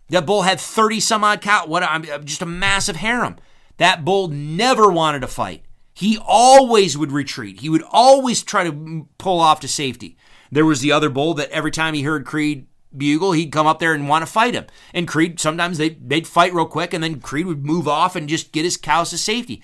[0.09, 3.37] that bull had 30 some odd cow what i'm just a massive harem
[3.77, 5.65] that bull never wanted to fight.
[5.93, 7.61] He always would retreat.
[7.61, 10.17] He would always try to pull off to safety.
[10.51, 12.67] There was the other bull that every time he heard Creed
[12.97, 14.67] bugle, he'd come up there and want to fight him.
[14.93, 18.29] And Creed, sometimes they'd, they'd fight real quick, and then Creed would move off and
[18.29, 19.63] just get his cows to safety.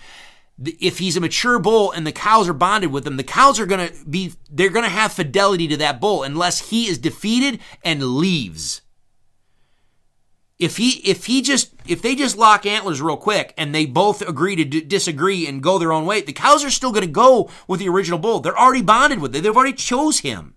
[0.63, 3.67] If he's a mature bull and the cows are bonded with him, the cows are
[3.67, 7.61] going to be, they're going to have fidelity to that bull unless he is defeated
[7.83, 8.83] and leaves
[10.61, 14.21] if he if he just if they just lock antlers real quick and they both
[14.21, 17.11] agree to d- disagree and go their own way, the cows are still going to
[17.11, 18.41] go with the original bull.
[18.41, 19.43] They're already bonded with it.
[19.43, 20.55] They've already chose him.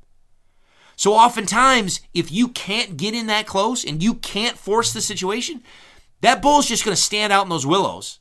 [0.95, 5.63] So oftentimes, if you can't get in that close and you can't force the situation,
[6.21, 8.19] that bull's just going to stand out in those willows.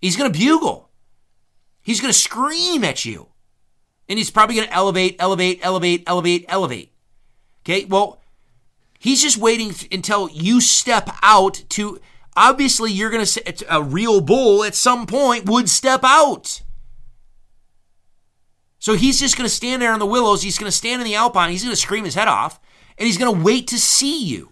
[0.00, 0.90] He's going to bugle.
[1.82, 3.28] He's going to scream at you.
[4.08, 6.92] And he's probably going to elevate, elevate, elevate, elevate, elevate.
[7.62, 7.84] Okay?
[7.84, 8.22] Well,
[9.02, 12.00] He's just waiting until you step out to.
[12.36, 13.26] Obviously, you're going to.
[13.26, 16.62] Say a real bull at some point would step out.
[18.82, 20.42] So he's just going to stand there on the willows.
[20.42, 21.52] He's going to stand in the alpine.
[21.52, 22.58] He's going to scream his head off.
[22.98, 24.50] And he's going to wait to see you.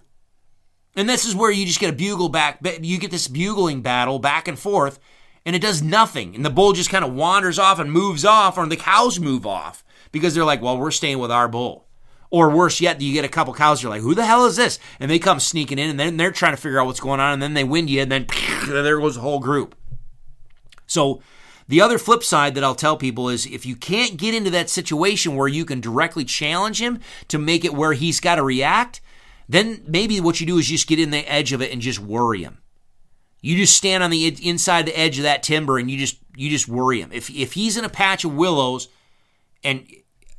[0.94, 2.61] And this is where you just get a bugle back.
[2.81, 5.01] You get this bugling battle back and forth.
[5.44, 6.36] And it does nothing.
[6.36, 9.44] And the bull just kind of wanders off and moves off, or the cows move
[9.48, 9.82] off
[10.12, 11.89] because they're like, well, we're staying with our bull.
[12.31, 14.78] Or worse yet, you get a couple cows, you're like, who the hell is this?
[15.01, 17.32] And they come sneaking in, and then they're trying to figure out what's going on,
[17.32, 18.28] and then they wind you, and then
[18.69, 19.74] there goes the whole group.
[20.86, 21.20] So,
[21.70, 24.68] the other flip side that I'll tell people is if you can't get into that
[24.68, 26.98] situation where you can directly challenge him
[27.28, 29.01] to make it where he's got to react,
[29.48, 32.01] then maybe what you do is just get in the edge of it and just
[32.01, 32.59] worry him.
[33.40, 36.51] You just stand on the inside the edge of that timber and you just you
[36.51, 37.12] just worry him.
[37.12, 38.88] If if he's in a patch of willows
[39.62, 39.86] and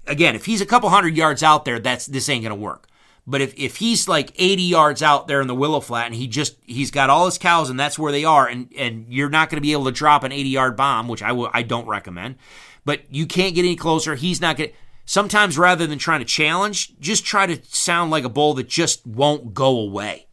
[0.07, 2.89] again, if he's a couple hundred yards out there, that's this ain't gonna work.
[3.27, 6.27] But if, if he's like 80 yards out there in the willow flat and he
[6.27, 9.49] just he's got all his cows and that's where they are and and you're not
[9.49, 11.88] going to be able to drop an 80 yard bomb, which I w- I don't
[11.88, 12.35] recommend.
[12.84, 14.15] But you can't get any closer.
[14.15, 14.72] He's not going.
[15.06, 19.06] Sometimes rather than trying to challenge, just try to sound like a bull that just
[19.06, 20.27] won't go away.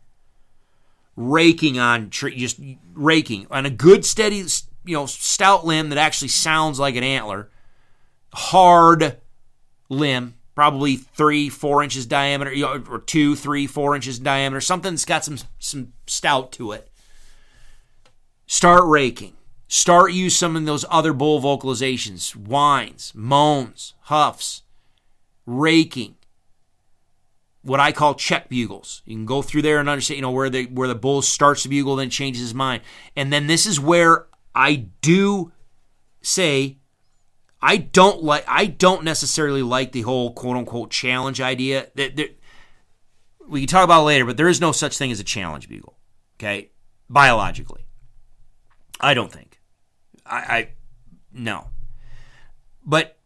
[1.14, 2.60] Raking on just
[2.94, 4.44] raking on a good steady,
[4.84, 7.50] you know, stout limb that actually sounds like an antler.
[8.32, 9.18] Hard
[9.90, 12.52] limb probably three, four inches diameter,
[12.90, 16.90] or two, three, four inches diameter, something that's got some some stout to it.
[18.48, 19.34] Start raking.
[19.68, 24.64] Start use some of those other bull vocalizations, whines, moans, huffs,
[25.46, 26.16] raking.
[27.62, 29.02] What I call check bugles.
[29.04, 31.62] You can go through there and understand, you know, where the where the bull starts
[31.62, 32.82] to bugle, then changes his mind.
[33.14, 34.26] And then this is where
[34.56, 35.52] I do
[36.20, 36.77] say
[37.60, 41.88] I don't like I don't necessarily like the whole quote unquote challenge idea.
[41.96, 42.36] That
[43.48, 45.96] we can talk about later, but there is no such thing as a challenge bugle.
[46.36, 46.70] Okay,
[47.10, 47.84] biologically,
[49.00, 49.60] I don't think.
[50.24, 50.68] I, I
[51.32, 51.68] no,
[52.84, 53.18] but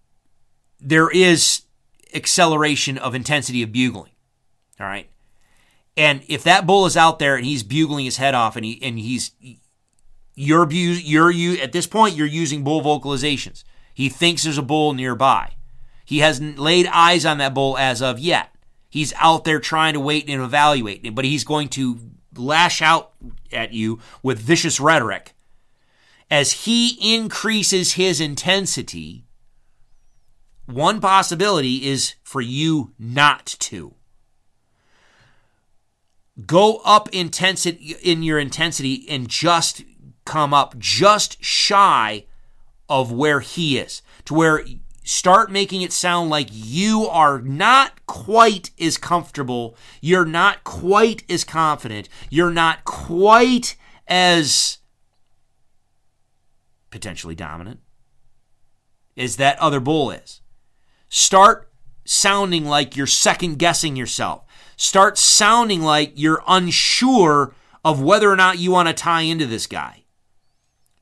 [0.81, 1.63] there is
[2.15, 4.13] acceleration of intensity of bugling.
[4.81, 5.11] All right,
[5.95, 8.83] and if that bull is out there and he's bugling his head off, and he
[8.83, 9.33] and he's
[10.35, 14.95] you're you're you at this point you're using bull vocalizations he thinks there's a bull
[14.95, 15.53] nearby.
[16.05, 18.55] He hasn't laid eyes on that bull as of yet.
[18.89, 21.99] He's out there trying to wait and evaluate, but he's going to
[22.37, 23.13] lash out
[23.51, 25.33] at you with vicious rhetoric.
[26.31, 29.25] As he increases his intensity,
[30.67, 33.95] one possibility is for you not to.
[36.47, 39.83] Go up intensity in your intensity and just
[40.25, 42.25] come up just shy
[42.93, 44.63] of where he is, to where
[45.03, 51.43] start making it sound like you are not quite as comfortable, you're not quite as
[51.43, 54.77] confident, you're not quite as
[56.91, 57.81] potentially dominant
[59.17, 60.43] as that other bull is.
[61.09, 61.71] Start
[62.05, 64.45] sounding like you're second guessing yourself.
[64.77, 69.67] Start sounding like you're unsure of whether or not you want to tie into this
[69.67, 70.05] guy.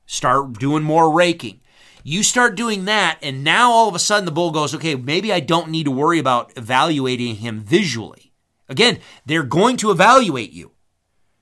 [0.05, 1.60] Start doing more raking.
[2.03, 5.31] You start doing that, and now all of a sudden the bull goes, okay, maybe
[5.31, 8.33] I don't need to worry about evaluating him visually.
[8.67, 10.71] Again, they're going to evaluate you.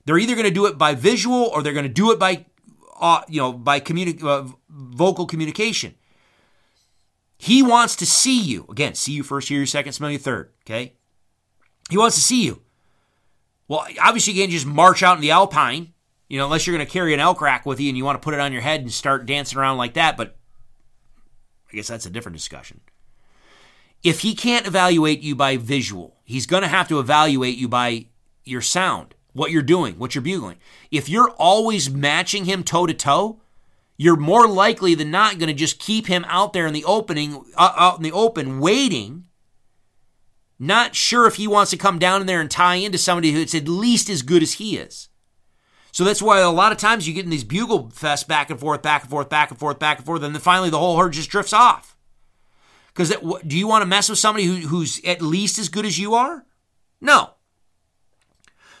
[0.04, 2.46] They're either going to do it by visual or they're going to do it by,
[3.00, 5.94] uh, you know, by communi- uh, vocal communication.
[7.38, 8.66] He wants to see you.
[8.68, 10.52] Again, see you first, hear you second, smell you third.
[10.66, 10.94] Okay?
[11.88, 12.62] He wants to see you.
[13.68, 15.94] Well, obviously, you can't just march out in the alpine,
[16.28, 18.20] you know, unless you're going to carry an elk rack with you and you want
[18.20, 20.16] to put it on your head and start dancing around like that.
[20.16, 20.36] But
[21.72, 22.80] I guess that's a different discussion.
[24.02, 28.06] If he can't evaluate you by visual, he's going to have to evaluate you by
[28.44, 30.58] your sound, what you're doing, what you're bugling.
[30.90, 33.40] If you're always matching him toe to toe,
[33.98, 37.44] you're more likely than not going to just keep him out there in the opening,
[37.56, 39.26] uh, out in the open, waiting,
[40.58, 43.54] not sure if he wants to come down in there and tie into somebody who's
[43.54, 45.09] at least as good as he is.
[45.92, 48.60] So that's why a lot of times you get in these bugle fests back and
[48.60, 50.98] forth, back and forth, back and forth, back and forth, and then finally the whole
[50.98, 51.96] herd just drifts off.
[52.88, 53.12] Because
[53.46, 56.14] do you want to mess with somebody who, who's at least as good as you
[56.14, 56.44] are?
[57.00, 57.30] No.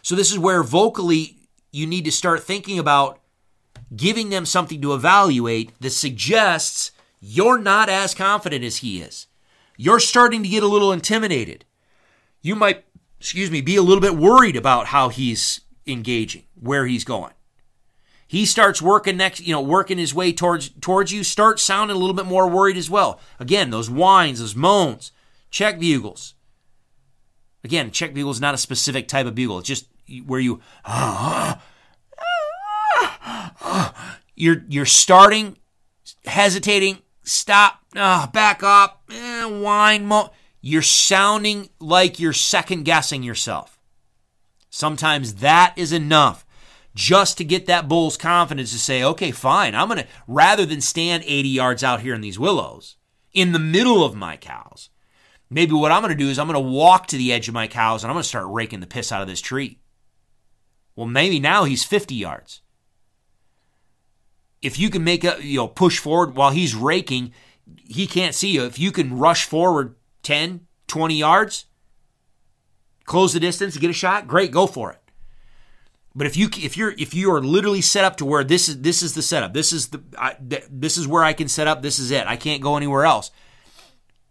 [0.02, 1.36] So this is where vocally
[1.72, 3.20] you need to start thinking about
[3.94, 9.26] giving them something to evaluate that suggests you're not as confident as he is.
[9.76, 11.64] You're starting to get a little intimidated.
[12.42, 12.84] You might,
[13.18, 17.32] excuse me, be a little bit worried about how he's engaging, where he's going.
[18.26, 21.24] He starts working next, you know, working his way towards towards you.
[21.24, 23.18] starts sounding a little bit more worried as well.
[23.40, 25.10] Again, those whines, those moans,
[25.50, 26.34] check bugles.
[27.64, 29.58] Again, check bugle is not a specific type of bugle.
[29.58, 29.86] It's just
[30.26, 30.60] where you
[34.36, 35.56] you're you're starting,
[36.24, 40.30] hesitating, stop, uh, back up, eh, whine, mo.
[40.60, 43.80] You're sounding like you're second guessing yourself.
[44.68, 46.46] Sometimes that is enough
[47.00, 50.82] just to get that bull's confidence to say, okay, fine, I'm going to, rather than
[50.82, 52.96] stand 80 yards out here in these willows,
[53.32, 54.90] in the middle of my cows,
[55.48, 57.54] maybe what I'm going to do is I'm going to walk to the edge of
[57.54, 59.78] my cows and I'm going to start raking the piss out of this tree.
[60.94, 62.60] Well, maybe now he's 50 yards.
[64.60, 67.32] If you can make a, you know, push forward while he's raking,
[67.82, 68.64] he can't see you.
[68.64, 71.64] If you can rush forward 10, 20 yards,
[73.06, 74.99] close the distance, get a shot, great, go for it.
[76.14, 78.80] But if you if you're if you are literally set up to where this is
[78.82, 81.82] this is the setup, this is the I, this is where I can set up,
[81.82, 82.26] this is it.
[82.26, 83.30] I can't go anywhere else.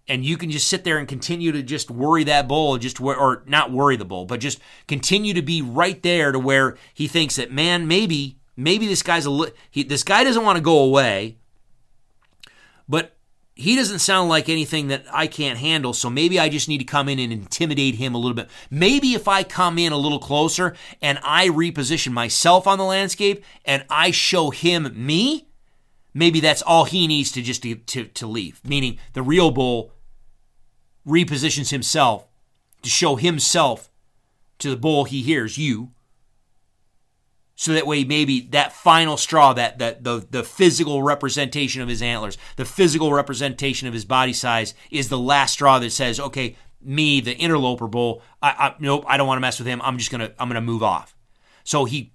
[0.09, 3.43] and you can just sit there and continue to just worry that bull, just or
[3.45, 7.35] not worry the bull, but just continue to be right there to where he thinks
[7.37, 10.79] that man, maybe maybe this guy's a li- he, this guy doesn't want to go
[10.79, 11.37] away,
[13.59, 16.85] he doesn't sound like anything that I can't handle, so maybe I just need to
[16.85, 18.49] come in and intimidate him a little bit.
[18.69, 23.43] Maybe if I come in a little closer and I reposition myself on the landscape
[23.65, 25.49] and I show him me,
[26.13, 28.61] maybe that's all he needs to just to, to, to leave.
[28.63, 29.91] Meaning the real bull
[31.05, 32.27] repositions himself
[32.81, 33.89] to show himself
[34.59, 35.91] to the bull he hears, you.
[37.59, 42.01] So that way, maybe that final straw, that, that the, the physical representation of his
[42.01, 46.55] antlers, the physical representation of his body size, is the last straw that says, okay,
[46.81, 49.81] me, the interloper bull, I, I nope, I don't want to mess with him.
[49.83, 51.17] I'm just gonna I'm gonna move off.
[51.65, 52.13] So he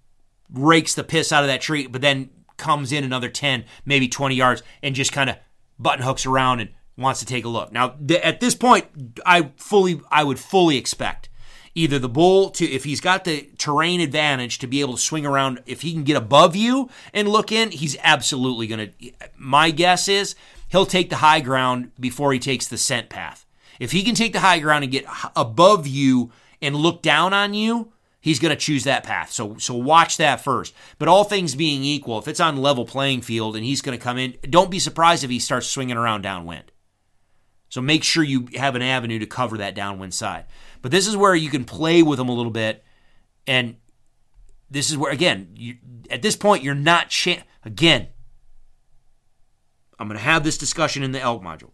[0.51, 4.35] rakes the piss out of that tree, but then comes in another 10, maybe 20
[4.35, 5.37] yards, and just kind of
[5.79, 7.71] button hooks around and wants to take a look.
[7.71, 8.87] Now, th- at this point,
[9.27, 11.29] I fully, I would fully expect
[11.75, 15.27] either the bull to, if he's got the terrain advantage to be able to swing
[15.27, 19.13] around, if he can get above you and look in, he's absolutely going to.
[19.37, 20.35] My guess is
[20.69, 23.45] he'll take the high ground before he takes the scent path.
[23.81, 26.31] If he can take the high ground and get above you
[26.63, 29.33] and look down on you, he's going to choose that path.
[29.33, 30.75] So so watch that first.
[30.99, 34.03] But all things being equal, if it's on level playing field and he's going to
[34.03, 36.71] come in, don't be surprised if he starts swinging around downwind.
[37.75, 40.45] So make sure you have an avenue to cover that downwind side.
[40.81, 42.85] But this is where you can play with them a little bit.
[43.49, 43.79] And
[44.71, 45.79] this is where, again, you,
[46.09, 48.11] at this point, you're not, cha- again,
[49.99, 51.73] I'm going to have this discussion in the elk module.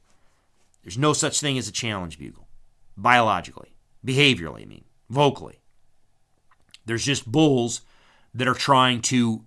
[0.83, 2.49] There's no such thing as a challenge bugle,
[2.97, 5.61] biologically, behaviorally, I mean, vocally.
[6.87, 7.83] There's just bulls
[8.33, 9.45] that are trying to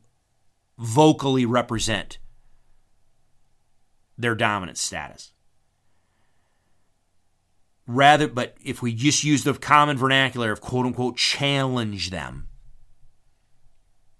[0.77, 2.19] vocally represent
[4.19, 5.32] their dominant status
[7.87, 12.47] rather, but if we just use the common vernacular of quote unquote challenge them,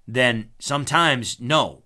[0.07, 1.83] then sometimes no,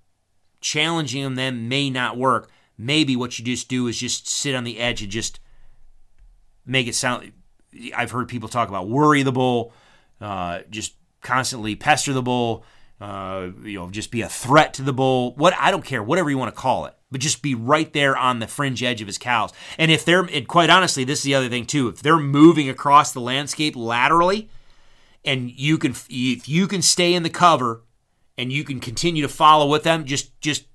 [0.61, 2.49] challenging them may not work.
[2.77, 5.39] Maybe what you just do is just sit on the edge and just
[6.65, 7.31] make it sound.
[7.95, 9.73] I've heard people talk about worry the bull,
[10.21, 12.63] uh, just constantly pester the bull,
[12.99, 15.35] uh, you know, just be a threat to the bull.
[15.35, 18.17] What I don't care, whatever you want to call it but just be right there
[18.17, 19.53] on the fringe edge of his cows.
[19.77, 22.69] And if they're, and quite honestly, this is the other thing too, if they're moving
[22.69, 24.49] across the landscape laterally,
[25.25, 27.83] and you can, if you can stay in the cover,
[28.37, 30.65] and you can continue to follow with them, just, just,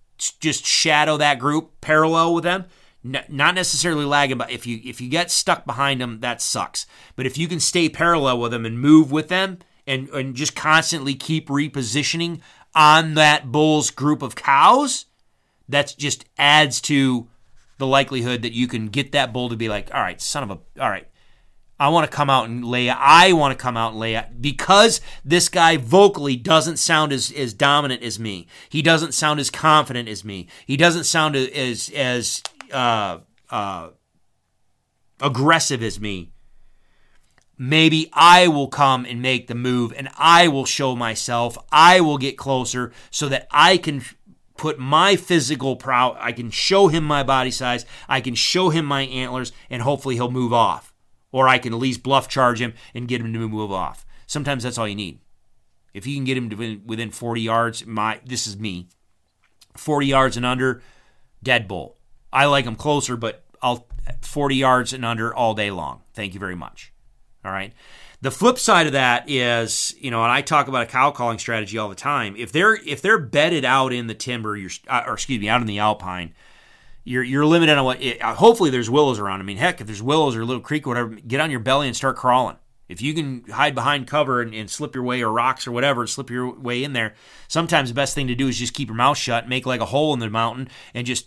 [0.40, 2.64] just shadow that group, parallel with them.
[3.04, 6.86] Not necessarily lagging, but if you if you get stuck behind them, that sucks.
[7.16, 10.54] But if you can stay parallel with them and move with them, and and just
[10.54, 12.40] constantly keep repositioning
[12.76, 15.06] on that bull's group of cows,
[15.68, 17.28] that just adds to
[17.78, 20.50] the likelihood that you can get that bull to be like, all right, son of
[20.50, 21.08] a, all right,
[21.82, 22.88] I want to come out and lay.
[22.88, 27.32] I want to come out and lay out because this guy vocally doesn't sound as,
[27.32, 28.46] as dominant as me.
[28.68, 30.46] He doesn't sound as confident as me.
[30.64, 32.40] He doesn't sound as as
[32.72, 33.18] uh,
[33.50, 33.88] uh,
[35.20, 36.30] aggressive as me.
[37.58, 41.58] Maybe I will come and make the move, and I will show myself.
[41.72, 44.04] I will get closer so that I can
[44.62, 48.84] put my physical prow, I can show him my body size, I can show him
[48.84, 50.94] my antlers, and hopefully he'll move off.
[51.32, 54.06] Or I can at least bluff charge him and get him to move off.
[54.28, 55.18] Sometimes that's all you need.
[55.92, 58.86] If you can get him to within 40 yards, my this is me.
[59.76, 60.80] 40 yards and under,
[61.42, 61.98] dead bull.
[62.32, 63.88] I like him closer, but I'll
[64.20, 66.02] 40 yards and under all day long.
[66.14, 66.92] Thank you very much.
[67.44, 67.72] All right.
[68.22, 71.40] The flip side of that is, you know, and I talk about a cow calling
[71.40, 72.36] strategy all the time.
[72.36, 75.60] If they're if they're bedded out in the timber, you're, uh, or excuse me, out
[75.60, 76.32] in the alpine,
[77.02, 78.00] you're you're limited on what.
[78.00, 79.40] It, uh, hopefully, there's willows around.
[79.40, 81.58] I mean, heck, if there's willows or a little creek or whatever, get on your
[81.58, 82.58] belly and start crawling.
[82.88, 86.06] If you can hide behind cover and, and, slip your way or rocks or whatever,
[86.06, 87.14] slip your way in there.
[87.48, 89.86] Sometimes the best thing to do is just keep your mouth shut, make like a
[89.86, 91.26] hole in the mountain, and just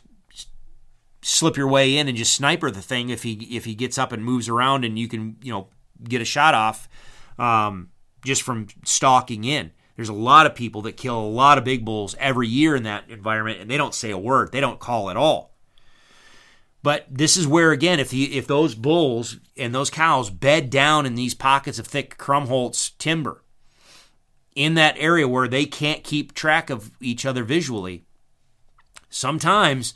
[1.21, 4.13] slip your way in and just sniper the thing if he if he gets up
[4.13, 5.67] and moves around and you can you know
[6.03, 6.89] get a shot off
[7.37, 7.89] um,
[8.23, 9.71] just from stalking in.
[9.95, 12.83] There's a lot of people that kill a lot of big bulls every year in
[12.83, 14.51] that environment, and they don't say a word.
[14.51, 15.55] They don't call at all.
[16.83, 21.15] But this is where again, if if those bulls and those cows bed down in
[21.15, 23.43] these pockets of thick Krummholz timber,
[24.55, 28.05] in that area where they can't keep track of each other visually,
[29.09, 29.95] sometimes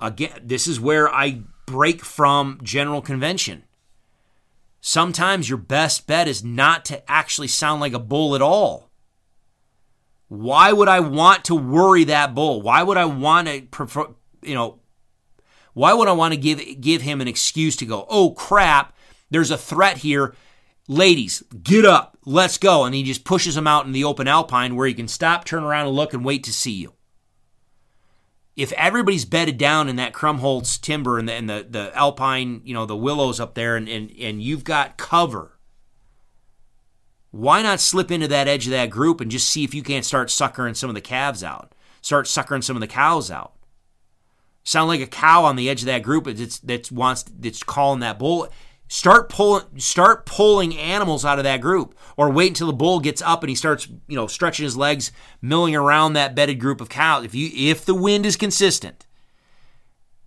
[0.00, 3.64] again, this is where I break from general convention.
[4.84, 8.90] Sometimes your best bet is not to actually sound like a bull at all.
[10.26, 12.60] Why would I want to worry that bull?
[12.60, 14.08] Why would I want to prefer,
[14.42, 14.80] you know,
[15.74, 18.94] Why would I want to give give him an excuse to go, "Oh crap,
[19.30, 20.34] there's a threat here.
[20.88, 22.18] Ladies, get up.
[22.26, 25.08] Let's go." And he just pushes him out in the open alpine where he can
[25.08, 26.92] stop, turn around and look and wait to see you.
[28.54, 32.74] If everybody's bedded down in that Krummholz timber and the, and the, the alpine, you
[32.74, 35.58] know, the willows up there and, and, and you've got cover,
[37.30, 40.04] why not slip into that edge of that group and just see if you can't
[40.04, 41.74] start suckering some of the calves out?
[42.02, 43.54] Start suckering some of the cows out
[44.64, 48.00] sound like a cow on the edge of that group that's that wants that's calling
[48.00, 48.48] that bull.
[48.92, 53.22] Start pulling start pulling animals out of that group, or wait until the bull gets
[53.22, 56.90] up and he starts you know stretching his legs, milling around that bedded group of
[56.90, 57.24] cows.
[57.24, 59.06] If you if the wind is consistent,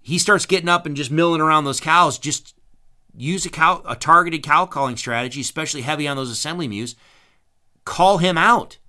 [0.01, 2.17] he starts getting up and just milling around those cows.
[2.17, 2.55] Just
[3.15, 6.95] use a cow a targeted cow calling strategy, especially heavy on those assembly mews.
[7.85, 8.79] Call him out.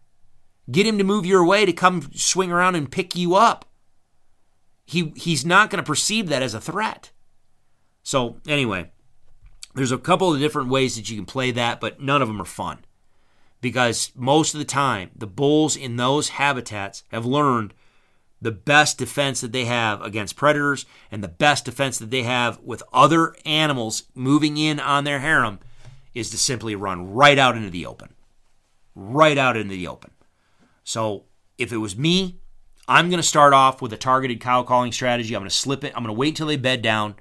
[0.70, 3.66] Get him to move your way to come swing around and pick you up
[4.86, 7.10] he he's not going to perceive that as a threat.
[8.02, 8.90] So anyway,
[9.76, 12.40] there's a couple of different ways that you can play that, but none of them
[12.40, 12.78] are fun.
[13.60, 17.74] Because most of the time, the bulls in those habitats have learned
[18.40, 22.58] the best defense that they have against predators and the best defense that they have
[22.60, 25.58] with other animals moving in on their harem
[26.14, 28.14] is to simply run right out into the open.
[28.94, 30.10] Right out into the open.
[30.84, 31.24] So
[31.58, 32.38] if it was me,
[32.88, 35.34] I'm going to start off with a targeted cow calling strategy.
[35.34, 35.92] I'm going to slip it.
[35.94, 37.16] I'm going to wait until they bed down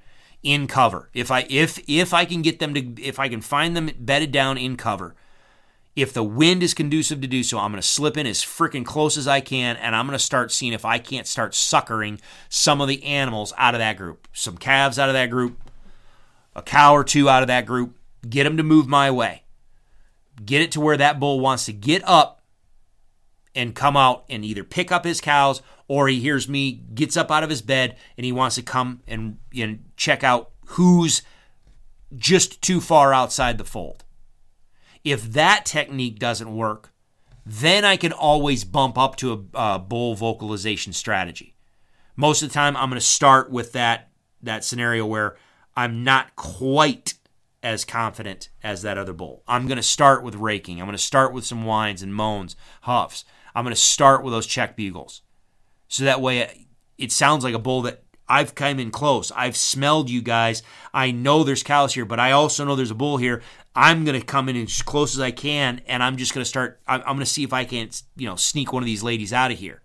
[0.45, 1.09] in cover.
[1.13, 4.31] If I if if I can get them to if I can find them bedded
[4.31, 5.15] down in cover.
[5.95, 8.85] If the wind is conducive to do so, I'm going to slip in as freaking
[8.85, 12.19] close as I can and I'm going to start seeing if I can't start suckering
[12.49, 14.27] some of the animals out of that group.
[14.33, 15.57] Some calves out of that group,
[16.53, 17.95] a cow or two out of that group,
[18.29, 19.43] get them to move my way.
[20.43, 22.43] Get it to where that bull wants to get up
[23.55, 27.31] and come out and either pick up his cows or he hears me, gets up
[27.31, 31.21] out of his bed, and he wants to come and, and check out who's
[32.15, 34.03] just too far outside the fold.
[35.03, 36.91] If that technique doesn't work,
[37.45, 41.55] then I can always bump up to a, bull vocalization strategy.
[42.15, 44.09] Most of the time, I'm going to start with that
[44.41, 45.37] that scenario where
[45.75, 47.15] I'm not quite
[47.63, 49.43] as confident as that other bull.
[49.47, 50.79] I'm going to start with raking.
[50.79, 53.25] I'm going to start with some whines and moans, huffs.
[53.55, 55.21] I'm going to start with those check bugles.
[55.95, 56.67] So that way
[56.97, 59.31] it sounds like a bull that I've come in close.
[59.31, 60.61] I've smelled you guys.
[60.93, 63.41] I know there's cows here, but I also know there's a bull here.
[63.73, 66.49] I'm going to come in as close as I can, and I'm just going to
[66.49, 66.81] start.
[66.87, 69.31] I'm, I'm going to see if I can, you know, sneak one of these ladies
[69.31, 69.81] out of here.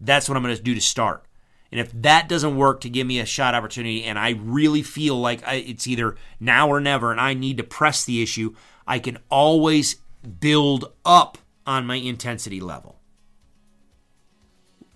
[0.00, 1.26] That's what I'm going to do to start.
[1.70, 5.16] And if that doesn't work to give me a shot opportunity, and I really feel
[5.16, 8.54] like I, it's either now or never, and I need to press the issue,
[8.86, 9.96] I can always
[10.40, 12.98] build up on my intensity level.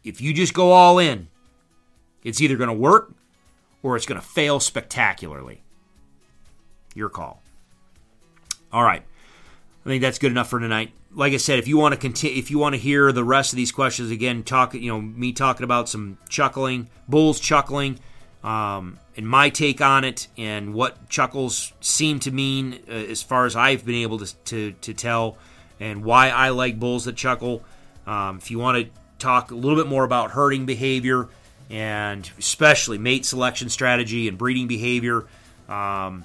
[0.07, 1.28] If you just go all in,
[2.23, 3.12] it's either going to work
[3.83, 5.62] or it's going to fail spectacularly.
[6.95, 7.43] Your call.
[8.73, 9.03] All right.
[9.85, 10.93] I think that's good enough for tonight.
[11.12, 13.53] Like I said, if you want to continue, if you want to hear the rest
[13.53, 17.99] of these questions again, talk, you know, me talking about some chuckling, bulls chuckling,
[18.45, 23.47] um, and my take on it, and what chuckles seem to mean uh, as far
[23.47, 25.39] as I've been able to to, to tell
[25.81, 27.65] and why I like bulls that chuckle.
[28.07, 31.28] Um, if you want to talk a little bit more about herding behavior
[31.70, 35.26] and especially mate selection strategy and breeding behavior,
[35.68, 36.24] um,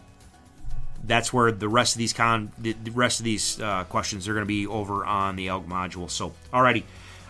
[1.03, 4.43] that's where the rest of these con the rest of these uh, questions are going
[4.43, 6.09] to be over on the elk module.
[6.09, 6.83] So, alrighty,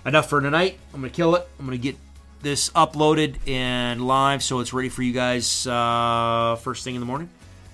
[0.06, 0.78] enough for tonight.
[0.94, 1.48] I'm going to kill it.
[1.58, 1.98] I'm going to get
[2.42, 7.06] this uploaded and live so it's ready for you guys uh, first thing in the
[7.06, 7.30] morning.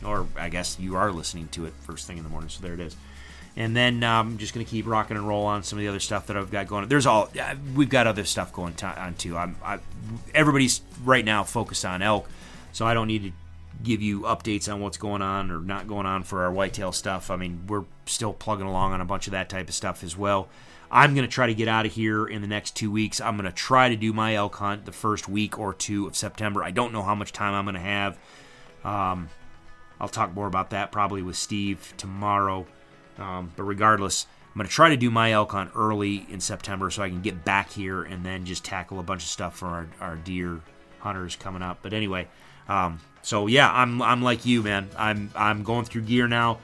[0.05, 2.49] Or I guess you are listening to it first thing in the morning.
[2.49, 2.95] So there it is
[3.57, 5.89] and then um, I'm just going to keep rocking and roll on some of the
[5.89, 6.87] other stuff that I've got going.
[6.87, 7.29] There's all
[7.75, 9.35] we've got other stuff going on too.
[9.35, 9.79] I'm I,
[10.33, 12.29] everybody's right now focused on elk,
[12.71, 13.31] so I don't need to
[13.83, 17.31] give you updates on what's going on or not going on for our whitetail stuff.
[17.31, 20.15] I mean, we're still plugging along on a bunch of that type of stuff as
[20.15, 20.49] well.
[20.89, 23.19] I'm going to try to get out of here in the next two weeks.
[23.19, 26.15] I'm going to try to do my elk hunt the first week or two of
[26.15, 26.63] September.
[26.63, 28.17] I don't know how much time I'm going to have.
[28.85, 29.29] Um,
[29.99, 32.65] I'll talk more about that probably with Steve tomorrow.
[33.17, 34.27] Um, but regardless,
[34.57, 37.21] I'm going to try to do my elk hunt early in September so I can
[37.21, 40.61] get back here and then just tackle a bunch of stuff for our, our deer
[40.99, 41.79] hunters coming up.
[41.81, 42.27] But anyway,
[42.67, 44.89] um, so yeah, I'm I'm like you, man.
[44.97, 46.59] I'm I'm going through gear now.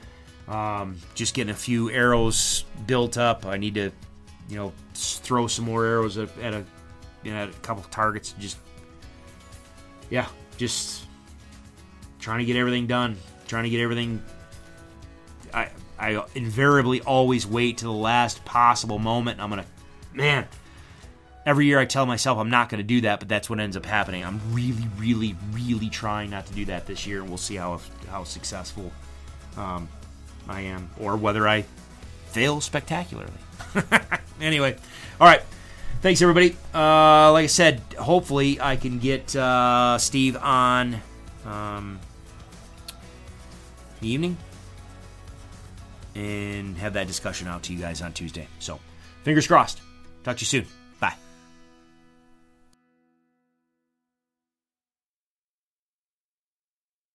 [0.47, 3.45] Um, just getting a few arrows built up.
[3.45, 3.91] I need to,
[4.49, 6.65] you know, throw some more arrows at, at a
[7.23, 8.33] you know, at a couple targets.
[8.39, 8.57] Just
[10.09, 10.27] yeah,
[10.57, 11.05] just
[12.19, 13.17] trying to get everything done.
[13.47, 14.23] Trying to get everything.
[15.53, 19.39] I I invariably always wait to the last possible moment.
[19.39, 19.65] I'm gonna,
[20.13, 20.47] man,
[21.45, 23.85] every year I tell myself I'm not to do that, but that's what ends up
[23.85, 24.23] happening.
[24.23, 27.79] I'm really, really, really trying not to do that this year, and we'll see how
[28.09, 28.91] how successful
[29.57, 29.87] um,
[30.47, 31.65] I am, or whether I
[32.27, 33.31] fail spectacularly.
[34.41, 34.75] anyway,
[35.19, 35.41] all right.
[36.01, 36.57] Thanks, everybody.
[36.73, 40.97] Uh, like I said, hopefully I can get uh, Steve on
[41.45, 41.97] um,
[44.01, 44.35] the evening
[46.15, 48.47] and have that discussion out to you guys on Tuesday.
[48.59, 48.79] So,
[49.23, 49.81] fingers crossed.
[50.23, 50.82] Talk to you soon.